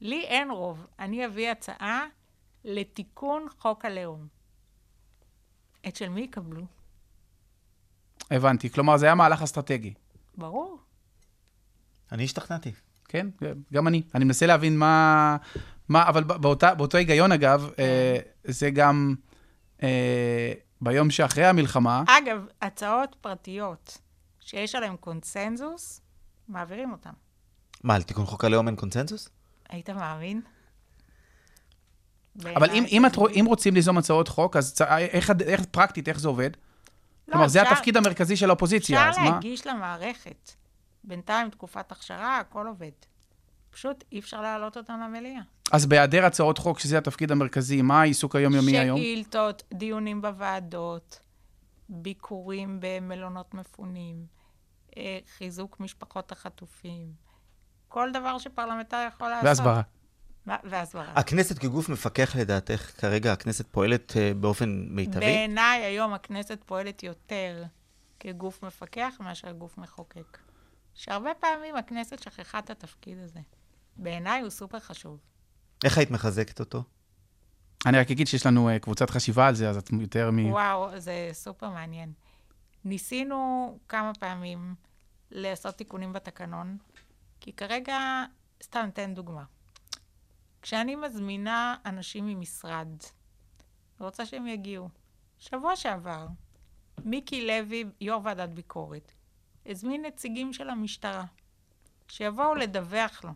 לי 0.00 0.24
אין 0.24 0.50
רוב. 0.50 0.86
אני 0.98 1.26
אביא 1.26 1.50
הצעה 1.50 2.06
לתיקון 2.66 3.46
חוק 3.58 3.84
הלאום. 3.84 4.26
את 5.88 5.96
של 5.96 6.08
מי 6.08 6.20
יקבלו? 6.20 6.66
הבנתי. 8.30 8.70
כלומר, 8.70 8.96
זה 8.96 9.06
היה 9.06 9.14
מהלך 9.14 9.42
אסטרטגי. 9.42 9.94
ברור. 10.36 10.78
אני 12.12 12.24
השתכנעתי. 12.24 12.72
כן, 13.04 13.26
גם 13.72 13.88
אני. 13.88 14.02
אני 14.14 14.24
מנסה 14.24 14.46
להבין 14.46 14.78
מה... 14.78 15.36
מה 15.88 16.08
אבל 16.08 16.24
באותה, 16.24 16.74
באותו 16.74 16.98
היגיון, 16.98 17.32
אגב, 17.32 17.70
אה, 17.78 18.18
זה 18.44 18.70
גם 18.70 19.14
אה, 19.82 20.52
ביום 20.80 21.10
שאחרי 21.10 21.44
המלחמה, 21.46 22.04
אגב, 22.08 22.46
הצעות 22.62 23.16
פרטיות 23.20 23.98
שיש 24.40 24.74
עליהן 24.74 24.96
קונצנזוס, 24.96 26.00
מעבירים 26.48 26.92
אותן. 26.92 27.10
מה, 27.84 27.94
על 27.94 28.02
תיקון 28.02 28.26
חוק 28.26 28.44
הלאום 28.44 28.68
אין 28.68 28.76
קונצנזוס? 28.76 29.28
היית 29.68 29.90
מאמין? 29.90 30.40
אבל 32.56 32.70
אם, 32.70 32.84
אם, 32.88 33.06
את, 33.06 33.12
אם 33.40 33.44
רוצים 33.48 33.74
ליזום 33.74 33.98
הצעות 33.98 34.28
חוק, 34.28 34.56
אז 34.56 34.74
צ- 34.74 34.80
איך, 34.82 35.30
הד- 35.30 35.42
איך 35.42 35.64
פרקטית, 35.70 36.08
איך 36.08 36.20
זה 36.20 36.28
עובד? 36.28 36.50
לא, 37.28 37.32
כלומר, 37.32 37.48
זה 37.48 37.62
אפשר- 37.62 37.72
התפקיד 37.72 37.96
המרכזי 37.96 38.36
של 38.36 38.50
האופוזיציה, 38.50 39.08
אז 39.08 39.10
אפשר 39.16 39.22
מה? 39.22 39.30
להגיש 39.30 39.66
למערכת. 39.66 40.52
בינתיים 41.04 41.50
תקופת 41.50 41.92
הכשרה, 41.92 42.38
הכל 42.38 42.66
עובד. 42.66 42.90
פשוט 43.70 44.04
אי 44.12 44.18
אפשר 44.18 44.40
להעלות 44.40 44.76
אותם 44.76 45.00
למליאה. 45.04 45.40
אז 45.72 45.86
בהיעדר 45.86 46.24
הצעות 46.24 46.58
חוק, 46.58 46.78
שזה 46.78 46.98
התפקיד 46.98 47.32
המרכזי, 47.32 47.82
מה 47.82 48.00
העיסוק 48.00 48.36
היומיומי 48.36 48.78
היום? 48.78 48.98
שאילתות, 48.98 49.62
דיונים 49.74 50.22
בוועדות, 50.22 51.20
ביקורים 51.88 52.78
במלונות 52.80 53.54
מפונים, 53.54 54.16
אה, 54.96 55.18
חיזוק 55.38 55.80
משפחות 55.80 56.32
החטופים, 56.32 57.06
כל 57.88 58.10
דבר 58.12 58.38
שפרלמנטר 58.38 59.04
יכול 59.08 59.28
לעשות. 59.28 59.44
והסברה. 59.44 59.82
מה- 60.46 60.56
והסברה. 60.64 61.12
הכנסת 61.14 61.58
כגוף 61.58 61.88
מפקח 61.88 62.36
לדעתך, 62.36 62.90
כרגע 63.00 63.32
הכנסת 63.32 63.66
פועלת 63.70 64.16
אה, 64.16 64.32
באופן 64.34 64.86
מיטבי? 64.90 65.20
בעיניי 65.20 65.84
היום 65.84 66.12
הכנסת 66.14 66.58
פועלת 66.66 67.02
יותר 67.02 67.64
כגוף 68.20 68.62
מפקח 68.62 69.14
מאשר 69.20 69.52
גוף 69.52 69.78
מחוקק. 69.78 70.38
שהרבה 70.94 71.30
פעמים 71.40 71.76
הכנסת 71.76 72.22
שכחה 72.22 72.58
את 72.58 72.70
התפקיד 72.70 73.18
הזה. 73.18 73.40
בעיניי 73.96 74.40
הוא 74.40 74.50
סופר 74.50 74.80
חשוב. 74.80 75.18
איך 75.84 75.98
היית 75.98 76.10
מחזקת 76.10 76.60
אותו? 76.60 76.82
אני 77.86 77.98
רק 77.98 78.10
אגיד 78.10 78.26
שיש 78.26 78.46
לנו 78.46 78.68
אה, 78.68 78.78
קבוצת 78.78 79.10
חשיבה 79.10 79.48
על 79.48 79.54
זה, 79.54 79.70
אז 79.70 79.76
את 79.76 79.90
יותר 80.00 80.30
מ... 80.30 80.50
וואו, 80.50 81.00
זה 81.00 81.30
סופר 81.32 81.70
מעניין. 81.70 82.12
ניסינו 82.84 83.78
כמה 83.88 84.12
פעמים 84.20 84.74
לעשות 85.30 85.74
תיקונים 85.74 86.12
בתקנון, 86.12 86.76
כי 87.40 87.52
כרגע, 87.52 88.24
סתם 88.62 88.88
אתן 88.92 89.14
דוגמה. 89.14 89.44
כשאני 90.66 90.96
מזמינה 90.96 91.76
אנשים 91.84 92.26
ממשרד, 92.26 92.88
רוצה 94.00 94.26
שהם 94.26 94.46
יגיעו. 94.46 94.88
שבוע 95.38 95.76
שעבר 95.76 96.26
מיקי 97.04 97.46
לוי, 97.46 97.84
יו"ר 98.00 98.20
ועדת 98.24 98.48
ביקורת, 98.48 99.12
הזמין 99.66 100.04
נציגים 100.04 100.52
של 100.52 100.70
המשטרה, 100.70 101.24
שיבואו 102.08 102.54
לדווח 102.54 103.24
לו 103.24 103.30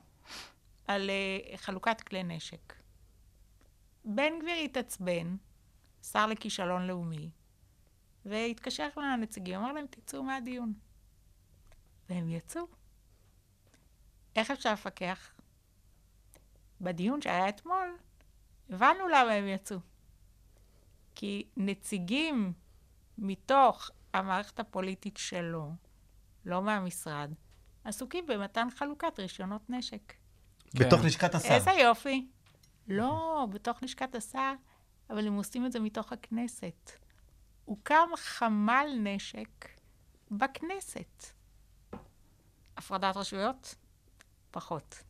על 0.87 1.11
uh, 1.11 1.57
חלוקת 1.57 2.01
כלי 2.01 2.23
נשק. 2.23 2.75
בן 4.05 4.39
גביר 4.43 4.57
התעצבן, 4.65 5.37
שר 6.03 6.27
לכישלון 6.27 6.87
לאומי, 6.87 7.31
והתקשר 8.25 8.89
לנציגים, 8.97 9.61
אמר 9.61 9.73
להם, 9.73 9.87
תצאו 9.91 10.23
מהדיון. 10.23 10.73
והם 12.09 12.29
יצאו. 12.29 12.63
איך 14.37 14.51
אפשר 14.51 14.73
לפקח? 14.73 15.40
בדיון 16.81 17.23
שהיה 17.23 17.49
אתמול, 17.49 17.97
הבנו 18.71 19.09
למה 19.09 19.33
הם 19.33 19.49
יצאו. 19.49 19.79
כי 21.15 21.47
נציגים 21.57 22.53
מתוך 23.19 23.91
המערכת 24.15 24.61
הפוליטית 24.61 25.17
שלו, 25.17 25.73
לא 26.45 26.63
מהמשרד, 26.63 27.35
עסוקים 27.85 28.27
במתן 28.27 28.69
חלוקת 28.77 29.21
רישיונות 29.21 29.71
נשק. 29.71 30.13
בתוך 30.75 31.01
כן. 31.01 31.07
לשכת 31.07 31.35
השר. 31.35 31.55
איזה 31.55 31.71
יופי. 31.71 32.29
לא, 32.89 33.47
בתוך 33.51 33.83
לשכת 33.83 34.15
השר, 34.15 34.53
אבל 35.11 35.27
הם 35.27 35.35
עושים 35.35 35.67
את 35.67 35.73
זה 35.73 35.81
מתוך 35.81 36.13
הכנסת. 36.13 36.91
הוקם 37.65 38.09
חמ"ל 38.17 38.87
נשק 38.99 39.69
בכנסת. 40.31 41.25
הפרדת 42.77 43.17
רשויות? 43.17 43.75
פחות. 44.51 45.03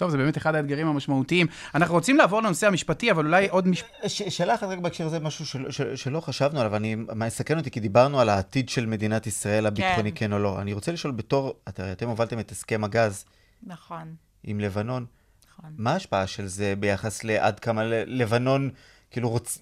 טוב, 0.00 0.10
זה 0.10 0.16
באמת 0.16 0.36
אחד 0.36 0.54
האתגרים 0.54 0.86
המשמעותיים. 0.86 1.46
אנחנו 1.74 1.94
רוצים 1.94 2.16
לעבור 2.16 2.42
לנושא 2.42 2.66
המשפטי, 2.66 3.10
אבל 3.10 3.26
אולי 3.26 3.48
עוד 3.48 3.68
משפט... 3.68 3.88
שאלה 4.06 4.54
אחת 4.54 4.68
רק 4.68 4.78
בהקשר 4.78 5.06
הזה, 5.06 5.20
משהו 5.20 5.46
של, 5.46 5.70
של, 5.70 5.96
שלא 5.96 6.20
חשבנו 6.20 6.60
עליו, 6.60 6.76
אני 6.76 6.94
מסכן 6.94 7.58
אותי, 7.58 7.70
כי 7.70 7.80
דיברנו 7.80 8.20
על 8.20 8.28
העתיד 8.28 8.68
של 8.68 8.86
מדינת 8.86 9.26
ישראל, 9.26 9.66
הביטחוני, 9.66 10.12
כן. 10.12 10.18
כן, 10.18 10.26
כן 10.26 10.32
או 10.32 10.38
לא. 10.38 10.60
אני 10.60 10.72
רוצה 10.72 10.92
לשאול 10.92 11.12
בתור, 11.12 11.54
את- 11.68 11.80
אתם 11.80 12.08
הובלתם 12.08 12.38
את 12.40 12.50
הסכם 12.50 12.84
הגז 12.84 13.24
נכון, 13.62 14.14
עם 14.44 14.60
לבנון, 14.60 15.06
נכון. 15.52 15.70
מה 15.78 15.92
ההשפעה 15.92 16.26
של 16.26 16.46
זה 16.46 16.74
ביחס 16.78 17.24
לעד 17.24 17.60
כמה 17.60 17.84
ל- 17.84 18.20
לבנון, 18.22 18.70
כאילו, 19.10 19.28
רוצ... 19.28 19.58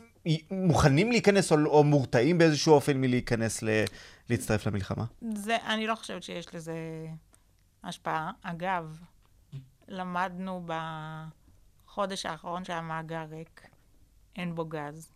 מוכנים 0.50 1.10
להיכנס 1.12 1.52
או, 1.52 1.56
או 1.66 1.84
מורתעים 1.84 2.38
באיזשהו 2.38 2.72
אופן 2.74 2.96
מלהיכנס, 3.00 3.62
ל... 3.62 3.68
להצטרף 4.30 4.66
למלחמה? 4.66 5.04
זה, 5.34 5.56
אני 5.66 5.86
לא 5.86 5.94
חושבת 5.94 6.22
שיש 6.22 6.54
לזה 6.54 6.74
השפעה. 7.84 8.30
אגב, 8.42 8.98
למדנו 9.88 10.66
בחודש 11.86 12.26
האחרון 12.26 12.64
שהמאגר 12.64 13.24
ריק, 13.30 13.62
אין 14.36 14.54
בו 14.54 14.64
גז. 14.64 15.12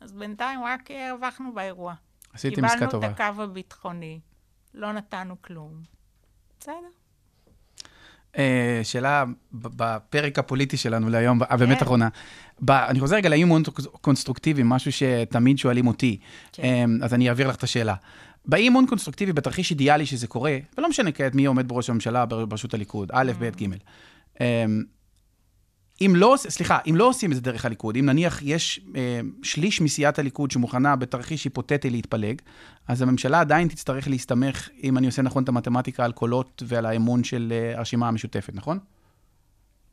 אז 0.00 0.12
בינתיים 0.12 0.60
רק 0.64 0.90
הרווחנו 0.90 1.54
באירוע. 1.54 1.94
עשיתם 2.32 2.64
עסקה 2.64 2.78
טובה. 2.78 3.08
קיבלנו 3.08 3.14
את 3.14 3.20
הקו 3.20 3.42
הביטחוני, 3.42 4.20
לא 4.74 4.92
נתנו 4.92 5.42
כלום. 5.42 5.82
בסדר. 6.60 6.74
אה, 8.38 8.80
שאלה 8.82 9.24
בפרק 9.52 10.38
הפוליטי 10.38 10.76
שלנו 10.76 11.08
להיום, 11.08 11.44
כן. 11.44 11.72
אחרונה. 11.72 12.08
ב- 12.64 12.70
אני 12.70 13.00
חוזר 13.00 13.16
רגע 13.16 13.28
לאימון 13.28 13.62
קונסטרוקטיבי, 14.00 14.62
משהו 14.64 14.92
שתמיד 14.92 15.58
שואלים 15.58 15.86
אותי, 15.86 16.18
כן. 16.52 16.62
אה, 16.62 16.84
אז 17.04 17.14
אני 17.14 17.28
אעביר 17.28 17.48
לך 17.48 17.56
את 17.56 17.62
השאלה. 17.62 17.94
באימון 18.46 18.86
קונסטרוקטיבי, 18.86 19.32
בתרחיש 19.32 19.70
אידיאלי 19.70 20.06
שזה 20.06 20.26
קורה, 20.26 20.58
ולא 20.78 20.88
משנה 20.88 21.12
כעת 21.12 21.34
מי 21.34 21.46
עומד 21.46 21.68
בראש 21.68 21.90
הממשלה 21.90 22.26
בראשות 22.26 22.74
הליכוד, 22.74 23.10
א', 23.12 23.32
ב', 23.38 23.50
ג'. 23.62 23.66
אה, 24.40 24.64
אם 26.00 26.12
לא, 26.16 26.34
סליחה, 26.36 26.78
אם 26.90 26.96
לא 26.96 27.08
עושים 27.08 27.30
את 27.30 27.36
זה 27.36 27.42
דרך 27.42 27.64
הליכוד, 27.64 27.96
אם 27.96 28.06
נניח 28.06 28.42
יש 28.42 28.80
אה, 28.96 29.20
שליש 29.42 29.80
מסיעת 29.80 30.18
הליכוד 30.18 30.50
שמוכנה 30.50 30.96
בתרחיש 30.96 31.44
היפותטי 31.44 31.90
להתפלג, 31.90 32.42
אז 32.88 33.02
הממשלה 33.02 33.40
עדיין 33.40 33.68
תצטרך 33.68 34.08
להסתמך, 34.08 34.68
אם 34.82 34.98
אני 34.98 35.06
עושה 35.06 35.22
נכון 35.22 35.42
את 35.42 35.48
המתמטיקה, 35.48 36.04
על 36.04 36.12
קולות 36.12 36.62
ועל 36.66 36.86
האמון 36.86 37.24
של 37.24 37.52
אה, 37.52 37.78
הרשימה 37.78 38.08
המשותפת, 38.08 38.54
נכון? 38.54 38.78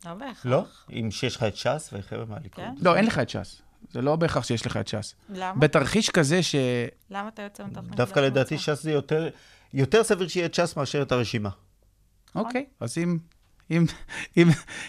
לא 0.06 0.14
בהכרח. 0.14 0.46
לא? 0.46 0.66
אם 0.94 1.12
שיש 1.12 1.36
לך 1.36 1.44
את 1.44 1.56
ש"ס 1.56 1.90
וחבר'ה 1.94 2.26
מהליכוד. 2.26 2.64
כן. 2.64 2.74
לא, 2.82 2.96
אין 2.96 3.06
לך 3.06 3.20
את 3.20 3.30
ש"ס. 3.30 3.62
זה 3.92 4.02
לא 4.02 4.16
בהכרח 4.16 4.44
שיש 4.44 4.66
לך 4.66 4.78
את 4.78 4.88
ש"ס. 4.88 5.16
למה? 5.30 5.60
בתרחיש 5.60 6.10
כזה 6.10 6.44
ש... 6.44 6.56
למה 7.10 7.28
אתה 7.28 7.42
יוצא 7.42 7.64
מתוך 7.64 7.84
נקודת 7.84 7.98
דווקא 7.98 8.20
לדעתי? 8.20 8.58
ש"ס 8.58 8.84
זה 8.84 8.92
יותר, 8.92 9.30
יותר 9.74 10.04
סביר 10.04 10.28
שיהיה 10.28 10.46
את 10.46 10.54
ש"ס 10.54 10.78
מאשר 10.78 11.02
את 11.02 11.12
הרשימה. 11.12 11.50
אוקיי, 12.36 12.66
אז 12.80 12.98
אם, 12.98 13.18
אם, 13.72 13.86
אם, 14.38 14.48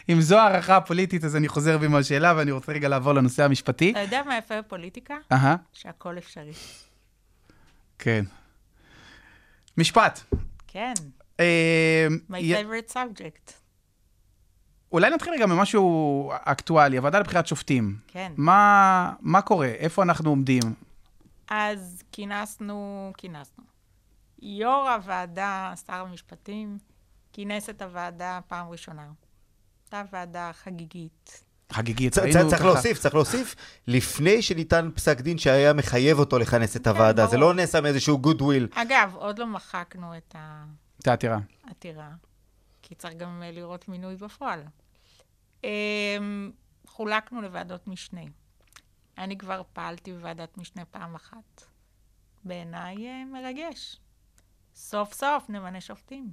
אם 0.08 0.20
זו 0.20 0.38
הערכה 0.38 0.76
הפוליטית, 0.76 1.24
אז 1.24 1.36
אני 1.36 1.48
חוזר 1.48 1.78
בי 1.78 1.88
מהשאלה, 1.88 2.34
ואני 2.36 2.50
רוצה 2.50 2.72
רגע 2.72 2.88
לעבור 2.88 3.12
לנושא 3.12 3.44
המשפטי. 3.44 3.90
אתה 3.90 4.00
יודע 4.00 4.22
מה 4.26 4.38
יפה 4.38 4.62
בפוליטיקה? 4.62 5.14
אהה, 5.32 5.56
שהכל 5.72 6.18
אפשרי. 6.18 6.52
כן. 7.98 8.24
משפט. 9.78 10.20
כן, 10.66 10.92
אה, 11.40 12.06
my 12.30 12.34
favorite 12.34 12.92
subject. 12.92 13.63
אולי 14.94 15.10
נתחיל 15.10 15.32
רגע 15.32 15.46
ממשהו 15.46 16.30
אקטואלי, 16.44 16.96
הוועדה 16.96 17.18
לבחירת 17.18 17.46
שופטים. 17.46 17.96
כן. 18.08 18.32
מה, 18.36 19.12
מה 19.20 19.42
קורה? 19.42 19.66
איפה 19.66 20.02
אנחנו 20.02 20.30
עומדים? 20.30 20.62
אז 21.48 22.02
כינסנו, 22.12 23.12
כינסנו. 23.16 23.64
יו"ר 24.42 24.88
הוועדה, 24.90 25.72
שר 25.86 25.92
המשפטים, 25.94 26.78
כינס 27.32 27.70
את 27.70 27.82
הוועדה 27.82 28.40
פעם 28.48 28.68
ראשונה. 28.68 29.02
הייתה 29.84 30.02
ועדה 30.12 30.50
חגיגית. 30.52 31.44
חגיגית, 31.72 32.18
ראינו 32.18 32.48
צריך 32.48 32.62
ככה- 32.62 32.64
להוסיף, 32.72 32.98
צריך 32.98 33.14
להוסיף, 33.14 33.54
לפני 33.86 34.42
שניתן 34.42 34.90
פסק 34.94 35.20
דין 35.20 35.38
שהיה 35.38 35.72
מחייב 35.72 36.18
אותו 36.18 36.38
לכנס 36.38 36.76
את 36.76 36.86
הוועדה. 36.86 37.26
זה. 37.26 37.36
לא 37.36 37.54
נעשה 37.54 37.80
מאיזשהו 37.80 38.18
good 38.18 38.42
will. 38.42 38.68
אגב, 38.74 39.14
עוד 39.14 39.38
לא 39.38 39.46
מחקנו 39.46 40.16
את 40.16 40.36
את 41.00 41.08
העתירה. 41.08 41.38
העתירה, 41.64 42.08
כי 42.82 42.94
צריך 42.94 43.14
גם 43.14 43.42
אה, 43.42 43.50
לראות 43.50 43.88
מינוי 43.88 44.16
בפועל. 44.16 44.60
אמ, 45.64 46.50
חולקנו 46.86 47.42
לוועדות 47.42 47.88
משנה. 47.88 48.20
אני 49.18 49.38
כבר 49.38 49.62
פעלתי 49.72 50.12
בוועדת 50.12 50.58
משנה 50.58 50.84
פעם 50.84 51.14
אחת. 51.14 51.64
בעיניי 52.44 53.06
אה, 53.06 53.22
מרגש. 53.32 53.96
סוף 54.76 55.14
סוף 55.14 55.44
נמנה 55.48 55.80
שופטים. 55.80 56.28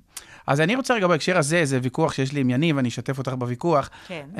אז 0.48 0.62
אני 0.62 0.76
רוצה 0.76 0.94
רגע 0.94 1.08
בהקשר 1.08 1.38
הזה, 1.38 1.66
זה 1.66 1.80
ויכוח 1.84 2.14
שיש 2.14 2.34
לי 2.34 2.40
עם 2.40 2.50
יניב, 2.50 2.78
אני 2.78 2.90
אשתף 2.90 3.18
אותך 3.18 3.32
בוויכוח. 3.32 3.90
כן. 4.08 4.30
אמ, 4.36 4.40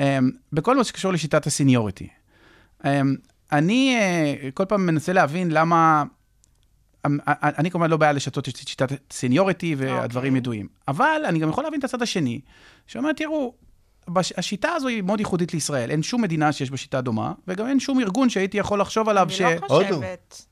בכל 0.52 0.76
מה 0.76 0.84
שקשור 0.84 1.12
לשיטת 1.12 1.46
ה 1.46 1.52
seniority. 1.52 2.08
אמ, 2.82 2.86
אני 3.52 3.98
אה, 3.98 4.52
כל 4.54 4.64
פעם 4.64 4.86
מנסה 4.86 5.12
להבין 5.12 5.50
למה... 5.50 6.04
אני 7.42 7.70
כמובן 7.70 7.90
לא 7.90 7.96
בעיה 7.96 8.12
לשנות 8.12 8.48
את 8.48 8.56
שיטת 8.56 9.12
seniority, 9.12 9.74
והדברים 9.78 10.32
אוקיי. 10.32 10.38
ידועים. 10.38 10.68
אבל 10.88 11.22
אני 11.24 11.38
גם 11.38 11.48
יכול 11.48 11.64
להבין 11.64 11.78
את 11.78 11.84
הצד 11.84 12.02
השני, 12.02 12.40
שאומר, 12.86 13.12
תראו, 13.12 13.54
בש- 14.12 14.32
השיטה 14.36 14.72
הזו 14.72 14.88
היא 14.88 15.02
מאוד 15.02 15.20
ייחודית 15.20 15.54
לישראל. 15.54 15.90
אין 15.90 16.02
שום 16.02 16.22
מדינה 16.22 16.52
שיש 16.52 16.70
בה 16.70 16.76
שיטה 16.76 17.00
דומה, 17.00 17.32
וגם 17.48 17.66
אין 17.66 17.80
שום 17.80 18.00
ארגון 18.00 18.28
שהייתי 18.28 18.58
יכול 18.58 18.80
לחשוב 18.80 19.08
עליו 19.08 19.26
ש... 19.30 19.40
אני 19.40 19.54
לא. 19.62 19.66
חושבת... 19.68 20.46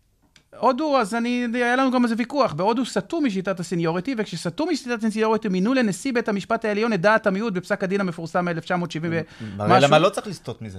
הודו, 0.59 0.99
אז 0.99 1.14
אני, 1.14 1.46
היה 1.55 1.77
לנו 1.77 1.90
גם 1.90 2.05
איזה 2.05 2.14
ויכוח. 2.18 2.53
בהודו 2.53 2.87
סטו 2.87 3.20
משיטת 3.20 3.61
ה 3.61 3.65
seniority, 3.65 4.14
וכשסטו 4.18 4.66
משיטת 4.66 5.05
ה 5.05 5.09
seniority, 5.09 5.48
מינו 5.49 5.75
לנשיא 5.75 6.12
בית 6.12 6.29
המשפט 6.29 6.64
העליון 6.64 6.92
את 6.92 7.01
דעת 7.01 7.27
המיעוט 7.27 7.53
בפסק 7.53 7.85
הדין 7.85 8.01
המפורסם 8.01 8.44
מ-1970 8.44 9.01
מראה 9.57 9.81
למה 9.81 9.99
לא 9.99 10.09
צריך 10.09 10.27
לסטות 10.27 10.62
מזה. 10.62 10.79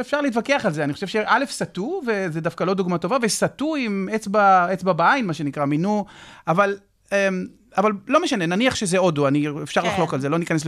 אפשר 0.00 0.20
להתווכח 0.20 0.62
על 0.64 0.72
זה, 0.72 0.84
אני 0.84 0.92
חושב 0.92 1.06
שא' 1.06 1.38
סטו, 1.46 2.02
וזה 2.06 2.40
דווקא 2.40 2.64
לא 2.64 2.74
דוגמה 2.74 2.98
טובה, 2.98 3.16
וסטו 3.22 3.76
עם 3.76 4.08
אצבע, 4.14 4.72
אצבע 4.72 4.92
בעין, 4.92 5.26
מה 5.26 5.34
שנקרא, 5.34 5.64
מינו, 5.64 6.04
אבל, 6.46 6.76
אמ, 7.12 7.46
אבל 7.76 7.92
לא 8.08 8.22
משנה, 8.22 8.46
נניח 8.46 8.74
שזה 8.74 8.98
הודו, 8.98 9.28
אני, 9.28 9.46
אפשר 9.62 9.82
כן. 9.82 9.88
לחלוק 9.88 10.14
על 10.14 10.20
זה, 10.20 10.28
לא 10.28 10.38
ניכנס 10.38 10.64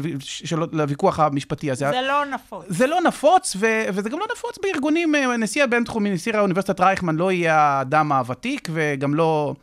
לו- 0.57 0.67
לוויכוח 0.73 1.21
המשפטי 1.21 1.71
הזה. 1.71 1.91
זה 1.91 2.01
לא 2.09 2.25
נפוץ. 2.27 2.65
זה 2.69 2.87
לא 2.87 3.01
נפוץ, 3.01 3.57
ו- 3.59 3.85
וזה 3.95 4.09
גם 4.11 4.19
לא 4.19 4.27
נפוץ 4.37 4.59
בארגונים, 4.63 5.15
אה, 5.15 5.37
נשיא 5.37 5.65
הבינתחומי, 5.65 6.11
נשיא 6.11 6.37
האוניברסיטת 6.37 6.81
רייכמן 6.81 7.17
לא 7.17 7.33
יהיה 7.33 7.57
האדם 7.57 8.13
הוותיק, 8.13 8.69
וגם 8.73 9.15
לא 9.15 9.55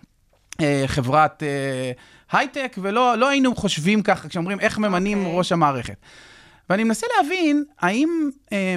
אה, 0.61 0.83
חברת 0.87 1.43
אה, 1.43 1.91
הייטק, 2.39 2.75
ולא 2.81 3.15
לא 3.17 3.27
היינו 3.29 3.55
חושבים 3.55 4.01
ככה, 4.03 4.29
כשאומרים 4.29 4.59
איך 4.59 4.77
ממנים 4.77 5.19
אוקיי. 5.19 5.37
ראש 5.37 5.51
המערכת. 5.51 5.95
ואני 6.69 6.83
מנסה 6.83 7.07
להבין, 7.17 7.63
האם, 7.79 8.29
אה, 8.51 8.75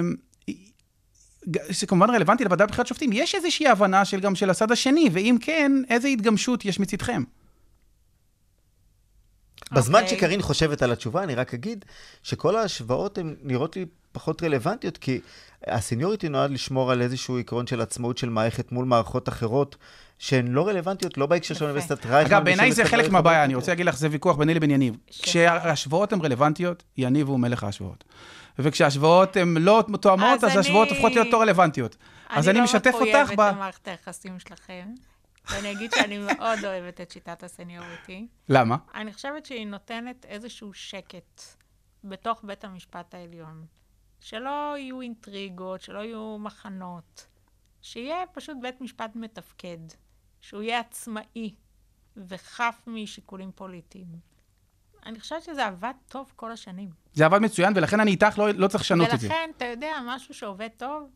ג- 1.49 1.71
שכמובן 1.71 2.09
רלוונטי 2.09 2.43
לוועדה 2.43 2.63
לבחירת 2.65 2.87
שופטים, 2.87 3.09
יש 3.13 3.35
איזושהי 3.35 3.67
הבנה 3.67 4.05
של 4.05 4.19
גם 4.19 4.35
של 4.35 4.49
הצד 4.49 4.71
השני, 4.71 5.09
ואם 5.11 5.37
כן, 5.41 5.71
איזה 5.89 6.07
התגמשות 6.07 6.65
יש 6.65 6.79
מצדכם? 6.79 7.23
בזמן 9.71 10.03
אוקיי. 10.03 10.17
שקרין 10.17 10.41
חושבת 10.41 10.81
על 10.81 10.91
התשובה, 10.91 11.23
אני 11.23 11.35
רק 11.35 11.53
אגיד 11.53 11.85
שכל 12.23 12.55
ההשוואות 12.55 13.17
הן 13.17 13.35
נראות 13.43 13.75
לי 13.75 13.85
פחות 14.11 14.43
רלוונטיות, 14.43 14.97
כי 14.97 15.19
הסניוריטי 15.67 16.29
נועד 16.29 16.51
לשמור 16.51 16.91
על 16.91 17.01
איזשהו 17.01 17.39
עקרון 17.39 17.67
של 17.67 17.81
עצמאות 17.81 18.17
של 18.17 18.29
מערכת 18.29 18.71
מול 18.71 18.85
מערכות 18.85 19.29
אחרות, 19.29 19.75
שהן 20.19 20.47
לא 20.47 20.67
רלוונטיות, 20.67 21.17
לא 21.17 21.25
בהקשר 21.25 21.53
של. 21.55 21.63
אוניברסיטת 21.65 22.05
רייכמן. 22.05 22.35
אגב, 22.35 22.45
בעיניי 22.45 22.71
זה 22.71 22.85
חלק 22.85 23.09
מהבעיה, 23.09 23.43
אני 23.43 23.55
רוצה 23.55 23.71
להגיד 23.71 23.85
לך, 23.85 23.97
זה 23.97 24.07
ויכוח 24.11 24.35
ביני 24.37 24.53
לבין 24.53 24.71
יניב. 24.71 24.97
שמה? 25.11 25.23
כשההשוואות 25.25 26.13
הן 26.13 26.19
רלוונטיות, 26.21 26.83
יניב 26.97 27.27
הוא 27.27 27.39
מלך 27.39 27.63
ההשוואות. 27.63 28.03
וכשההשוואות 28.59 29.37
הן 29.37 29.57
לא 29.57 29.83
תואמות, 30.01 30.43
אז 30.43 30.51
אז 30.51 30.57
ההשוואות 30.57 30.87
אני- 30.87 30.95
הופכות 30.97 31.11
להיות 31.15 31.27
לא 31.33 31.41
רלוונטיות. 31.41 31.95
אז 32.29 32.49
אני 32.49 32.61
משתף 32.61 32.95
אני 33.01 33.11
לא 33.11 33.19
אותך 33.19 33.31
ב... 33.31 33.33
מחויבת 33.33 33.53
למערכת 33.55 33.87
היחסים 33.87 34.39
שלכם, 34.39 34.83
ואני 35.49 35.71
אגיד 35.71 35.91
שאני 35.95 36.17
מאוד 36.17 36.65
אוהבת 36.65 37.01
את 37.01 37.11
שיטת 37.11 37.43
הסניוריטי. 37.43 38.27
למה? 38.49 38.77
אני 38.95 39.13
חושבת 39.13 39.45
שהיא 39.45 39.67
נותנת 39.67 40.25
איזשהו 40.25 40.73
שקט 40.73 41.41
בתוך 42.03 42.43
בית 42.43 42.63
המשפט 42.63 43.13
העליון. 43.13 43.65
שלא 44.19 44.75
יהיו 44.77 45.01
אינטריגות, 45.01 45.81
שלא 45.81 45.99
יהיו 45.99 46.37
מחנות. 46.39 47.27
שיהיה 47.81 48.17
פשוט 48.33 48.57
בית 48.61 48.81
משפט 48.81 49.15
מתפקד. 49.15 49.77
שהוא 50.41 50.61
יהיה 50.61 50.79
עצמאי 50.79 51.55
וחף 52.17 52.83
משיקולים 52.87 53.51
פוליטיים. 53.55 54.07
אני 55.05 55.19
חושבת 55.19 55.43
שזה 55.43 55.65
עבד 55.65 55.93
טוב 56.07 56.31
כל 56.35 56.51
השנים. 56.51 56.89
זה 57.13 57.25
עבד 57.25 57.39
מצוין, 57.39 57.73
ולכן 57.75 57.99
אני 57.99 58.11
איתך, 58.11 58.37
לא, 58.37 58.51
לא 58.51 58.67
צריך 58.67 58.83
לשנות 58.83 59.13
את 59.13 59.19
זה. 59.19 59.27
ולכן, 59.27 59.49
אתה 59.57 59.65
יודע, 59.65 59.91
משהו 60.05 60.33
שעובד 60.33 60.69
טוב, 60.77 61.09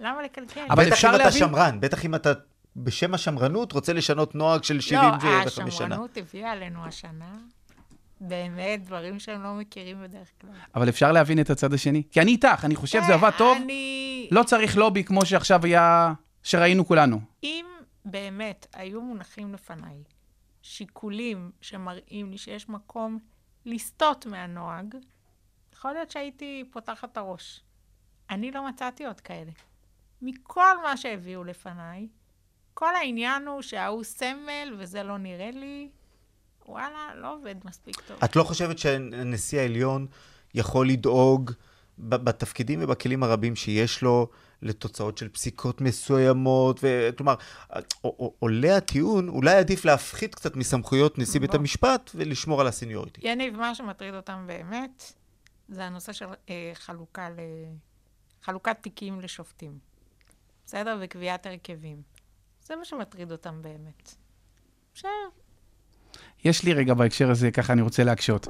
למה 0.00 0.22
לקלקל? 0.22 0.66
אבל 0.70 0.84
בטח 0.84 0.92
אפשר 0.92 1.08
אם 1.08 1.14
אתה 1.14 1.24
להבין- 1.24 1.38
שמרן, 1.38 1.80
בטח 1.80 2.04
אם 2.04 2.14
אתה 2.14 2.32
בשם 2.76 3.14
השמרנות 3.14 3.72
רוצה 3.72 3.92
לשנות 3.92 4.34
נוהג 4.34 4.62
של 4.62 4.80
75 4.80 5.24
לא, 5.44 5.50
שנה. 5.50 5.66
השמרנות 5.66 6.16
הביאה 6.16 6.52
עלינו 6.52 6.84
השנה, 6.84 7.38
באמת, 8.20 8.84
דברים 8.84 9.18
שהם 9.18 9.42
לא 9.42 9.54
מכירים 9.54 10.02
בדרך 10.02 10.28
כלל. 10.40 10.50
אבל 10.74 10.88
אפשר 10.88 11.12
להבין 11.12 11.40
את 11.40 11.50
הצד 11.50 11.72
השני. 11.72 12.02
כי 12.10 12.20
אני 12.20 12.30
איתך, 12.30 12.64
אני 12.64 12.76
חושב 12.76 13.02
שזה 13.02 13.14
עבד 13.14 13.30
טוב, 13.38 13.58
אני... 13.62 14.28
לא 14.30 14.42
צריך 14.42 14.76
לובי 14.76 15.04
כמו 15.04 15.26
שעכשיו 15.26 15.64
היה, 15.64 16.12
שראינו 16.42 16.86
כולנו. 16.86 17.20
אם 17.42 17.66
באמת 18.04 18.66
היו 18.74 19.00
מונחים 19.00 19.54
לפניי 19.54 20.02
שיקולים 20.62 21.50
שמראים 21.60 22.30
לי 22.30 22.38
שיש 22.38 22.68
מקום 22.68 23.18
לסטות 23.66 24.26
מהנוהג, 24.26 24.94
יכול 25.72 25.92
להיות 25.92 26.10
שהייתי 26.10 26.64
פותחת 26.72 27.12
את 27.12 27.16
הראש. 27.16 27.62
אני 28.30 28.50
לא 28.50 28.68
מצאתי 28.68 29.06
עוד 29.06 29.20
כאלה. 29.20 29.50
מכל 30.22 30.82
מה 30.82 30.96
שהביאו 30.96 31.44
לפניי, 31.44 32.08
כל 32.80 32.96
העניין 32.96 33.46
הוא 33.46 33.62
שההוא 33.62 34.04
סמל 34.04 34.76
וזה 34.78 35.02
לא 35.02 35.18
נראה 35.18 35.50
לי, 35.50 35.88
וואלה, 36.66 37.14
לא 37.14 37.34
עובד 37.34 37.54
מספיק 37.64 38.00
טוב. 38.00 38.16
את 38.24 38.36
לא 38.36 38.42
חושבת 38.42 38.78
שנשיא 38.78 39.60
העליון 39.60 40.06
יכול 40.54 40.88
לדאוג 40.88 41.50
בתפקידים 41.98 42.78
ובכלים 42.82 43.22
הרבים 43.22 43.56
שיש 43.56 44.02
לו 44.02 44.28
לתוצאות 44.62 45.18
של 45.18 45.28
פסיקות 45.28 45.80
מסוימות, 45.80 46.80
וכלומר, 46.82 47.34
עולה 48.38 48.76
הטיעון, 48.76 49.28
אולי 49.28 49.54
עדיף 49.54 49.84
להפחית 49.84 50.34
קצת 50.34 50.56
מסמכויות 50.56 51.18
נשיא 51.18 51.40
בית 51.40 51.50
בוא. 51.50 51.58
המשפט 51.58 52.10
ולשמור 52.14 52.60
על 52.60 52.66
הסניוריטי. 52.66 53.20
יניב, 53.24 53.56
מה 53.56 53.74
שמטריד 53.74 54.14
אותם 54.14 54.44
באמת, 54.46 55.12
זה 55.68 55.84
הנושא 55.84 56.12
של 56.12 56.26
אה, 56.48 56.70
חלוקה 56.74 57.30
ל... 57.30 57.40
חלוקת 58.42 58.76
תיקים 58.80 59.20
לשופטים. 59.20 59.78
בסדר? 60.66 60.98
וקביעת 61.00 61.46
הרכבים. 61.46 62.19
זה 62.70 62.76
מה 62.76 62.84
שמטריד 62.84 63.32
אותם 63.32 63.62
באמת. 63.62 64.14
עכשיו, 64.92 65.10
יש 66.44 66.64
לי 66.64 66.72
רגע 66.72 66.94
בהקשר 66.94 67.30
הזה, 67.30 67.50
ככה 67.50 67.72
אני 67.72 67.82
רוצה 67.82 68.04
להקשות. 68.04 68.48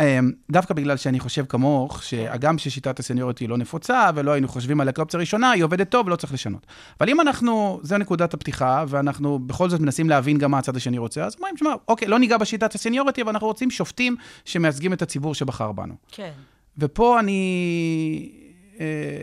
אמ, 0.00 0.32
דווקא 0.50 0.74
בגלל 0.74 0.96
שאני 0.96 1.20
חושב 1.20 1.44
כמוך, 1.48 2.02
שהגם 2.02 2.58
ששיטת 2.58 2.98
הסניוריטי 2.98 3.46
לא 3.46 3.58
נפוצה, 3.58 4.10
ולא 4.14 4.30
היינו 4.30 4.48
חושבים 4.48 4.80
עליה 4.80 4.92
כאופציה 4.92 5.20
ראשונה, 5.20 5.50
היא 5.50 5.64
עובדת 5.64 5.90
טוב, 5.90 6.08
לא 6.08 6.16
צריך 6.16 6.32
לשנות. 6.32 6.66
אבל 7.00 7.08
אם 7.08 7.20
אנחנו, 7.20 7.80
זו 7.82 7.98
נקודת 7.98 8.34
הפתיחה, 8.34 8.84
ואנחנו 8.88 9.38
בכל 9.38 9.70
זאת 9.70 9.80
מנסים 9.80 10.08
להבין 10.08 10.38
גם 10.38 10.50
מה 10.50 10.58
הצד 10.58 10.76
השני 10.76 10.98
רוצה, 10.98 11.24
אז 11.24 11.34
אומרים, 11.36 11.56
שמע, 11.56 11.74
אוקיי, 11.88 12.08
לא 12.08 12.18
ניגע 12.18 12.36
בשיטת 12.36 12.74
הסניוריטי, 12.74 13.22
אבל 13.22 13.30
אנחנו 13.30 13.46
רוצים 13.46 13.70
שופטים 13.70 14.16
שמייצגים 14.44 14.92
את 14.92 15.02
הציבור 15.02 15.34
שבחר 15.34 15.72
בנו. 15.72 15.94
כן. 16.10 16.32
ופה 16.78 17.20
אני 17.20 18.32
אה, 18.80 19.22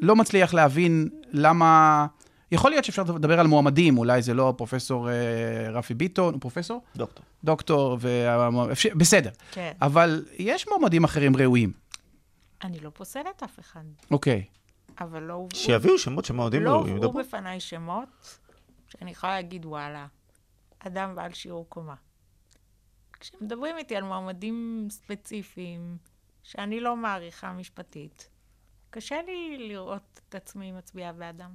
לא 0.00 0.16
מצליח 0.16 0.54
להבין 0.54 1.08
למה... 1.32 2.06
יכול 2.52 2.70
להיות 2.70 2.84
שאפשר 2.84 3.02
לדבר 3.02 3.40
על 3.40 3.46
מועמדים, 3.46 3.98
אולי 3.98 4.22
זה 4.22 4.34
לא 4.34 4.54
פרופסור 4.56 5.10
אה, 5.10 5.14
רפי 5.70 5.94
ביטון, 5.94 6.34
הוא 6.34 6.40
פרופסור? 6.40 6.82
דוקטור. 6.96 7.24
דוקטור, 7.44 7.98
וה... 8.00 8.72
אפשר- 8.72 8.88
בסדר. 8.96 9.30
כן. 9.50 9.72
אבל 9.82 10.24
יש 10.38 10.68
מועמדים 10.68 11.04
אחרים 11.04 11.36
ראויים. 11.36 11.72
אני 12.64 12.80
לא 12.80 12.90
פוסלת 12.90 13.42
אף 13.42 13.58
אחד, 13.60 13.84
אוקיי. 14.10 14.44
אבל 15.00 15.22
לא 15.22 15.32
הובאו... 15.34 15.58
שיביאו 15.58 15.98
שמות 15.98 16.24
שמאוהדים 16.24 16.62
לא 16.62 16.70
ראויים, 16.70 16.96
הובאו 16.96 17.08
ידברו. 17.08 17.22
בפניי 17.24 17.60
שמות 17.60 18.38
שאני 18.88 19.10
יכולה 19.10 19.32
להגיד, 19.32 19.66
וואלה, 19.66 20.06
אדם 20.78 21.14
בעל 21.14 21.32
שיעור 21.32 21.66
קומה. 21.68 21.94
כשמדברים 23.20 23.76
איתי 23.78 23.96
על 23.96 24.02
מועמדים 24.04 24.88
ספציפיים 24.90 25.96
שאני 26.42 26.80
לא 26.80 26.96
מעריכה 26.96 27.52
משפטית, 27.52 28.28
קשה 28.90 29.16
לי 29.26 29.68
לראות 29.68 30.20
את 30.28 30.34
עצמי 30.34 30.72
מצביעה 30.72 31.12
בעדם. 31.12 31.50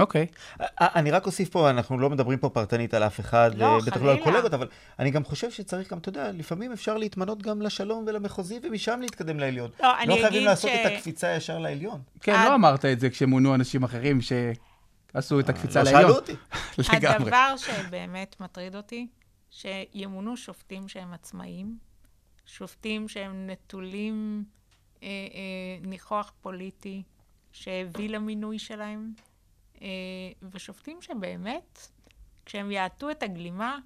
אוקיי. 0.00 0.26
א- 0.60 0.64
אני 0.80 1.10
רק 1.10 1.26
אוסיף 1.26 1.48
פה, 1.48 1.70
אנחנו 1.70 1.98
לא 1.98 2.10
מדברים 2.10 2.38
פה 2.38 2.48
פרטנית 2.48 2.94
על 2.94 3.02
אף 3.02 3.20
אחד, 3.20 3.50
לא, 3.54 3.64
ובטח 3.66 4.02
לא 4.02 4.10
על. 4.10 4.18
קולגות, 4.24 4.54
אבל 4.54 4.68
אני 4.98 5.10
גם 5.10 5.24
חושב 5.24 5.50
שצריך 5.50 5.92
גם, 5.92 5.98
אתה 5.98 6.08
יודע, 6.08 6.32
לפעמים 6.32 6.72
אפשר 6.72 6.96
להתמנות 6.96 7.42
גם 7.42 7.62
לשלום 7.62 8.04
ולמחוזי, 8.06 8.60
ומשם 8.62 8.98
להתקדם 9.02 9.40
לעליון. 9.40 9.70
לא, 9.82 9.98
אני 9.98 10.08
לא 10.08 10.14
חייבים 10.22 10.44
לעשות 10.44 10.70
ש- 10.70 10.74
את 10.86 10.92
הקפיצה 10.92 11.34
ישר 11.36 11.58
לעליון. 11.58 12.00
כן, 12.20 12.32
עד- 12.34 12.48
לא 12.48 12.54
אמרת 12.54 12.84
את 12.84 13.00
זה 13.00 13.10
כשמונו 13.10 13.54
אנשים 13.54 13.82
אחרים 13.82 14.18
שעשו 14.20 15.40
את 15.40 15.48
הקפיצה 15.48 15.82
לא 15.82 15.90
לעליון. 15.90 16.02
שאלו 16.10 16.14
אותי. 16.14 16.32
לגמרי. 16.96 17.16
הדבר 17.26 17.54
שבאמת 17.56 18.36
מטריד 18.40 18.76
אותי, 18.76 19.06
שימונו 19.50 20.36
שופטים 20.36 20.88
שהם 20.88 21.12
עצמאיים, 21.12 21.78
שופטים 22.46 23.08
שהם 23.08 23.46
נטולים 23.50 24.44
אה, 25.02 25.08
אה, 25.08 25.08
ניחוח 25.88 26.32
פוליטי 26.40 27.02
שהביא 27.52 28.08
למינוי 28.10 28.58
שלהם, 28.58 29.12
אה, 29.18 29.22
ושופטים 30.52 30.98
שבאמת, 31.00 31.88
כשהם 32.46 32.70
יעטו 32.70 33.10
את 33.10 33.22
הגלימה, 33.22 33.78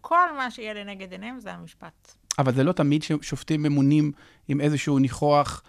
כל 0.00 0.36
מה 0.36 0.50
שיהיה 0.50 0.74
לנגד 0.74 1.12
עיניהם 1.12 1.40
זה 1.40 1.52
המשפט. 1.52 2.14
אבל 2.38 2.54
זה 2.54 2.64
לא 2.64 2.72
תמיד 2.72 3.02
ששופטים 3.02 3.62
ממונים 3.62 4.12
עם 4.48 4.60
איזשהו 4.60 4.98
ניחוח 4.98 5.62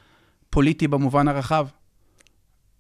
פוליטי 0.49 0.87
במובן 0.87 1.27
הרחב. 1.27 1.67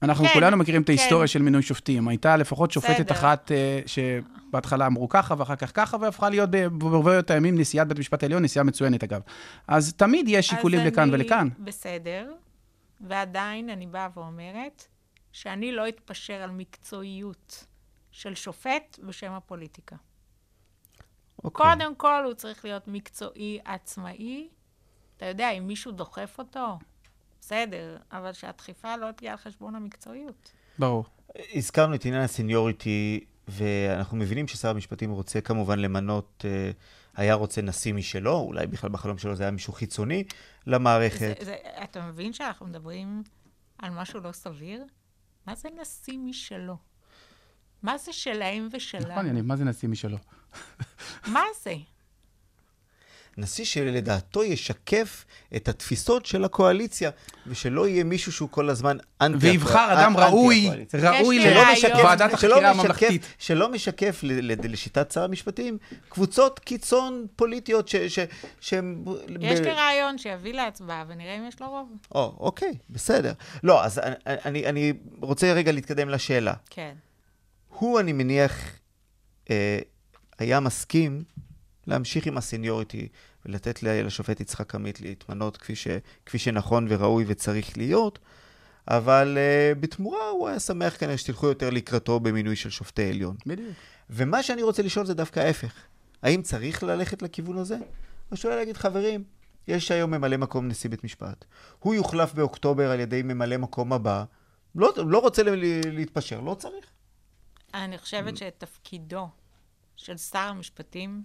אנחנו 0.01 0.25
כן, 0.25 0.33
כולנו 0.33 0.57
מכירים 0.57 0.81
את 0.81 0.87
כן. 0.87 0.93
ההיסטוריה 0.93 1.27
של 1.27 1.41
מינוי 1.41 1.61
שופטים. 1.61 2.07
הייתה 2.07 2.37
לפחות 2.37 2.71
שופטת 2.71 3.05
בסדר. 3.05 3.15
אחת 3.15 3.51
אה, 3.51 3.81
שבהתחלה 3.85 4.85
אמרו 4.85 5.09
ככה 5.09 5.35
ואחר 5.37 5.55
כך 5.55 5.71
ככה, 5.73 5.97
והפכה 6.01 6.29
להיות 6.29 6.49
ברבות 6.71 7.31
הימים 7.31 7.59
נשיאת 7.59 7.87
בית 7.87 7.97
המשפט 7.97 8.23
העליון, 8.23 8.43
נשיאה 8.43 8.63
מצוינת 8.63 9.03
אגב. 9.03 9.21
אז 9.67 9.93
תמיד 9.93 10.25
יש 10.27 10.47
שיקולים 10.47 10.79
לכאן 10.87 11.03
אני 11.03 11.11
ולכאן. 11.11 11.47
בסדר, 11.59 12.31
ועדיין 13.01 13.69
אני 13.69 13.87
באה 13.87 14.07
ואומרת 14.15 14.85
שאני 15.33 15.71
לא 15.71 15.89
אתפשר 15.89 16.33
על 16.33 16.51
מקצועיות 16.51 17.65
של 18.11 18.35
שופט 18.35 18.99
בשם 19.03 19.31
הפוליטיקה. 19.31 19.95
אוקיי. 21.43 21.65
קודם 21.65 21.95
כל 21.95 22.23
הוא 22.25 22.33
צריך 22.33 22.65
להיות 22.65 22.87
מקצועי, 22.87 23.59
עצמאי. 23.65 24.49
אתה 25.17 25.25
יודע, 25.25 25.51
אם 25.51 25.67
מישהו 25.67 25.91
דוחף 25.91 26.35
אותו, 26.39 26.79
בסדר, 27.39 27.97
אבל 28.11 28.33
שהדחיפה 28.33 28.97
לא 28.97 29.11
תהיה 29.11 29.31
על 29.31 29.37
חשבון 29.37 29.75
המקצועיות. 29.75 30.51
ברור. 30.79 31.05
הזכרנו 31.53 31.95
את 31.95 32.05
עניין 32.05 32.21
הסניוריטי, 32.21 33.25
ואנחנו 33.47 34.17
מבינים 34.17 34.47
ששר 34.47 34.69
המשפטים 34.69 35.11
רוצה 35.11 35.41
כמובן 35.41 35.79
למנות, 35.79 36.45
אה, 36.47 36.71
היה 37.15 37.33
רוצה 37.33 37.61
נשיא 37.61 37.93
משלו, 37.93 38.39
אולי 38.39 38.67
בכלל 38.67 38.89
בחלום 38.89 39.17
שלו 39.17 39.35
זה 39.35 39.43
היה 39.43 39.51
מישהו 39.51 39.73
חיצוני 39.73 40.23
למערכת. 40.67 41.35
זה, 41.39 41.45
זה, 41.45 41.55
אתה 41.83 42.07
מבין 42.07 42.33
שאנחנו 42.33 42.65
מדברים 42.65 43.23
על 43.77 43.89
משהו 43.89 44.19
לא 44.19 44.31
סביר? 44.31 44.85
מה 45.47 45.55
זה 45.55 45.69
נשיא 45.81 46.17
משלו? 46.17 46.77
מה 47.83 47.97
זה 47.97 48.13
שלהם 48.13 48.67
ושלנו? 48.71 49.07
נכון, 49.11 49.27
יניב, 49.27 49.45
מה 49.45 49.55
זה 49.55 49.63
נשיא 49.63 49.89
משלו? 49.89 50.17
מה 51.27 51.41
זה? 51.63 51.75
נשיא 53.37 53.65
שלדעתו 53.65 54.43
ישקף 54.43 55.25
את 55.55 55.67
התפיסות 55.69 56.25
של 56.25 56.43
הקואליציה, 56.43 57.09
ושלא 57.47 57.87
יהיה 57.87 58.03
מישהו 58.03 58.31
שהוא 58.31 58.49
כל 58.49 58.69
הזמן 58.69 58.97
אנטי 59.21 59.37
ויבחר 59.49 59.93
אדם 59.93 60.17
אנטי 60.17 60.21
ראוי, 60.29 60.65
הקואליציה. 60.67 61.11
ראוי 61.19 61.39
לוועדת 61.89 62.33
החקירה 62.33 62.69
הממלכתית. 62.69 63.35
שלא 63.39 63.71
משקף 63.71 64.19
ל- 64.23 64.51
ל- 64.51 64.71
לשיטת 64.71 65.11
שר 65.11 65.23
המשפטים 65.23 65.77
קבוצות 66.09 66.59
קיצון 66.59 67.25
פוליטיות 67.35 67.87
ש... 67.87 67.95
ש- 67.95 68.19
שהם... 68.59 69.03
יש 69.39 69.59
לי 69.59 69.71
רעיון 69.71 70.17
שיביא 70.17 70.53
להצבעה 70.53 71.03
ונראה 71.07 71.37
אם 71.37 71.47
יש 71.47 71.61
לו 71.61 71.69
רוב. 71.69 71.89
או, 72.15 72.35
אוקיי, 72.39 72.73
בסדר. 72.89 73.33
לא, 73.63 73.83
אז 73.83 73.99
אני, 73.99 74.15
אני, 74.45 74.65
אני 74.65 74.93
רוצה 75.21 75.53
רגע 75.53 75.71
להתקדם 75.71 76.09
לשאלה. 76.09 76.53
כן. 76.69 76.93
הוא, 77.69 77.99
אני 77.99 78.13
מניח, 78.13 78.51
אה, 79.49 79.79
היה 80.39 80.59
מסכים 80.59 81.23
להמשיך 81.87 82.25
עם 82.25 82.37
הסניוריטי 82.37 83.07
ולתת 83.45 83.83
לשופט 83.83 84.39
יצחק 84.39 84.75
עמית 84.75 85.01
להתמנות 85.01 85.57
כפי, 85.57 85.75
ש, 85.75 85.87
כפי 86.25 86.37
שנכון 86.39 86.85
וראוי 86.89 87.25
וצריך 87.27 87.77
להיות, 87.77 88.19
אבל 88.87 89.37
אה, 89.37 89.75
בתמורה 89.79 90.29
הוא 90.29 90.47
היה 90.47 90.59
שמח 90.59 90.97
כנראה 90.97 91.17
שתלכו 91.17 91.47
יותר 91.47 91.69
לקראתו 91.69 92.19
במינוי 92.19 92.55
של 92.55 92.69
שופטי 92.69 93.09
עליון. 93.09 93.35
בדיוק. 93.45 93.75
ומה 94.09 94.43
שאני 94.43 94.63
רוצה 94.63 94.83
לשאול 94.83 95.05
זה 95.05 95.13
דווקא 95.13 95.39
ההפך. 95.39 95.73
האם 96.21 96.41
צריך 96.41 96.83
ללכת 96.83 97.21
לכיוון 97.21 97.57
הזה? 97.57 97.77
או 98.31 98.37
שאולי 98.37 98.55
להגיד, 98.55 98.77
חברים, 98.77 99.23
יש 99.67 99.91
היום 99.91 100.11
ממלא 100.11 100.37
מקום 100.37 100.67
נשיא 100.67 100.89
בית 100.89 101.03
משפט. 101.03 101.45
הוא 101.79 101.95
יוחלף 101.95 102.33
באוקטובר 102.33 102.91
על 102.91 102.99
ידי 102.99 103.23
ממלא 103.23 103.57
מקום 103.57 103.93
הבא. 103.93 104.23
לא, 104.75 104.93
לא 104.97 105.19
רוצה 105.19 105.41
להתפשר, 105.91 106.39
לא 106.39 106.55
צריך. 106.59 106.85
אני 107.73 107.97
חושבת 107.97 108.37
שתפקידו 108.37 109.29
של 109.95 110.17
שר 110.17 110.39
המשפטים 110.39 111.23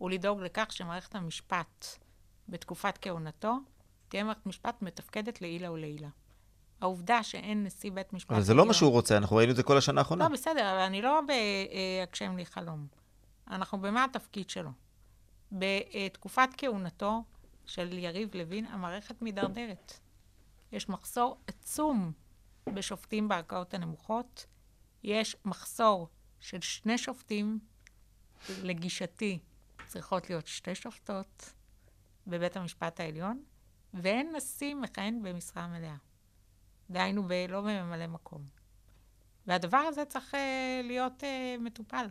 הוא 0.00 0.10
לדאוג 0.10 0.40
לכך 0.40 0.72
שמערכת 0.72 1.14
המשפט 1.14 1.86
בתקופת 2.48 2.98
כהונתו 3.00 3.56
תהיה 4.08 4.24
מערכת 4.24 4.46
משפט 4.46 4.82
מתפקדת 4.82 5.40
לעילה 5.40 5.72
ולעילה. 5.72 6.08
העובדה 6.80 7.22
שאין 7.22 7.64
נשיא 7.64 7.92
בית 7.92 8.12
משפט 8.12 8.32
אבל 8.32 8.42
זה 8.42 8.54
לא 8.54 8.66
מה 8.66 8.74
שהוא 8.74 8.90
רוצה, 8.90 9.16
אנחנו 9.16 9.36
ראינו 9.36 9.50
את 9.50 9.56
זה 9.56 9.62
כל 9.62 9.78
השנה 9.78 10.00
האחרונה. 10.00 10.28
לא, 10.28 10.32
בסדר, 10.32 10.72
אבל 10.72 10.80
אני 10.80 11.02
לא 11.02 11.20
בהגשם 11.20 12.36
לי 12.36 12.46
חלום. 12.46 12.86
אנחנו 13.50 13.80
במה 13.80 14.04
התפקיד 14.04 14.50
שלו. 14.50 14.70
בתקופת 15.52 16.48
כהונתו 16.56 17.22
של 17.66 17.98
יריב 17.98 18.34
לוין, 18.34 18.66
המערכת 18.66 19.22
מידרדרת. 19.22 19.98
יש 20.72 20.88
מחסור 20.88 21.38
עצום 21.46 22.12
בשופטים 22.74 23.28
בערכאות 23.28 23.74
הנמוכות. 23.74 24.46
יש 25.02 25.36
מחסור 25.44 26.08
של 26.40 26.60
שני 26.60 26.98
שופטים, 26.98 27.58
לגישתי 28.62 29.38
צריכות 29.90 30.30
להיות 30.30 30.46
שתי 30.46 30.74
שופטות 30.74 31.52
בבית 32.26 32.56
המשפט 32.56 33.00
העליון, 33.00 33.42
ואין 33.94 34.32
נשיא 34.36 34.74
מכהן 34.74 35.22
במשרה 35.22 35.66
מלאה. 35.66 35.96
דהיינו, 36.90 37.22
ב- 37.28 37.46
לא 37.48 37.60
בממלא 37.60 38.06
מקום. 38.06 38.44
והדבר 39.46 39.76
הזה 39.76 40.04
צריך 40.04 40.34
uh, 40.34 40.36
להיות 40.86 41.22
uh, 41.22 41.60
מטופל. 41.60 42.06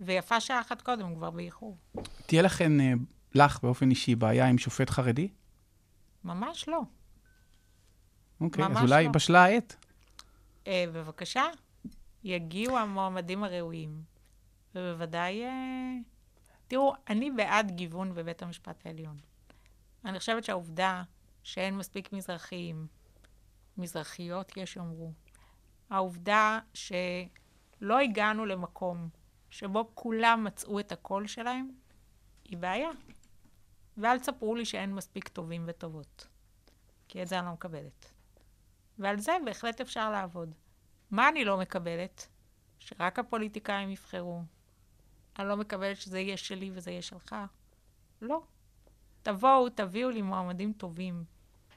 ויפה 0.00 0.40
שעה 0.40 0.60
אחת 0.60 0.82
קודם, 0.82 1.14
כבר 1.14 1.30
באיחור. 1.30 1.78
תהיה 2.26 2.42
לכם, 2.42 2.80
אה, 2.80 2.92
לך 3.34 3.62
באופן 3.62 3.90
אישי, 3.90 4.14
בעיה 4.14 4.46
עם 4.46 4.58
שופט 4.58 4.90
חרדי? 4.90 5.28
ממש 6.24 6.68
לא. 6.68 6.80
אוקיי, 8.40 8.64
אז 8.64 8.70
ממש 8.70 8.82
אולי 8.82 9.04
לא. 9.04 9.10
בשלה 9.10 9.44
העת. 9.44 9.76
Uh, 10.64 10.68
בבקשה, 10.92 11.44
יגיעו 12.24 12.78
המועמדים 12.78 13.44
הראויים, 13.44 14.02
ובוודאי... 14.74 15.42
Uh, 15.42 16.11
תראו, 16.72 16.94
אני 17.08 17.30
בעד 17.30 17.70
גיוון 17.70 18.14
בבית 18.14 18.42
המשפט 18.42 18.86
העליון. 18.86 19.16
אני 20.04 20.18
חושבת 20.18 20.44
שהעובדה 20.44 21.02
שאין 21.42 21.76
מספיק 21.76 22.12
מזרחיים, 22.12 22.86
מזרחיות 23.78 24.56
יש 24.56 24.76
יאמרו, 24.76 25.12
העובדה 25.90 26.58
שלא 26.74 27.98
הגענו 28.02 28.46
למקום 28.46 29.08
שבו 29.50 29.90
כולם 29.94 30.44
מצאו 30.44 30.80
את 30.80 30.92
הקול 30.92 31.26
שלהם, 31.26 31.70
היא 32.44 32.58
בעיה. 32.58 32.90
ואל 33.96 34.18
תספרו 34.18 34.54
לי 34.54 34.64
שאין 34.64 34.94
מספיק 34.94 35.28
טובים 35.28 35.64
וטובות, 35.66 36.26
כי 37.08 37.22
את 37.22 37.28
זה 37.28 37.38
אני 37.38 37.46
לא 37.46 37.52
מקבלת. 37.52 38.12
ועל 38.98 39.18
זה 39.18 39.32
בהחלט 39.44 39.80
אפשר 39.80 40.10
לעבוד. 40.10 40.54
מה 41.10 41.28
אני 41.28 41.44
לא 41.44 41.58
מקבלת? 41.58 42.28
שרק 42.78 43.18
הפוליטיקאים 43.18 43.90
יבחרו. 43.90 44.42
אני 45.38 45.48
לא 45.48 45.56
מקבלת 45.56 46.00
שזה 46.00 46.20
יהיה 46.20 46.36
שלי 46.36 46.70
וזה 46.74 46.90
יהיה 46.90 47.02
שלך. 47.02 47.34
לא. 48.22 48.40
תבואו, 49.22 49.68
תביאו 49.68 50.10
לי 50.10 50.22
מועמדים 50.22 50.72
טובים, 50.72 51.24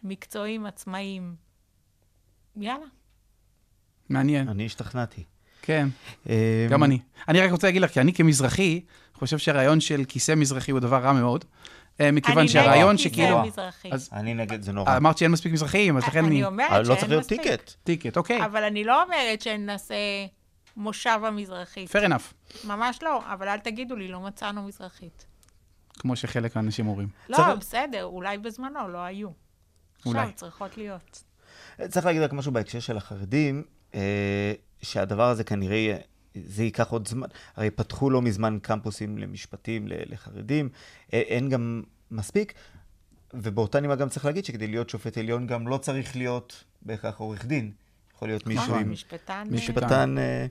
מקצועיים, 0.03 0.65
עצמאיים. 0.65 1.35
יאללה. 2.55 2.85
מעניין. 4.09 4.49
אני 4.49 4.65
השתכנעתי. 4.65 5.23
כן, 5.61 5.87
אה, 6.29 6.67
גם 6.69 6.83
אני. 6.83 6.99
אני 7.27 7.41
רק 7.41 7.51
רוצה 7.51 7.67
להגיד 7.67 7.81
לך, 7.81 7.91
כי 7.91 7.99
אני 7.99 8.13
כמזרחי, 8.13 8.81
חושב 9.13 9.37
שהרעיון 9.37 9.79
של 9.79 10.03
כיסא 10.07 10.35
מזרחי 10.35 10.71
הוא 10.71 10.79
דבר 10.79 10.97
רע 10.97 11.13
מאוד. 11.13 11.45
אה, 11.99 12.11
מכיוון 12.11 12.39
אני 12.39 12.47
שהרעיון 12.47 12.93
נגד 12.93 13.03
כיסא 13.03 13.15
שכאילו... 13.15 13.43
מזרחי. 13.43 13.89
אני 14.11 14.33
נגד, 14.33 14.61
זה 14.61 14.71
נורא. 14.71 14.97
אמרת 14.97 15.17
שאין 15.17 15.31
מספיק 15.31 15.53
מזרחים, 15.53 15.97
אז 15.97 16.03
לכן 16.03 16.25
אני... 16.25 16.35
אני 16.35 16.45
אומרת 16.45 16.71
לא 16.71 16.83
שאין 16.85 16.97
צריך 16.97 17.09
להיות 17.09 17.21
מספיק. 17.21 17.41
טיקט. 17.41 17.73
טיקט, 17.83 18.17
אוקיי, 18.17 18.45
אבל 18.45 18.63
אני 18.63 18.83
לא 18.83 19.03
אומרת 19.03 19.41
שנעשה 19.41 19.95
מושב 20.77 21.19
המזרחית. 21.27 21.95
fair 21.95 22.09
enough, 22.09 22.33
ממש 22.67 22.99
לא, 23.03 23.33
אבל 23.33 23.47
אל 23.47 23.59
תגידו 23.59 23.95
לי, 23.95 24.07
לא 24.07 24.21
מצאנו 24.21 24.63
מזרחית. 24.63 25.25
כמו 25.99 26.15
שחלק 26.15 26.55
מהאנשים 26.55 26.87
אומרים. 26.87 27.07
לא, 27.29 27.35
צריך- 27.37 27.59
בסדר, 27.59 28.03
אולי 28.03 28.37
בזמנו 28.37 28.87
לא 28.87 28.97
היו. 28.97 29.29
אולי. 30.05 30.19
עכשיו 30.19 30.35
צריכות 30.35 30.77
להיות. 30.77 31.23
צריך 31.89 32.05
להגיד 32.05 32.21
רק 32.21 32.33
משהו 32.33 32.51
בהקשר 32.51 32.79
של 32.79 32.97
החרדים, 32.97 33.63
אה, 33.95 34.53
שהדבר 34.81 35.29
הזה 35.29 35.43
כנראה, 35.43 35.97
זה 36.35 36.63
ייקח 36.63 36.89
עוד 36.91 37.07
זמן. 37.07 37.27
הרי 37.55 37.71
פתחו 37.71 38.09
לא 38.09 38.21
מזמן 38.21 38.57
קמפוסים 38.61 39.17
למשפטים, 39.17 39.85
לחרדים, 39.87 40.69
אה, 41.13 41.19
אין 41.19 41.49
גם 41.49 41.83
מספיק. 42.11 42.53
ובאותה 43.33 43.79
נימה 43.79 43.95
גם 43.95 44.09
צריך 44.09 44.25
להגיד 44.25 44.45
שכדי 44.45 44.67
להיות 44.67 44.89
שופט 44.89 45.17
עליון 45.17 45.47
גם 45.47 45.67
לא 45.67 45.77
צריך 45.77 46.15
להיות 46.15 46.63
בהכרח 46.81 47.17
עורך 47.17 47.45
דין. 47.45 47.71
יכול 48.15 48.27
להיות 48.27 48.47
מישהו 48.47 48.63
נכון, 48.63 48.79
עם 48.79 48.91
משפטן. 48.91 49.47
משפטן. 49.51 50.17
אה, 50.17 50.23
אה, 50.23 50.45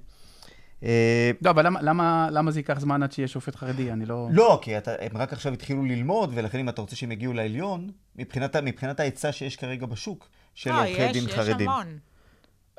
לא, 1.43 1.51
אבל 1.51 1.67
למה- 1.67 1.83
למה- 1.83 2.29
למה 2.31 2.51
זה 2.51 2.59
ייקח 2.61 2.81
זמן 2.81 3.03
עד 3.03 3.13
שיהיה 3.13 3.29
שופט 3.29 3.57
חרדי? 3.57 3.93
אני 3.93 4.07
לא... 4.07 4.29
לא, 4.33 4.59
כי 4.63 4.79
אתה, 4.79 4.91
הם 5.01 5.17
רק 5.17 5.33
עכשיו 5.33 5.53
התחילו 5.53 5.85
ללמוד, 5.85 6.31
ולכן 6.35 6.59
אם 6.59 6.69
אתה 6.69 6.81
רוצה 6.81 6.97
שהם 6.97 7.13
יגיעו 7.13 7.33
לעליון, 7.33 7.91
מבחינת, 8.17 8.57
מבחינת 8.57 9.01
ההיצע 9.01 9.33
שיש 9.33 9.57
כרגע 9.57 9.87
בשוק 9.87 10.29
של 10.55 10.71
לא, 10.71 10.77
עורכי 10.79 11.03
יש, 11.03 11.13
דין 11.13 11.25
יש 11.29 11.35
חרדים. 11.35 11.69
המון. 11.69 11.87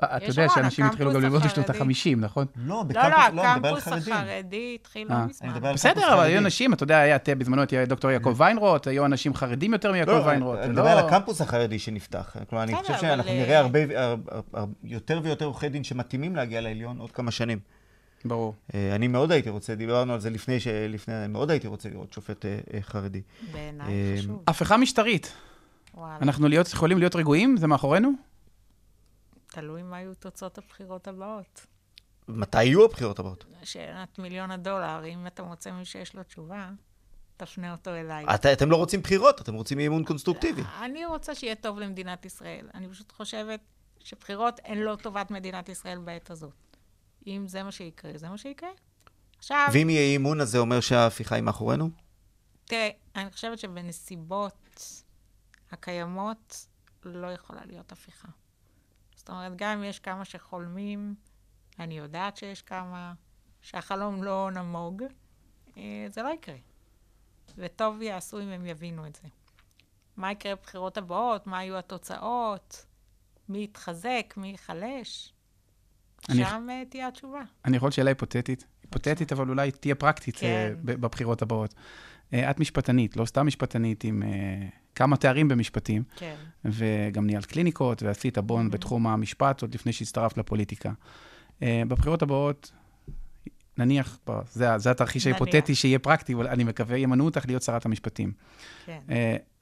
אה, 0.02 0.16
אתה 0.16 0.24
יש 0.24 0.28
יודע 0.28 0.42
המון, 0.42 0.54
שאנשים 0.54 0.86
התחילו 0.86 1.12
גם 1.12 1.22
ללמוד 1.22 1.42
בשנות 1.42 1.70
החרדי. 1.70 1.92
ה-50, 1.94 2.16
נכון? 2.16 2.46
לא, 2.56 2.74
לא, 2.76 2.82
בקמפוס, 2.82 3.10
לא, 3.32 3.42
לא, 3.42 3.46
הקמפוס 3.46 3.82
חרדים. 3.88 4.12
החרדי 4.14 4.76
התחיל 4.80 5.08
אה. 5.10 5.14
לא 5.18 5.22
אני 5.22 5.52
מזמן. 5.52 5.72
בסדר, 5.74 6.14
אבל. 6.14 6.22
היו 6.22 6.38
אנשים, 6.38 6.72
אתה 6.72 6.82
יודע, 6.82 6.98
היה, 6.98 7.16
בזמנו 7.38 7.62
היה 7.72 7.86
דוקטור 7.86 8.10
יעקב 8.10 8.34
ויינרוט, 8.36 8.86
היו 8.86 9.04
אנשים 9.06 9.34
חרדים 9.34 9.72
יותר 9.72 9.92
מיעקב 9.92 10.10
לא, 10.10 10.22
ויינרוט. 10.26 10.58
אני 10.58 10.68
מדבר 10.72 10.88
על 10.88 11.00
לא- 11.02 11.06
הקמפוס 11.08 11.40
החרדי 11.40 11.78
שנפתח. 11.78 12.36
כלומר, 12.50 12.64
אני 12.64 12.74
חושב 12.76 12.94
שאנחנו 13.00 13.30
אה, 13.30 13.36
נראה 13.38 13.66
יותר 14.84 15.20
ויותר 15.22 15.44
עורכי 15.44 15.68
דין 15.68 15.84
שמתאימים 15.84 16.36
להגיע 16.36 16.60
לעליון 16.60 16.98
עוד 16.98 17.10
כמה 17.12 17.30
שנים. 17.30 17.58
ברור. 18.28 18.54
אה, 18.74 18.94
אני 18.94 19.08
מאוד 19.08 19.32
הייתי 19.32 19.50
רוצה, 19.50 19.74
דיברנו 19.74 20.12
על 20.12 20.20
זה 20.20 20.30
לפני, 20.30 20.60
ש- 20.60 20.66
לפני, 20.66 21.14
מאוד 21.28 21.50
הייתי 21.50 21.66
רוצה 21.66 21.88
לראות 21.88 22.12
שופט 22.12 22.44
אה, 22.46 22.58
אה, 22.74 22.82
חרדי. 22.82 23.22
בעיניי 23.52 24.18
חשוב. 24.18 24.42
הפיכה 24.46 24.76
משטרית. 24.76 25.32
וואלה. 25.94 26.18
אנחנו 26.22 26.48
להיות, 26.48 26.72
יכולים 26.72 26.98
להיות 26.98 27.16
רגועים? 27.16 27.56
זה 27.56 27.66
מאחורינו? 27.66 28.10
תלוי 29.46 29.82
מה 29.82 30.00
יהיו 30.00 30.14
תוצאות 30.14 30.58
הבחירות 30.58 31.08
הבאות. 31.08 31.66
מתי 32.28 32.64
יהיו 32.64 32.84
הבחירות 32.84 33.18
הבאות? 33.18 33.44
שאלת 33.62 34.18
מיליון 34.18 34.50
הדולר, 34.50 35.04
אם 35.06 35.26
אתה 35.26 35.42
מוצא 35.42 35.70
מי 35.70 35.84
שיש 35.84 36.14
לו 36.14 36.22
תשובה, 36.22 36.68
תפנה 37.36 37.72
אותו 37.72 37.90
אליי. 37.90 38.24
את, 38.34 38.46
אתם 38.46 38.70
לא 38.70 38.76
רוצים 38.76 39.00
בחירות, 39.02 39.40
אתם 39.40 39.54
רוצים 39.54 39.78
אי 39.78 39.86
אמון 39.86 40.04
קונסטרוקטיבי. 40.04 40.62
אני 40.82 41.06
רוצה 41.06 41.34
שיהיה 41.34 41.54
טוב 41.54 41.78
למדינת 41.78 42.24
ישראל. 42.26 42.68
אני 42.74 42.88
פשוט 42.88 43.12
חושבת 43.12 43.60
שבחירות 44.04 44.60
הן 44.64 44.78
לא 44.78 44.96
טובת 45.02 45.30
מדינת 45.30 45.68
ישראל 45.68 45.98
בעת 45.98 46.30
הזאת. 46.30 46.52
אם 47.26 47.48
זה 47.48 47.62
מה 47.62 47.72
שיקרה, 47.72 48.10
זה 48.14 48.28
מה 48.28 48.38
שיקרה. 48.38 48.70
עכשיו, 49.38 49.68
ואם 49.72 49.90
יהיה 49.90 50.00
אי 50.00 50.16
אמון, 50.16 50.40
אז 50.40 50.50
זה 50.50 50.58
אומר 50.58 50.80
שההפיכה 50.80 51.34
היא 51.34 51.42
מאחורינו? 51.42 51.90
תראה, 52.64 52.90
אני 53.16 53.30
חושבת 53.30 53.58
שבנסיבות 53.58 55.02
הקיימות 55.70 56.66
לא 57.04 57.26
יכולה 57.26 57.60
להיות 57.66 57.92
הפיכה. 57.92 58.28
זאת 59.16 59.30
אומרת, 59.30 59.52
גם 59.56 59.78
אם 59.78 59.84
יש 59.84 59.98
כמה 59.98 60.24
שחולמים, 60.24 61.14
אני 61.78 61.98
יודעת 61.98 62.36
שיש 62.36 62.62
כמה 62.62 63.14
שהחלום 63.60 64.22
לא 64.22 64.50
נמוג, 64.54 65.02
אה, 65.76 66.06
זה 66.10 66.22
לא 66.22 66.28
יקרה. 66.28 66.56
וטוב 67.56 68.02
יעשו 68.02 68.40
אם 68.40 68.48
הם 68.48 68.66
יבינו 68.66 69.06
את 69.06 69.14
זה. 69.14 69.28
מה 70.16 70.32
יקרה 70.32 70.54
בבחירות 70.54 70.98
הבאות? 70.98 71.46
מה 71.46 71.64
יהיו 71.64 71.78
התוצאות? 71.78 72.86
מי 73.48 73.64
יתחזק? 73.64 74.34
מי 74.36 74.48
ייחלש? 74.48 75.32
אני- 76.28 76.44
שם 76.44 76.66
אה, 76.70 76.82
תהיה 76.88 77.08
התשובה. 77.08 77.40
אני 77.64 77.76
יכול 77.76 77.90
שאלה 77.90 78.10
היפותטית. 78.10 78.64
היפותטית, 78.82 79.32
אבל 79.32 79.48
אולי 79.48 79.70
תהיה 79.70 79.94
פרקטית 79.94 80.36
כן. 80.36 80.46
אה, 80.46 80.70
ב- 80.84 80.92
בבחירות 81.00 81.42
הבאות. 81.42 81.74
אה, 82.34 82.50
את 82.50 82.60
משפטנית, 82.60 83.16
לא 83.16 83.24
סתם 83.24 83.46
משפטנית, 83.46 84.04
עם 84.04 84.22
כמה 84.94 85.16
תארים 85.16 85.48
במשפטים, 85.48 86.02
כן. 86.16 86.34
וגם 86.64 87.26
ניהלת 87.26 87.46
קליניקות, 87.46 88.02
ועשית 88.02 88.38
בון 88.38 88.70
בתחום 88.70 89.06
המשפט 89.06 89.62
עוד 89.62 89.74
לפני 89.74 89.92
שהצטרפת 89.92 90.38
לפוליטיקה. 90.38 90.92
בבחירות 91.60 92.22
הבאות, 92.22 92.72
נניח, 93.78 94.18
זה, 94.50 94.78
זה 94.78 94.90
התרחיש. 94.90 95.26
ההיפותטי 95.26 95.74
שיהיה 95.74 95.98
פרקטי, 95.98 96.34
אבל 96.34 96.46
אני 96.46 96.64
מקווה 96.64 96.96
ימנו 96.98 97.24
אותך 97.24 97.44
להיות 97.46 97.62
שרת 97.62 97.86
המשפטים. 97.86 98.32
כן. 98.86 99.00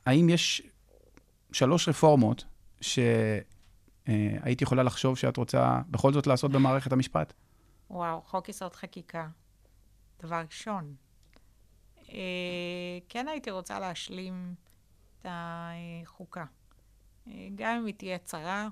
האם 0.06 0.28
יש 0.28 0.62
שלוש 1.52 1.88
רפורמות 1.88 2.44
שהיית 4.06 4.62
יכולה 4.62 4.82
לחשוב 4.82 5.18
שאת 5.18 5.36
רוצה 5.36 5.80
בכל 5.88 6.12
זאת 6.12 6.26
לעשות 6.26 6.50
במערכת 6.52 6.92
המשפט? 6.92 7.32
וואו, 7.90 8.22
חוק 8.22 8.48
יסוד 8.48 8.74
חקיקה. 8.74 9.28
דבר 10.22 10.42
ראשון. 10.46 10.94
אה, 12.08 12.98
כן 13.08 13.28
הייתי 13.28 13.50
רוצה 13.50 13.78
להשלים 13.80 14.54
את 15.20 15.26
החוקה. 15.28 16.44
אה, 17.26 17.48
גם 17.54 17.76
אם 17.76 17.86
היא 17.86 17.94
תהיה 17.94 18.18
צרה, 18.18 18.68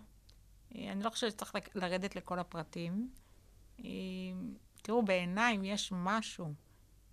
אה, 0.77 0.93
אני 0.93 1.03
לא 1.03 1.11
חושבת 1.11 1.31
שצריך 1.31 1.55
לרדת 1.75 2.17
לכל 2.17 2.39
הפרטים. 2.39 3.11
אה, 3.85 3.91
תראו, 4.83 5.03
בעיניי, 5.03 5.57
אם 5.57 5.65
יש 5.65 5.93
משהו 5.93 6.55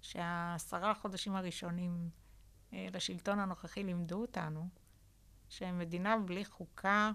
שהעשרה 0.02 0.92
החודשים 0.92 1.36
הראשונים 1.36 2.10
אה, 2.74 2.88
לשלטון 2.94 3.40
הנוכחי 3.40 3.84
לימדו 3.84 4.22
אותנו, 4.22 4.70
שמדינה 5.50 6.18
בלי 6.18 6.46
חוקה 6.46 7.12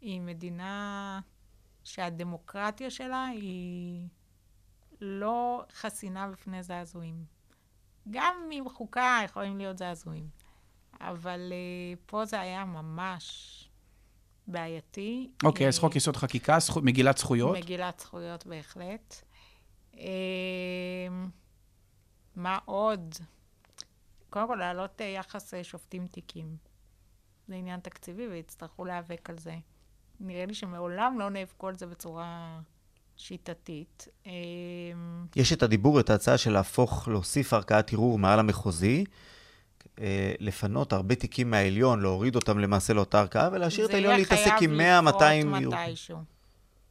היא 0.00 0.20
מדינה 0.20 1.20
שהדמוקרטיה 1.84 2.90
שלה 2.90 3.24
היא 3.26 4.08
לא 5.00 5.64
חסינה 5.72 6.28
בפני 6.30 6.62
זעזועים. 6.62 7.24
גם 8.10 8.34
עם 8.52 8.68
חוקה 8.68 9.20
יכולים 9.24 9.58
להיות 9.58 9.78
זעזועים, 9.78 10.28
אבל 11.00 11.52
uh, 11.52 11.98
פה 12.06 12.24
זה 12.24 12.40
היה 12.40 12.64
ממש 12.64 13.52
בעייתי. 14.46 15.30
אוקיי, 15.44 15.64
אה, 15.64 15.68
אז 15.68 15.78
חוק 15.78 15.96
יסוד 15.96 16.16
חקיקה, 16.16 16.58
זכו- 16.58 16.80
מגילת 16.82 17.18
זכויות. 17.18 17.56
מגילת 17.56 18.00
זכויות 18.00 18.46
בהחלט. 18.46 19.14
אה, 19.98 21.08
מה 22.36 22.58
עוד? 22.64 23.14
קודם 24.30 24.46
כל, 24.46 24.54
להעלות 24.54 25.00
אה, 25.00 25.06
יחס 25.06 25.54
אה, 25.54 25.64
שופטים 25.64 26.06
תיקים. 26.06 26.56
זה 27.48 27.54
עניין 27.54 27.80
תקציבי 27.80 28.26
ויצטרכו 28.28 28.84
להיאבק 28.84 29.30
על 29.30 29.38
זה. 29.38 29.54
נראה 30.20 30.46
לי 30.46 30.54
שמעולם 30.54 31.18
לא 31.18 31.30
נאבקו 31.30 31.68
על 31.68 31.76
זה 31.76 31.86
בצורה 31.86 32.60
שיטתית. 33.16 34.08
אה, 34.26 34.32
יש 35.36 35.52
את 35.52 35.62
הדיבור, 35.62 36.00
את 36.00 36.10
ההצעה 36.10 36.38
של 36.38 36.52
להפוך, 36.52 37.08
להוסיף 37.08 37.52
ערכאת 37.52 37.92
ערעור 37.92 38.18
מעל 38.18 38.38
המחוזי, 38.38 39.04
אה, 40.00 40.34
לפנות 40.38 40.92
הרבה 40.92 41.14
תיקים 41.14 41.50
מהעליון, 41.50 42.00
להוריד 42.00 42.36
אותם 42.36 42.58
למעשה 42.58 42.92
לאותה 42.92 43.20
ערכאה, 43.20 43.48
ולהשאיר 43.52 43.86
את 43.86 43.94
העליון 43.94 44.16
להתעסק 44.16 44.52
עם 44.60 44.76
100, 44.76 45.00
200 45.00 45.46
לקרות 45.46 45.62
ערעורים. 45.62 45.88
מתישהו. 45.88 46.18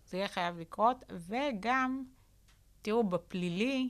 זה 0.10 0.18
יהיה 0.18 0.28
חייב 0.28 0.60
לקרות, 0.60 0.98
וגם, 1.28 2.04
תראו, 2.82 3.04
בפלילי 3.04 3.90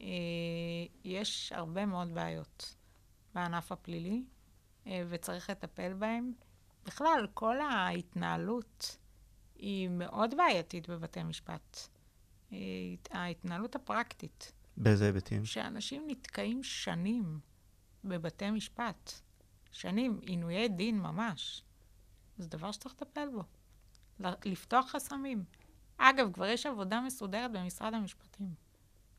אה, 0.00 0.86
יש 1.04 1.52
הרבה 1.52 1.86
מאוד 1.86 2.14
בעיות 2.14 2.74
בענף 3.34 3.72
הפלילי, 3.72 4.22
אה, 4.86 5.02
וצריך 5.08 5.50
לטפל 5.50 5.92
בהם. 5.92 6.32
בכלל, 6.86 7.26
כל 7.34 7.60
ההתנהלות 7.60 8.96
היא 9.56 9.88
מאוד 9.88 10.34
בעייתית 10.36 10.88
בבתי 10.88 11.22
משפט. 11.22 11.78
אה, 12.52 12.58
ההתנהלות 13.10 13.76
הפרקטית. 13.76 14.52
באיזה 14.76 15.06
היבטים? 15.06 15.44
שאנשים 15.44 16.04
נתקעים 16.06 16.62
שנים 16.62 17.38
בבתי 18.04 18.50
משפט. 18.50 19.12
שנים, 19.72 20.20
עינויי 20.22 20.68
דין 20.68 20.98
ממש. 20.98 21.62
זה 22.38 22.48
דבר 22.48 22.72
שצריך 22.72 22.94
לטפל 22.94 23.28
בו. 23.32 23.42
לפתוח 24.44 24.90
חסמים. 24.90 25.44
אגב, 25.96 26.32
כבר 26.32 26.46
יש 26.46 26.66
עבודה 26.66 27.00
מסודרת 27.00 27.52
במשרד 27.52 27.94
המשפטים. 27.94 28.54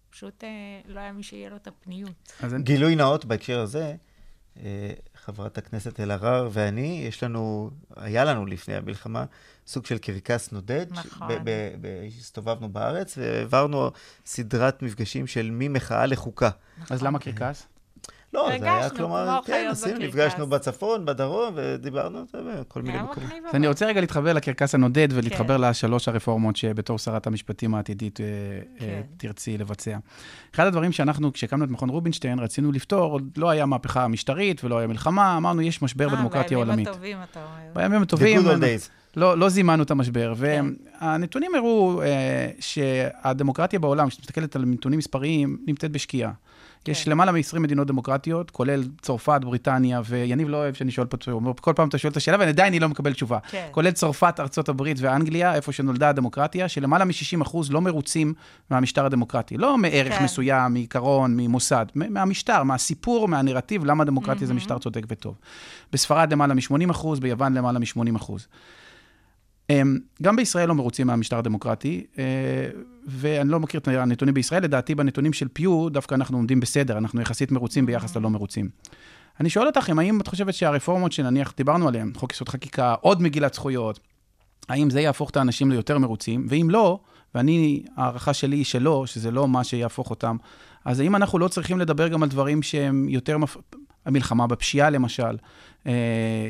פשוט 0.09 0.43
אה, 0.43 0.81
לא 0.85 0.99
היה 0.99 1.11
מי 1.11 1.23
שיהיה 1.23 1.49
לו 1.49 1.55
את 1.55 1.67
הפניות. 1.67 2.33
אז 2.43 2.53
גילוי 2.53 2.95
נאות 2.95 3.25
בהקשר 3.25 3.59
הזה, 3.59 3.95
חברת 5.15 5.57
הכנסת 5.57 5.99
אלהרר 5.99 6.49
ואני, 6.51 7.05
יש 7.07 7.23
לנו, 7.23 7.69
היה 7.95 8.25
לנו 8.25 8.45
לפני 8.45 8.75
המלחמה, 8.75 9.25
סוג 9.67 9.85
של 9.85 9.97
קרקס 9.97 10.51
נודד. 10.51 10.85
נכון. 10.91 11.27
הסתובבנו 12.19 12.69
בארץ 12.69 13.17
והעברנו 13.17 13.91
סדרת 14.25 14.81
מפגשים 14.81 15.27
של 15.27 15.49
ממחאה 15.53 16.05
לחוקה. 16.05 16.49
אז 16.89 17.03
למה 17.03 17.19
קרקס? 17.19 17.67
לא, 18.35 18.49
זה 18.59 18.73
היה, 18.73 18.89
כלומר, 18.89 19.39
כן, 19.45 19.67
עשינו. 19.71 19.99
נפגשנו 19.99 20.47
בצפון, 20.47 21.05
בדרום, 21.05 21.53
ודיברנו 21.55 22.25
בכל 22.33 22.81
מיני 22.81 22.97
מקומות. 22.97 23.31
אז 23.49 23.55
אני. 23.55 23.67
רוצה 23.67 23.85
רגע 23.85 24.01
להתחבר 24.01 24.33
לקרקס 24.33 24.75
הנודד 24.75 25.07
ולהתחבר 25.11 25.57
כן. 25.57 25.61
לשלוש 25.61 26.07
הרפורמות 26.07 26.55
שבתור 26.55 26.99
שרת 26.99 27.27
המשפטים 27.27 27.75
העתידית 27.75 28.19
אה, 28.21 28.25
אה, 28.25 28.61
כן. 28.79 29.01
תרצי 29.17 29.57
לבצע. 29.57 29.97
אחד 30.55 30.67
הדברים 30.67 30.91
שאנחנו, 30.91 31.33
כשהקמנו 31.33 31.65
את 31.65 31.69
מכון 31.69 31.89
רובינשטיין, 31.89 32.39
רצינו 32.39 32.71
לפתור, 32.71 33.11
עוד 33.11 33.23
לא 33.37 33.49
היה 33.49 33.65
מהפכה 33.65 34.07
משטרית 34.07 34.63
ולא 34.63 34.77
היה 34.77 34.87
מלחמה, 34.87 35.37
אמרנו, 35.37 35.61
יש 35.61 35.81
משבר 35.81 36.09
בדמוקרטיה 36.09 36.57
העולמית. 36.57 36.87
אה, 36.87 36.93
בימים 36.93 37.17
הטובים, 37.17 37.17
אתה 37.31 37.39
אומר. 37.39 37.81
בימים 37.81 38.01
הטובים. 38.01 38.41
לא, 39.15 39.37
לא 39.37 39.49
זימנו 39.49 39.83
את 39.83 39.91
המשבר, 39.91 40.33
כן. 40.35 40.65
והנתונים 41.01 41.55
הראו 41.55 42.01
אה, 42.01 42.49
שהדמוקרטיה 42.59 43.79
בעולם, 43.79 44.09
כשאת 44.09 44.19
מסתכלת 44.19 44.55
על 44.55 44.65
נתונים 44.65 44.99
מספריים, 44.99 45.57
נמצאת 45.67 45.91
בשקיעה. 45.91 46.31
יש 46.87 47.03
כן. 47.03 47.11
למעלה 47.11 47.31
מ-20 47.31 47.59
מדינות 47.59 47.87
דמוקרטיות, 47.87 48.51
כולל 48.51 48.83
צרפת, 49.01 49.39
בריטניה, 49.41 50.01
ויניב 50.05 50.49
לא 50.49 50.57
אוהב 50.57 50.73
שאני 50.73 50.91
שואל 50.91 51.07
פה, 51.07 51.17
הוא 51.31 51.39
אומר, 51.39 51.51
כל 51.61 51.73
פעם 51.75 51.89
אתה 51.89 51.97
שואל 51.97 52.11
את 52.11 52.17
השאלה, 52.17 52.37
ועדיין 52.39 52.67
אני 52.67 52.79
לא 52.79 52.89
מקבל 52.89 53.13
תשובה. 53.13 53.39
כן. 53.49 53.67
כולל 53.71 53.91
צרפת, 53.91 54.39
ארצות 54.39 54.69
הברית 54.69 54.97
ואנגליה, 54.99 55.55
איפה 55.55 55.71
שנולדה 55.71 56.09
הדמוקרטיה, 56.09 56.67
שלמעלה 56.67 57.05
מ-60% 57.05 57.57
לא 57.69 57.81
מרוצים 57.81 58.33
מהמשטר 58.69 59.05
הדמוקרטי. 59.05 59.57
לא 59.57 59.77
מערך 59.77 60.13
כן. 60.13 60.23
מסוים, 60.23 60.73
מעיקרון, 60.73 61.37
ממוסד, 61.37 61.85
מהמשטר, 61.95 62.63
מהסיפור, 62.63 63.27
מהנרטיב, 63.27 63.85
למה 63.85 64.05
דמוקרטיה 64.05 64.47
זה 64.47 64.53
משטר 64.53 64.77
צודק 64.77 65.03
וטוב. 65.07 65.35
בספרד 65.93 66.33
למעלה 66.33 66.53
מ-80%, 66.53 67.19
ביוון 67.19 67.53
למעלה 67.53 67.79
מ-80%. 67.79 68.31
אמ, 69.69 69.97
גם 70.21 70.35
בישראל 70.35 70.67
לא 70.67 70.75
מרוצים 70.75 71.07
מהמשטר 71.07 71.37
הדמוקרטי, 71.37 72.05
אה, 72.19 72.23
ואני 73.07 73.49
לא 73.49 73.59
מכיר 73.59 73.79
את 73.79 73.87
הנתונים 73.87 74.33
בישראל, 74.33 74.63
לדעתי 74.63 74.95
בנתונים 74.95 75.33
של 75.33 75.47
פיו 75.53 75.89
דווקא 75.89 76.15
אנחנו 76.15 76.37
עומדים 76.37 76.59
בסדר, 76.59 76.97
אנחנו 76.97 77.21
יחסית 77.21 77.51
מרוצים 77.51 77.85
ביחס 77.85 78.17
ללא 78.17 78.29
מרוצים. 78.29 78.69
אני 79.39 79.49
שואל 79.49 79.67
אותך, 79.67 79.89
אם 79.91 79.99
האם 79.99 80.21
את 80.21 80.27
חושבת 80.27 80.53
שהרפורמות 80.53 81.11
שנניח 81.11 81.53
דיברנו 81.57 81.87
עליהן, 81.87 82.11
חוק 82.15 82.33
יסוד 82.33 82.49
חקיקה, 82.49 82.95
עוד 83.01 83.21
מגילת 83.21 83.53
זכויות, 83.53 83.99
האם 84.69 84.89
זה 84.89 85.01
יהפוך 85.01 85.29
את 85.29 85.37
האנשים 85.37 85.71
ליותר 85.71 85.97
מרוצים? 85.97 86.45
ואם 86.49 86.67
לא, 86.69 86.99
ואני, 87.35 87.83
ההערכה 87.97 88.33
שלי 88.33 88.55
היא 88.55 88.65
שלא, 88.65 89.05
שזה 89.05 89.31
לא 89.31 89.47
מה 89.47 89.63
שיהפוך 89.63 90.09
אותם, 90.09 90.37
אז 90.85 90.99
האם 90.99 91.15
אנחנו 91.15 91.39
לא 91.39 91.47
צריכים 91.47 91.79
לדבר 91.79 92.07
גם 92.07 92.23
על 92.23 92.29
דברים 92.29 92.61
שהם 92.61 93.09
יותר... 93.09 93.37
מפ... 93.37 93.57
המלחמה 94.05 94.47
בפשיעה 94.47 94.89
למשל, 94.89 95.37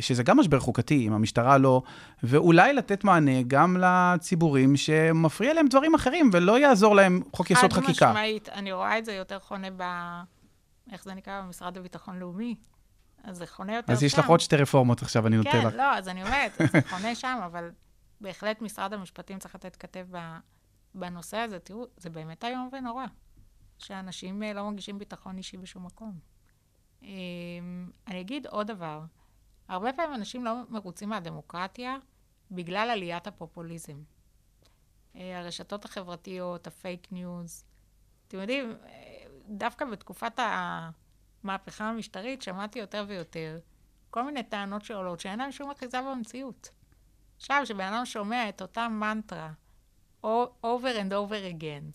שזה 0.02 0.24
גם 0.24 0.40
משבר 0.40 0.60
חוקתי, 0.60 1.08
אם 1.08 1.14
המשטרה 1.14 1.58
לא, 1.58 1.82
ואולי 2.24 2.74
לתת 2.74 3.04
מענה 3.04 3.44
גם 3.48 3.78
לציבורים 3.80 4.78
שמפריע 4.78 5.54
להם 5.54 5.68
דברים 5.68 5.96
אחרים, 5.96 6.30
ולא 6.34 6.60
יעזור 6.60 6.96
להם 6.96 7.22
חוק 7.34 7.52
יסוד 7.52 7.74
חד 7.74 7.84
חקיקה. 7.84 8.10
משמעית, 8.10 8.50
אני 8.50 8.72
רואה 8.72 8.98
את 8.98 9.06
זה 9.06 9.14
יותר 9.14 9.40
חונה 9.40 9.68
ב... 9.78 9.84
איך 10.92 11.04
זה 11.04 11.14
נקרא? 11.14 11.42
במשרד 11.42 11.78
לביטחון 11.78 12.20
לאומי. 12.20 12.56
אז 13.24 13.38
זה 13.38 13.48
חונה 13.48 13.76
יותר 13.76 13.94
אז 13.94 14.00
שם. 14.00 14.06
יש 14.06 14.20
לך 14.20 14.30
עוד 14.30 14.40
שתי 14.40 14.56
רפורמות 14.56 15.02
עכשיו, 15.02 15.28
אני 15.28 15.38
נותן 15.38 15.52
כן, 15.52 15.68
לך. 15.68 15.74
לא, 15.74 15.98
אז 15.98 16.08
אני 16.08 16.24
אומרת, 16.24 16.52
זה 16.72 16.82
חונה 16.90 17.16
שם, 17.16 17.40
אבל 17.46 17.72
בהחלט 18.22 18.62
משרד 18.62 18.94
המשפטים 18.94 19.40
צריך 19.40 19.56
לתת 19.56 19.76
כתף 19.76 20.04
ב- 20.12 20.38
בנושא 20.96 21.38
הזה. 21.38 21.60
תראו, 21.60 21.86
זה 21.98 22.10
באמת 22.10 22.44
איום 22.44 22.70
ונורא, 22.72 23.06
שאנשים 23.78 24.44
אה, 24.44 24.54
לא 24.54 24.70
מרגישים 24.70 25.00
ביטחון 25.00 25.38
אישי 25.38 25.58
בשום 25.58 25.86
מקום. 25.86 26.20
אמ, 27.04 27.08
אני 28.08 28.22
אגיד 28.22 28.48
עוד 28.48 28.68
דבר, 28.68 29.02
הרבה 29.68 29.94
פעמים 29.94 30.16
אנשים 30.16 30.46
לא 30.46 30.54
מרוצים 30.70 31.10
מהדמוקרטיה 31.10 31.98
בגלל 32.52 32.90
עליית 32.90 33.28
הפופוליזם. 33.28 33.98
אה, 35.16 35.40
הרשתות 35.40 35.86
החברתיות, 35.86 36.68
הפייק 36.68 37.12
ניוז. 37.12 37.66
אתם 38.28 38.40
יודעים, 38.40 38.78
אה, 38.86 39.26
דווקא 39.48 39.86
בתקופת 39.86 40.40
המהפכה 41.44 41.90
המשטרית 41.90 42.42
שמעתי 42.42 42.80
יותר 42.80 43.06
ויותר 43.08 43.60
כל 44.10 44.24
מיני 44.24 44.44
טענות 44.44 44.82
שעולות 44.82 45.20
שאין 45.20 45.40
להן 45.40 45.52
שום 45.52 45.72
אחיזה 45.72 46.02
במציאות. 46.02 46.70
עכשיו, 47.38 47.62
כשבן 47.64 47.94
אדם 47.94 48.06
שומע 48.06 48.50
את 48.50 48.62
אותה 48.62 48.90
מנטרה 48.90 49.52
over 50.64 50.96
and 51.02 51.12
over 51.12 51.42
again, 51.54 51.92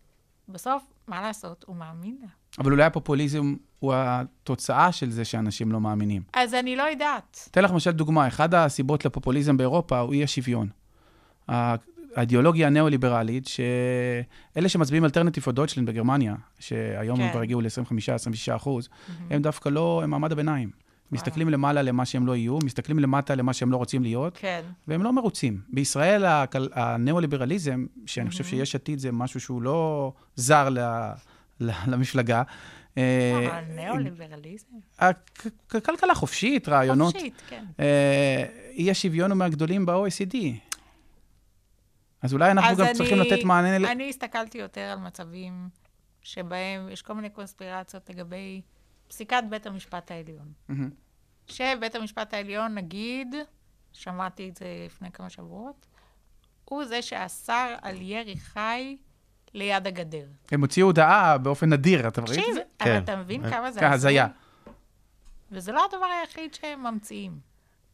בסוף, 0.48 0.82
מה 1.06 1.20
לעשות? 1.22 1.64
הוא 1.64 1.76
מאמין 1.76 2.18
לה. 2.20 2.39
אבל 2.59 2.72
אולי 2.72 2.84
הפופוליזם 2.84 3.55
הוא 3.78 3.94
התוצאה 3.96 4.92
של 4.92 5.11
זה 5.11 5.24
שאנשים 5.24 5.72
לא 5.72 5.80
מאמינים. 5.80 6.22
אז 6.32 6.55
אני 6.55 6.76
לא 6.76 6.82
יודעת. 6.82 7.48
אתן 7.51 7.64
לך 7.64 7.70
למשל 7.70 7.90
דוגמה, 7.90 8.28
אחת 8.28 8.55
הסיבות 8.55 9.05
לפופוליזם 9.05 9.57
באירופה 9.57 9.98
הוא 9.98 10.12
אי 10.12 10.24
השוויון. 10.24 10.68
האידיאולוגיה 12.16 12.66
הניאו-ליברלית, 12.66 13.46
שאלה 13.46 14.68
שמצביעים 14.68 15.05
אלטרנטיב 15.05 15.44
או 15.46 15.53
דויטשלנד 15.53 15.88
בגרמניה, 15.90 16.34
שהיום 16.59 17.16
כן. 17.18 17.22
הם 17.24 17.30
כבר 17.30 17.40
הגיעו 17.40 17.61
ל-25-26 17.61 18.57
אחוז, 18.57 18.88
הם 19.30 19.42
דווקא 19.42 19.68
לא, 19.68 20.01
הם 20.05 20.11
מעמד 20.11 20.32
הביניים. 20.32 20.70
מסתכלים 21.12 21.48
למעלה 21.48 21.82
למה 21.82 22.05
שהם 22.05 22.26
לא 22.26 22.36
יהיו, 22.36 22.59
מסתכלים 22.64 22.98
למטה 22.98 23.34
למה 23.34 23.53
שהם 23.53 23.72
לא 23.72 23.76
רוצים 23.76 24.03
להיות, 24.03 24.36
כן. 24.40 24.61
והם 24.88 25.03
לא 25.03 25.12
מרוצים. 25.12 25.61
בישראל 25.68 26.24
הניאו-ליברליזם, 26.72 27.86
שאני 28.07 28.30
חושב 28.30 28.44
שיש 28.44 28.74
עתיד 28.74 28.98
זה 28.98 29.12
משהו 29.12 29.40
שהוא 29.40 29.62
לא 29.62 30.12
זר 30.36 30.68
ל- 30.68 30.78
ל- 30.78 31.12
למפלגה. 31.61 32.42
אה, 32.98 33.48
אבל 33.50 33.64
ניאו-ליברליזם? 33.74 34.66
הכ- 34.98 35.48
כלכלה 35.86 36.14
חופשית, 36.14 36.68
רעיונות. 36.68 37.12
חופשית, 37.12 37.42
כן. 37.48 37.64
אה, 37.80 38.44
אי 38.70 38.90
השוויון 38.90 39.30
הוא 39.30 39.38
מהגדולים 39.38 39.86
ב-OECD. 39.86 40.36
אז 42.22 42.32
אולי 42.32 42.50
אנחנו 42.50 42.76
גם 42.76 42.86
צריכים 42.94 43.18
לתת 43.18 43.44
מענה. 43.44 43.92
אני 43.92 44.08
הסתכלתי 44.08 44.58
יותר 44.58 44.80
על 44.80 44.98
מצבים 44.98 45.68
שבהם 46.22 46.88
יש 46.88 47.02
כל 47.02 47.12
מיני 47.14 47.30
קונספירציות 47.30 48.11
לגבי 48.11 48.61
פסיקת 49.08 49.42
בית 49.50 49.66
המשפט 49.66 50.11
העליון. 50.11 50.52
שבית 51.46 51.94
המשפט 51.94 52.34
העליון, 52.34 52.74
נגיד, 52.74 53.34
שמעתי 53.92 54.48
את 54.48 54.56
זה 54.56 54.66
לפני 54.86 55.11
כמה 55.12 55.30
שבועות, 55.30 55.86
הוא 56.64 56.84
זה 56.84 57.02
שאסר 57.02 57.74
על 57.82 58.02
ירי 58.02 58.36
חי 58.36 58.96
ליד 59.55 59.86
הגדר. 59.86 60.26
הם 60.51 60.61
הוציאו 60.61 60.86
הודעה 60.86 61.38
באופן 61.38 61.72
נדיר, 61.72 62.09
אתה 62.09 62.20
את 62.20 62.26
תקשיב, 62.26 62.55
זה? 62.55 62.61
אבל 62.80 62.90
כן. 62.90 63.03
אתה 63.05 63.16
מבין 63.16 63.51
כמה 63.51 63.72
זה 63.72 63.90
הזיה. 63.90 64.26
וזה 65.51 65.72
לא 65.72 65.84
הדבר 65.84 66.07
היחיד 66.07 66.55
שהם 66.55 66.82
ממציאים. 66.82 67.40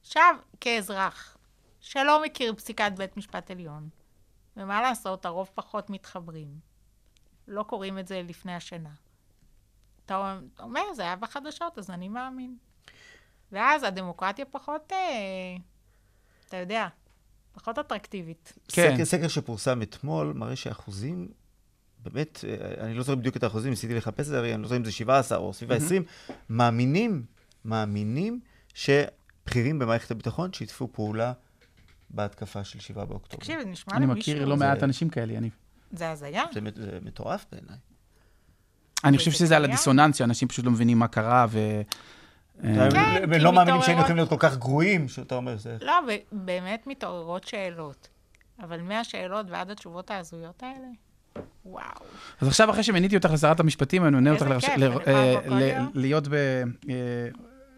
עכשיו, 0.01 0.37
כאזרח, 0.61 1.37
שלא 1.81 2.23
מכיר 2.23 2.55
פסיקת 2.55 2.93
בית 2.97 3.17
משפט 3.17 3.51
עליון, 3.51 3.89
ומה 4.57 4.83
לעשות, 4.83 5.27
הרוב 5.27 5.51
פחות 5.55 5.91
מתחברים, 5.91 6.49
לא 7.49 7.63
קוראים 7.63 7.99
את 7.99 8.07
זה 8.07 8.23
לפני 8.29 8.55
השנה. 8.55 8.91
אתה 10.07 10.39
אומר, 10.61 10.83
זה 10.95 11.03
היה 11.03 11.17
בחדשות, 11.17 11.79
אז 11.79 11.91
אני 11.91 12.09
מאמין. 12.09 12.57
ואז 13.53 13.83
הדמוקרטיה 13.83 14.45
פחות, 14.45 14.93
אה, 14.93 15.57
אתה 16.49 16.57
יודע, 16.57 16.89
פחות 17.53 17.79
אטרקטיבית. 17.79 18.53
כן. 18.69 18.95
סקר, 18.95 19.05
סקר 19.05 19.29
שפורסם 19.29 19.83
אתמול 19.83 20.33
מראה 20.33 20.57
שאחוזים, 20.57 21.29
באמת, 22.11 22.45
אה, 22.49 22.85
אני 22.85 22.95
לא 22.95 23.03
זוכר 23.03 23.15
בדיוק 23.15 23.37
את 23.37 23.43
האחוזים, 23.43 23.71
ניסיתי 23.71 23.95
לחפש 23.95 24.21
את 24.21 24.25
זה, 24.27 24.55
אני 24.55 24.63
לא 24.63 24.69
זוכר 24.69 24.77
אם 24.77 24.85
זה 24.85 24.93
17 24.93 25.39
או 25.39 25.53
סביב 25.53 25.73
ה-20, 25.73 26.03
מאמינים, 26.51 27.23
מאמינים 27.65 28.41
שבכירים 28.75 29.79
במערכת 29.79 30.11
הביטחון 30.11 30.53
שיתפו 30.53 30.89
פעולה 30.93 31.33
בהתקפה 32.11 32.65
של 32.65 32.81
7 32.81 33.05
באוקטובר. 33.05 33.41
תקשיב, 33.41 33.61
זה 33.61 33.67
נשמע 33.67 33.97
אני 33.97 34.07
למישהו... 34.07 34.21
מכיר 34.33 34.45
לא 34.45 34.57
זה- 34.57 34.65
מעט 34.65 34.83
אנשים 34.83 35.09
כאלה, 35.09 35.33
יניב. 35.33 35.57
זה 35.93 36.11
הזיה. 36.11 36.45
זה, 36.55 36.61
מט- 36.61 36.77
זה 36.77 36.99
מטורף 37.03 37.47
בעיניי. 37.53 37.77
אני 39.05 39.19
חושב 39.19 39.31
זה 39.31 39.37
שזה 39.37 39.57
על? 39.57 39.65
הדיסוננס, 39.65 40.17
שאנשים 40.17 40.49
פשוט 40.49 40.65
לא 40.65 40.71
מבינים 40.71 40.99
מה 40.99 41.09
קרה, 41.09 41.47
ו... 41.51 41.59
אה, 42.65 42.89
כן, 42.91 42.99
הם 43.23 43.31
לא 43.33 43.53
מאמינים 43.53 43.83
שהיינו 43.83 44.01
יכולים 44.01 44.17
להיות 44.17 44.29
כל 44.29 44.37
כך 44.39 44.57
גרועים, 44.57 45.09
שאתה 45.09 45.35
אומר, 45.35 45.57
זה... 45.57 45.77
לא, 45.81 45.93
באמת 46.33 46.87
מתעוררות 46.87 47.45
שאלות. 47.47 48.09
אבל 48.63 48.81
מהשאלות 48.83 49.47
ועד 49.51 49.71
התשובות 49.71 50.11
ההזויות 50.11 50.63
האלה, 50.63 50.87
וואו. 51.65 51.85
אז 52.41 52.49
עכשיו, 52.49 52.71
אחרי 52.71 52.83
שמיניתי 52.83 53.17
אותך 53.17 53.31
לשרת 53.31 53.61
המשפטים, 53.61 54.03
אני 54.05 54.11
מונה 54.11 54.31
אותך 54.31 54.43
לרש- 54.47 54.65
ל- 54.79 54.83
אה, 55.07 55.35
כל 55.49 55.55
ל-? 55.55 55.73
להיות 55.95 56.29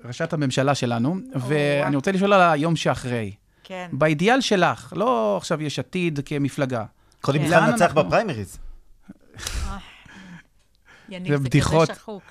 בראשת 0.05 0.33
הממשלה 0.33 0.75
שלנו, 0.75 1.17
ואני 1.35 1.97
רוצה 1.97 2.13
לשאול 2.13 2.33
על 2.33 2.51
היום 2.53 2.77
שאחרי. 2.77 3.33
כן. 3.65 3.89
באידיאל 3.93 4.41
שלך, 4.41 4.93
לא 4.97 5.37
עכשיו 5.37 5.63
יש 5.63 5.79
עתיד 5.79 6.21
כמפלגה. 6.25 6.85
קודם 7.21 7.39
כן. 7.45 7.51
לאן 7.51 7.71
לנצח 7.71 7.85
אנחנו? 7.87 8.05
בפריימריז. 8.05 8.59
יניב, 11.09 11.37
זה. 11.37 11.61
כזה 11.61 11.95
שחוק. 11.95 12.23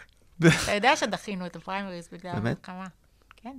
אתה 0.63 0.71
יודע 0.71 0.95
שדחינו 0.95 1.45
את 1.45 1.55
הפריימריז 1.55 2.09
בגלל 2.11 2.31
באמת? 2.33 2.45
המלחמה. 2.69 2.87
כן. 3.37 3.57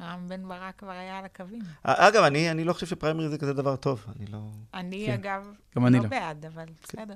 רם 0.00 0.28
בן 0.28 0.48
ברק 0.48 0.78
כבר 0.78 0.90
היה 0.90 1.18
על 1.18 1.24
הקווים. 1.24 1.62
אגב, 1.82 2.22
אני 2.22 2.50
אני 2.50 2.64
לא 2.64 2.72
חושב 2.72 2.86
שפריימריז 2.86 3.30
זה 3.30 3.38
כזה 3.38 3.52
דבר 3.52 3.76
טוב. 3.76 4.04
אני 4.16 4.26
לא... 4.26 4.38
אני, 4.74 5.06
כן. 5.06 5.12
אגב, 5.12 5.46
גם 5.76 5.86
אני 5.86 5.96
לא 5.96 6.02
לא. 6.02 6.08
בעד, 6.08 6.46
אבל 6.46 6.64
בסדר. 6.82 7.14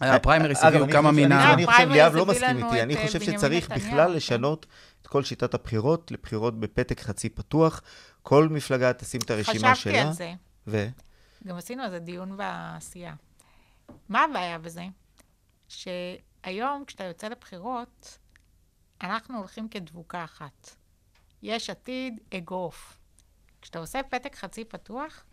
הפריימריס 0.00 0.58
אגב, 0.58 0.66
הביאו 0.68 0.84
אני 0.84 0.92
כמה 0.92 1.08
חושב- 1.10 1.20
מן 1.26 1.32
אני- 1.32 1.42
ה... 1.44 1.52
אני 1.54 1.66
חושב, 1.66 1.70
הפריימריז 1.74 1.96
ליאב 2.02 2.14
לא 2.14 2.26
מסכים 2.26 2.64
איתי, 2.66 2.82
אני 2.82 2.96
אה, 2.96 3.06
חושב 3.06 3.20
שצריך 3.20 3.70
בכלל 3.70 4.08
כן. 4.08 4.12
לשנות 4.12 4.66
את 5.02 5.06
כל 5.06 5.24
שיטת 5.24 5.54
הבחירות 5.54 6.10
לבחירות 6.10 6.60
בפתק 6.60 7.00
חצי 7.00 7.28
פתוח. 7.28 7.80
כל 8.22 8.48
מפלגה 8.48 8.92
תשים 8.92 9.20
את 9.24 9.30
הרשימה 9.30 9.74
חשבתי 9.74 9.90
שלה. 9.98 10.02
על 10.06 10.12
זה. 10.12 10.32
ו... 10.66 10.86
גם 11.46 11.56
עשינו 11.56 11.82
על 11.82 11.90
זה 11.90 11.98
דיון 11.98 12.36
בעשייה. 12.36 13.14
מה 14.08 14.24
הבעיה 14.24 14.58
בזה? 14.58 14.84
שהיום, 15.68 16.84
כשאתה 16.86 17.04
יוצא 17.04 17.28
לבחירות, 17.28 18.18
אנחנו 19.02 19.38
הולכים 19.38 19.68
כדבוקה 19.68 20.24
אחת. 20.24 20.70
יש 21.44 21.70
עתיד, 21.70 22.20
אגרוף. 22.36 22.96
כשאתה 23.62 23.78
עושה 23.78 24.00
פתק 24.10 24.36
חצי 24.36 24.64
פתוח, 24.64 25.24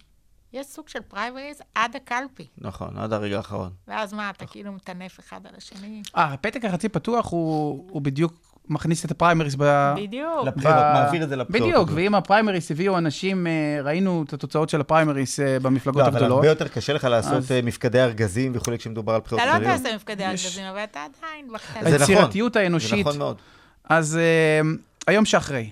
יש 0.53 0.68
סוג 0.68 0.88
של 0.89 0.99
פריימריז 1.07 1.62
עד 1.76 1.95
הקלפי. 1.95 2.47
נכון, 2.57 2.97
עד 2.97 3.14
הרגע 3.14 3.38
האחרון. 3.38 3.70
ואז 3.88 4.14
מה, 4.14 4.30
אתה 4.30 4.45
כאילו 4.45 4.72
מטנף 4.72 5.20
אחד 5.20 5.39
על 5.47 5.53
השני? 5.57 6.01
אה, 6.18 6.24
הפתק 6.34 6.66
החצי 6.66 6.89
פתוח 6.89 7.32
הוא 7.32 7.88
הוא 7.91 8.01
בדיוק 8.01 8.34
מכניס 8.68 9.05
את 9.05 9.12
הפריימריס 9.12 9.55
ב... 9.59 9.93
בדיוק. 9.97 10.45
לבחירות, 10.45 10.76
מעביר 10.93 11.24
את 11.24 11.30
זה 11.30 11.36
לבחירות. 11.36 11.70
בדיוק, 11.70 11.89
ואם 11.93 12.16
הפריימריס 12.16 12.72
הביאו 12.72 12.97
אנשים, 12.97 13.47
אה, 13.47 13.51
ראינו 13.84 14.24
את 14.28 14.34
התוצאות 14.34 14.70
של 14.70 14.82
הפריימריס 14.82 15.39
אה, 15.39 15.59
במפלגות 15.59 16.01
לא, 16.03 16.07
אבל 16.07 16.16
הגדולות. 16.18 16.36
הרבה 16.38 16.47
יותר 16.47 16.68
קשה 16.68 16.93
לך 16.93 17.03
לעשות 17.03 17.34
אז- 17.34 17.51
אה, 17.51 17.62
מפקדי 17.62 18.01
ארגזים 18.01 18.51
וכולי 18.55 18.78
כשמדובר 18.78 19.14
על 19.14 19.22
בחירות 19.22 19.43
אתה 19.43 19.59
לא. 19.59 19.64
תעשה 19.64 19.95
מפקדי 19.95 20.24
יש- 20.34 20.45
ארגזים, 20.45 20.66
אבל 20.66 20.84
אתה 20.84 20.99
עדיין 21.05 21.47
זה 21.47 21.53
בקטנה. 21.53 21.82
נכון. 21.95 21.99
היצירתיות 22.16 22.53
זה 22.53 22.59
האנושית. 22.59 22.99
נכון 23.07 23.18
מאוד. 23.18 23.38
אז 23.84 24.18
אה, 24.18 24.62
היום 25.07 25.26
שאחרי. 25.26 25.70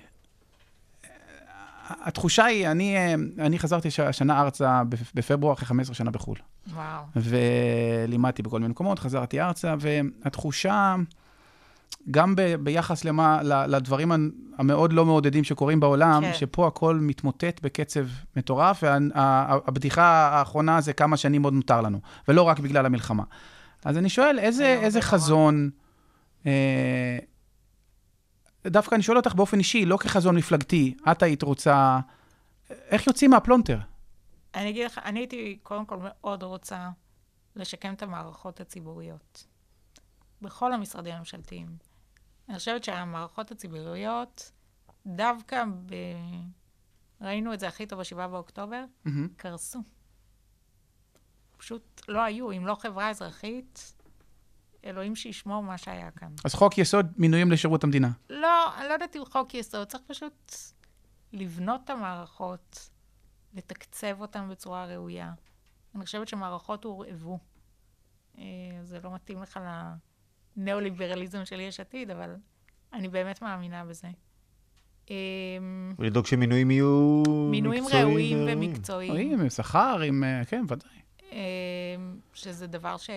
התחושה 2.04 2.44
היא, 2.44 2.66
אני, 2.68 2.96
אה, 2.96 3.14
אני 3.38 3.58
חזרתי 3.58 3.88
השנה 4.06 4.40
ארצה 4.40 4.82
בפ- 4.88 5.12
בפברואר 5.14 5.52
אחרי 5.52 5.66
15 5.66 5.94
שנה 5.94 6.10
בחו"ל. 6.10 6.36
וואו. 6.74 7.02
ולימדתי 7.16 8.42
בכל 8.42 8.58
מיני 8.58 8.70
מקומות, 8.70 8.98
חזרתי 8.98 9.40
ארצה, 9.40 9.74
והתחושה, 9.80 10.96
גם 12.10 12.36
ב, 12.36 12.54
ביחס 12.54 13.04
למה, 13.04 13.40
לדברים 13.42 14.12
המאוד 14.58 14.92
לא 14.92 15.04
מעודדים 15.06 15.44
שקורים 15.44 15.80
בעולם, 15.80 16.22
כן. 16.22 16.34
שפה 16.34 16.66
הכל 16.66 16.98
מתמוטט 17.00 17.60
בקצב 17.62 18.04
מטורף, 18.36 18.82
והבדיחה 18.82 20.02
האחרונה 20.32 20.80
זה 20.80 20.92
כמה 20.92 21.16
שנים 21.16 21.42
עוד 21.42 21.54
נותר 21.54 21.80
לנו, 21.80 22.00
ולא 22.28 22.42
רק 22.42 22.58
בגלל 22.58 22.86
המלחמה. 22.86 23.22
אז 23.84 23.96
אני 23.98 24.08
שואל, 24.08 24.38
איזה, 24.38 24.66
היום 24.66 24.84
איזה 24.84 24.90
זה 24.90 24.98
נורא. 24.98 25.10
חזון, 25.10 25.70
אה, 26.46 27.18
דווקא 28.66 28.94
אני 28.94 29.02
שואל 29.02 29.16
אותך 29.16 29.34
באופן 29.34 29.58
אישי, 29.58 29.86
לא 29.86 29.96
כחזון 29.96 30.36
מפלגתי, 30.36 30.94
את 31.12 31.22
היית 31.22 31.42
רוצה, 31.42 32.00
איך 32.70 33.06
יוצאים 33.06 33.30
מהפלונטר? 33.30 33.78
אני 34.54 34.70
אגיד 34.70 34.86
לך, 34.86 35.00
אני 35.04 35.20
הייתי 35.20 35.58
קודם 35.62 35.86
כל 35.86 35.96
מאוד 36.00 36.42
רוצה 36.42 36.90
לשקם 37.56 37.94
את 37.94 38.02
המערכות 38.02 38.60
הציבוריות. 38.60 39.46
בכל 40.42 40.72
המשרדים 40.72 41.14
הממשלתיים. 41.14 41.68
אני 42.48 42.58
חושבת 42.58 42.84
שהמערכות 42.84 43.50
הציבוריות, 43.50 44.52
דווקא 45.06 45.64
ב... 45.86 45.94
ראינו 47.20 47.54
את 47.54 47.60
זה 47.60 47.68
הכי 47.68 47.86
טוב 47.86 47.98
ב-7 48.00 48.26
באוקטובר, 48.26 48.84
מהמם. 49.04 49.28
קרסו. 49.36 49.78
פשוט 51.56 52.00
לא 52.08 52.20
היו, 52.20 52.52
אם 52.52 52.66
לא 52.66 52.74
חברה 52.74 53.10
אזרחית, 53.10 53.94
אלוהים 54.84 55.16
שישמור 55.16 55.62
מה 55.62 55.78
שהיה 55.78 56.10
כאן. 56.10 56.32
אז 56.44 56.54
חוק 56.54 56.78
יסוד 56.78 57.06
מינויים 57.16 57.52
לשירות 57.52 57.84
המדינה. 57.84 58.10
לא, 58.30 58.78
אני 58.78 58.88
לא 58.88 58.92
יודעת 58.92 59.16
אם 59.16 59.22
חוק 59.24 59.54
יסוד, 59.54 59.88
צריך 59.88 60.02
פשוט 60.06 60.54
לבנות 61.32 61.80
את 61.84 61.90
המערכות, 61.90 62.90
לתקצב 63.54 64.20
אותן 64.20 64.48
בצורה 64.50 64.86
ראויה. 64.86 65.32
אני 65.94 66.04
חושבת 66.04 66.28
שמערכות 66.28 66.84
הורעבו. 66.84 67.38
אה, 68.38 68.44
זה 68.82 68.98
לא 69.04 69.14
מתאים 69.14 69.42
לך 69.42 69.60
לניאו-ליברליזם 70.56 71.44
של 71.44 71.60
יש 71.60 71.80
עתיד, 71.80 72.10
אבל 72.10 72.36
אני 72.92 73.08
באמת 73.08 73.42
מאמינה 73.42 73.84
בזה. 73.84 74.08
אה, 75.10 75.16
ולדאוג 75.98 76.26
שמינויים 76.26 76.70
יהיו 76.70 77.22
מינויים 77.50 77.84
מקצועיים 77.84 78.08
ראויים. 78.08 78.38
ומקצועיים. 78.48 79.40
עם 79.40 79.50
שכר, 79.50 80.00
עם... 80.00 80.24
אה, 80.24 80.42
כן, 80.44 80.64
ודאי. 80.68 81.00
שזה 82.34 82.66
דבר 82.66 82.96
ש... 82.96 83.10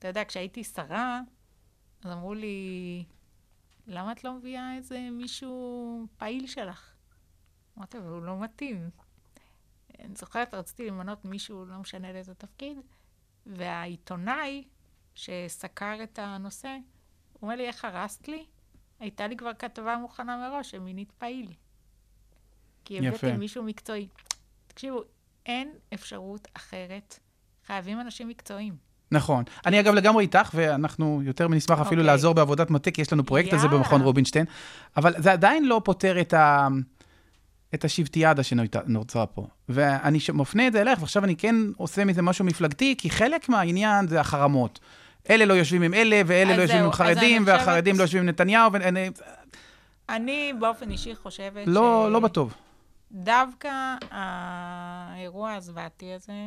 אתה 0.00 0.08
יודע, 0.08 0.24
כשהייתי 0.24 0.64
שרה, 0.64 1.20
אז 2.04 2.12
אמרו 2.12 2.34
לי, 2.34 3.04
למה 3.86 4.12
את 4.12 4.24
לא 4.24 4.32
מביאה 4.32 4.76
איזה 4.76 5.08
מישהו 5.12 6.06
פעיל 6.16 6.46
שלך? 6.46 6.92
אמרתי, 7.78 7.98
אבל 7.98 8.08
הוא 8.08 8.22
לא 8.22 8.40
מתאים. 8.40 8.90
אני 9.98 10.14
זוכרת, 10.16 10.54
רציתי 10.54 10.86
למנות 10.86 11.24
מישהו, 11.24 11.64
לא 11.66 11.78
משנה 11.78 12.12
לאיזה 12.12 12.34
תפקיד, 12.34 12.78
והעיתונאי 13.46 14.64
שסקר 15.14 16.02
את 16.02 16.18
הנושא, 16.18 16.76
הוא 17.32 17.42
אומר 17.42 17.56
לי, 17.56 17.66
איך 17.66 17.84
הרסת 17.84 18.28
לי? 18.28 18.46
הייתה 19.00 19.26
לי 19.26 19.36
כבר 19.36 19.54
כתבה 19.54 19.96
מוכנה 19.96 20.48
מראש, 20.48 20.70
שמינית 20.70 21.12
פעיל. 21.12 21.52
כי 22.84 23.08
הבאתי. 23.08 23.32
מישהו 23.32 23.62
מקצועי. 23.64 24.08
תקשיבו, 24.66 25.02
אין 25.46 25.72
אפשרות 25.94 26.48
אחרת. 26.54 27.18
חייבים 27.66 28.00
אנשים 28.00 28.28
מקצועיים. 28.28 28.89
נכון. 29.12 29.44
אני 29.66 29.80
אגב 29.80 29.94
לגמרי 29.94 30.22
איתך, 30.22 30.50
ואנחנו 30.54 31.22
יותר 31.24 31.48
מנשמח 31.48 31.80
אפילו 31.80 32.00
אוקיי. 32.02 32.12
לעזור 32.12 32.34
בעבודת 32.34 32.70
מטה, 32.70 32.90
כי 32.90 33.00
יש 33.02 33.12
לנו 33.12 33.26
פרויקט 33.26 33.52
הזה 33.52 33.66
יאללה. 33.66 33.78
במכון 33.78 34.00
רובינשטיין, 34.00 34.46
אבל 34.96 35.14
זה 35.18 35.32
עדיין 35.32 35.64
לא 35.64 35.80
פותר 35.84 36.20
את, 36.20 36.34
ה... 36.34 36.68
את 37.74 37.84
השבטיאדה 37.84 38.42
שנוצרה 38.42 39.26
פה. 39.26 39.46
ואני 39.68 40.20
ש- 40.20 40.30
מפנה 40.30 40.66
את 40.66 40.72
זה 40.72 40.80
אליך, 40.80 41.00
ועכשיו 41.00 41.24
אני 41.24 41.36
כן 41.36 41.56
עושה 41.76 42.04
מזה 42.04 42.22
משהו 42.22 42.44
מפלגתי, 42.44 42.94
כי 42.98 43.10
חלק 43.10 43.48
מהעניין 43.48 44.08
זה 44.08 44.20
החרמות. 44.20 44.80
אלה 45.30 45.44
לא 45.44 45.54
יושבים 45.54 45.82
עם 45.82 45.94
אלה, 45.94 46.22
ואלה 46.26 46.56
לא 46.56 46.62
יושבים 46.62 46.84
עם 46.84 46.92
חרדים, 46.92 47.42
והחרדים 47.46 47.98
לא 47.98 48.02
יושבים 48.02 48.22
עם 48.22 48.28
נתניהו, 48.28 48.72
ואני... 48.72 49.10
אני 50.08 50.52
באופן 50.58 50.90
אישי 50.90 51.14
חושבת 51.14 51.66
לא, 51.66 52.06
ש... 52.08 52.12
לא 52.12 52.20
בטוב. 52.20 52.54
דווקא 53.12 53.94
האירוע 54.10 55.52
הזוועתי 55.52 56.12
הזה 56.12 56.46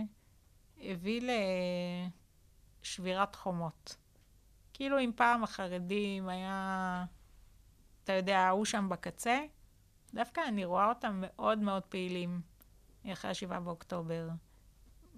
הביא 0.83 1.21
לשבירת 2.83 3.35
חומות. 3.35 3.97
כאילו 4.73 4.99
אם 4.99 5.11
פעם 5.15 5.43
החרדים 5.43 6.29
היה, 6.29 7.05
אתה 8.03 8.13
יודע, 8.13 8.39
ההוא 8.39 8.65
שם 8.65 8.89
בקצה, 8.89 9.39
דווקא 10.13 10.41
אני 10.47 10.65
רואה 10.65 10.89
אותם 10.89 11.23
מאוד 11.25 11.59
מאוד 11.59 11.83
פעילים 11.83 12.41
אחרי 13.07 13.31
השבעה 13.31 13.59
באוקטובר. 13.59 14.29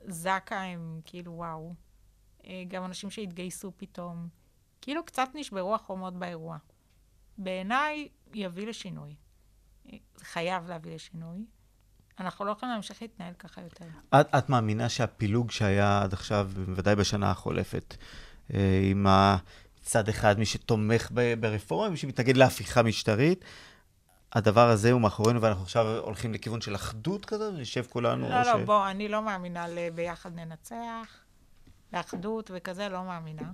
זק"א 0.07 0.53
הם 0.53 1.01
כאילו 1.05 1.31
וואו. 1.31 1.73
אה, 2.45 2.63
גם 2.67 2.85
אנשים 2.85 3.11
שהתגייסו 3.11 3.71
פתאום. 3.77 4.29
כאילו 4.81 5.05
קצת 5.05 5.29
נשברו 5.33 5.75
החומות 5.75 6.13
באירוע. 6.13 6.57
בעיניי 7.37 8.09
יביא 8.33 8.67
לשינוי. 8.67 9.15
זה 10.15 10.25
חייב 10.25 10.67
להביא 10.67 10.95
לשינוי. 10.95 11.45
אנחנו 12.19 12.45
לא 12.45 12.51
יכולים 12.51 12.73
להמשיך 12.73 13.01
להתנהל 13.01 13.33
ככה 13.33 13.61
יותר. 13.61 13.85
את, 14.21 14.35
את 14.37 14.49
מאמינה 14.49 14.89
שהפילוג 14.89 15.51
שהיה 15.51 16.01
עד 16.01 16.13
עכשיו, 16.13 16.49
בוודאי 16.65 16.95
בשנה 16.95 17.31
החולפת, 17.31 17.95
אה, 18.53 18.81
עם 18.91 19.07
הצד 19.09 20.09
אחד, 20.09 20.39
מי 20.39 20.45
שתומך 20.45 21.09
ברפורמה, 21.39 21.89
מי 21.89 21.97
שמתנגד 21.97 22.37
להפיכה 22.37 22.83
משטרית, 22.83 23.45
הדבר 24.33 24.69
הזה 24.69 24.91
הוא 24.91 25.01
מאחורינו, 25.01 25.41
ואנחנו 25.41 25.63
עכשיו 25.63 25.97
הולכים 25.97 26.33
לכיוון 26.33 26.61
של 26.61 26.75
אחדות 26.75 27.25
כזאת, 27.25 27.53
נשב 27.53 27.85
כולנו. 27.89 28.29
לא, 28.29 28.41
לא, 28.41 28.57
בוא, 28.65 28.89
אני 28.89 29.07
לא 29.07 29.21
מאמינה 29.21 29.67
לביחד 29.67 30.35
ננצח, 30.35 31.19
לאחדות 31.93 32.51
וכזה, 32.53 32.89
לא 32.89 33.03
מאמינה. 33.03 33.51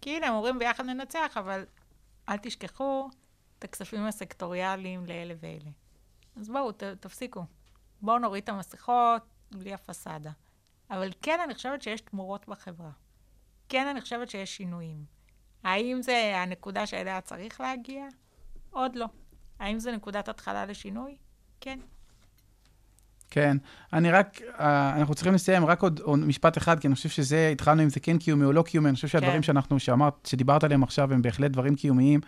כי 0.00 0.16
הנה, 0.16 0.26
הם 0.26 0.34
אומרים 0.34 0.58
ביחד 0.58 0.84
ננצח, 0.84 1.36
אבל 1.36 1.64
אל 2.28 2.36
תשכחו 2.36 3.10
את 3.58 3.64
הכספים 3.64 4.06
הסקטוריאליים 4.06 5.06
לאלה 5.06 5.34
ואלה. 5.40 5.70
אז 6.36 6.48
בואו, 6.48 6.72
ת, 6.72 6.82
תפסיקו. 6.82 7.44
בואו 8.04 8.18
נוריד 8.18 8.42
את 8.42 8.48
המסכות 8.48 9.22
בלי 9.50 9.74
הפסאדה. 9.74 10.30
אבל 10.90 11.10
כן, 11.22 11.38
אני 11.44 11.54
חושבת 11.54 11.82
שיש 11.82 12.00
תמורות 12.00 12.48
בחברה. 12.48 12.90
כן, 13.68 13.86
אני 13.86 14.00
חושבת 14.00 14.30
שיש 14.30 14.56
שינויים. 14.56 15.04
האם 15.64 16.02
זה 16.02 16.32
הנקודה 16.36 16.86
שאליה 16.86 17.20
צריך 17.20 17.60
להגיע? 17.60 18.04
עוד 18.70 18.96
לא. 18.96 19.06
האם 19.58 19.78
זה 19.78 19.92
נקודת 19.92 20.28
התחלה 20.28 20.66
לשינוי? 20.66 21.16
כן. 21.60 21.78
כן. 23.30 23.56
אני 23.92 24.10
רק, 24.10 24.40
אה, 24.60 24.96
אנחנו 24.96 25.14
צריכים 25.14 25.34
לסיים 25.34 25.66
רק 25.66 25.82
עוד, 25.82 26.00
עוד 26.00 26.18
משפט 26.18 26.58
אחד, 26.58 26.80
כי 26.80 26.86
אני 26.86 26.94
חושב 26.94 27.08
שזה, 27.08 27.48
התחלנו 27.52 27.82
עם 27.82 27.88
זה 27.88 28.00
כן 28.00 28.18
קיומי 28.18 28.44
או 28.44 28.52
לא 28.52 28.62
קיומי, 28.62 28.88
אני 28.88 28.94
חושב 28.94 29.08
שהדברים 29.08 29.36
כן. 29.36 29.42
שאנחנו, 29.42 29.78
שאמרת, 29.80 30.14
שדיברת 30.26 30.64
עליהם 30.64 30.82
עכשיו, 30.82 31.12
הם 31.12 31.22
בהחלט 31.22 31.50
דברים 31.50 31.74
קיומיים, 31.76 32.20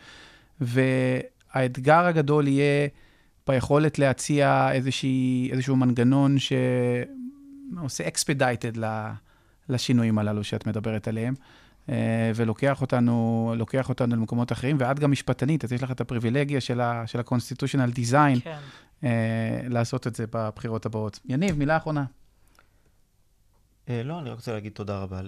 והאתגר 0.61 2.05
הגדול 2.07 2.49
יהיה 2.49 2.89
ביכולת 3.49 3.99
להציע 3.99 4.73
איזושהי, 4.73 5.49
איזשהו 5.53 5.77
מנגנון 5.77 6.37
שעושה 6.39 8.05
expedited 8.09 8.79
ל- 8.79 9.11
לשינויים 9.69 10.19
הללו 10.19 10.45
שאת 10.45 10.67
מדברת 10.67 11.09
עליהם. 11.09 11.35
אה, 11.89 12.33
ולוקח 12.35 12.81
אותנו, 12.81 13.55
לוקח 13.57 13.89
אותנו 13.89 14.17
למקומות 14.17 14.53
אחרים, 14.53 14.77
ואת 14.81 14.99
גם 14.99 15.11
משפטנית, 15.11 15.65
אז 15.65 15.73
יש 15.73 15.83
לך 15.83 15.91
את 15.91 16.01
הפריבילגיה 16.01 16.61
של 16.61 16.81
ה-constitutional 16.81 17.91
design, 17.95 18.41
כן. 18.45 18.59
אה, 19.05 19.11
לעשות 19.69 20.07
את 20.07 20.15
זה 20.17 20.25
בבחירות 20.31 20.87
הבאות. 20.87 21.21
יניב, 21.25 21.59
מילה 21.59 21.77
אחרונה. 21.77 22.05
אה, 23.89 24.03
לא, 24.05 24.19
אני 24.21 24.31
רק 24.31 24.37
רוצה 24.37 24.53
להגיד 24.53 24.73
תודה 24.73 24.99
רבה 24.99 25.21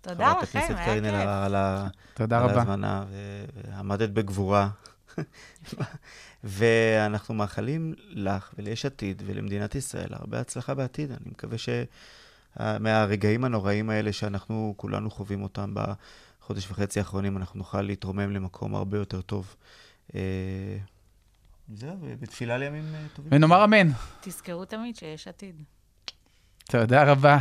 תודה 0.00 0.28
לחברת 0.28 0.42
לכם, 0.42 0.58
הכנסת 0.58 0.74
היה 0.76 0.86
קארין 0.86 1.04
כיף. 1.04 1.14
אלהרר 1.14 1.44
על 1.44 1.54
ה- 1.54 1.88
תודה 2.14 2.38
על 2.38 2.44
רבה. 2.44 2.56
ההזמנה, 2.58 3.04
ועמדת 3.68 4.10
בגבורה. 4.10 4.68
ואנחנו 6.44 7.34
מאחלים 7.34 7.94
לך 8.08 8.54
וליש 8.58 8.86
עתיד 8.86 9.22
ולמדינת 9.26 9.74
ישראל 9.74 10.08
הרבה 10.10 10.40
הצלחה 10.40 10.74
בעתיד. 10.74 11.10
אני 11.10 11.30
מקווה 11.30 11.56
שמהרגעים 12.58 13.44
הנוראים 13.44 13.90
האלה 13.90 14.12
שאנחנו 14.12 14.74
כולנו 14.76 15.10
חווים 15.10 15.42
אותם 15.42 15.74
בחודש 15.74 16.70
וחצי 16.70 16.98
האחרונים, 16.98 17.36
אנחנו 17.36 17.58
נוכל 17.58 17.82
להתרומם 17.82 18.30
למקום 18.30 18.74
הרבה 18.74 18.98
יותר 18.98 19.20
טוב. 19.20 19.56
אה, 20.14 20.20
זהו, 21.74 21.96
ובתפילה 22.00 22.58
לימים 22.58 22.94
אה, 22.94 23.06
טובים. 23.14 23.32
ונאמר 23.34 23.64
אמן. 23.64 23.88
תזכרו 24.20 24.64
תמיד 24.64 24.96
שיש 24.96 25.28
עתיד. 25.28 25.62
תודה 26.64 27.12
רבה. 27.12 27.38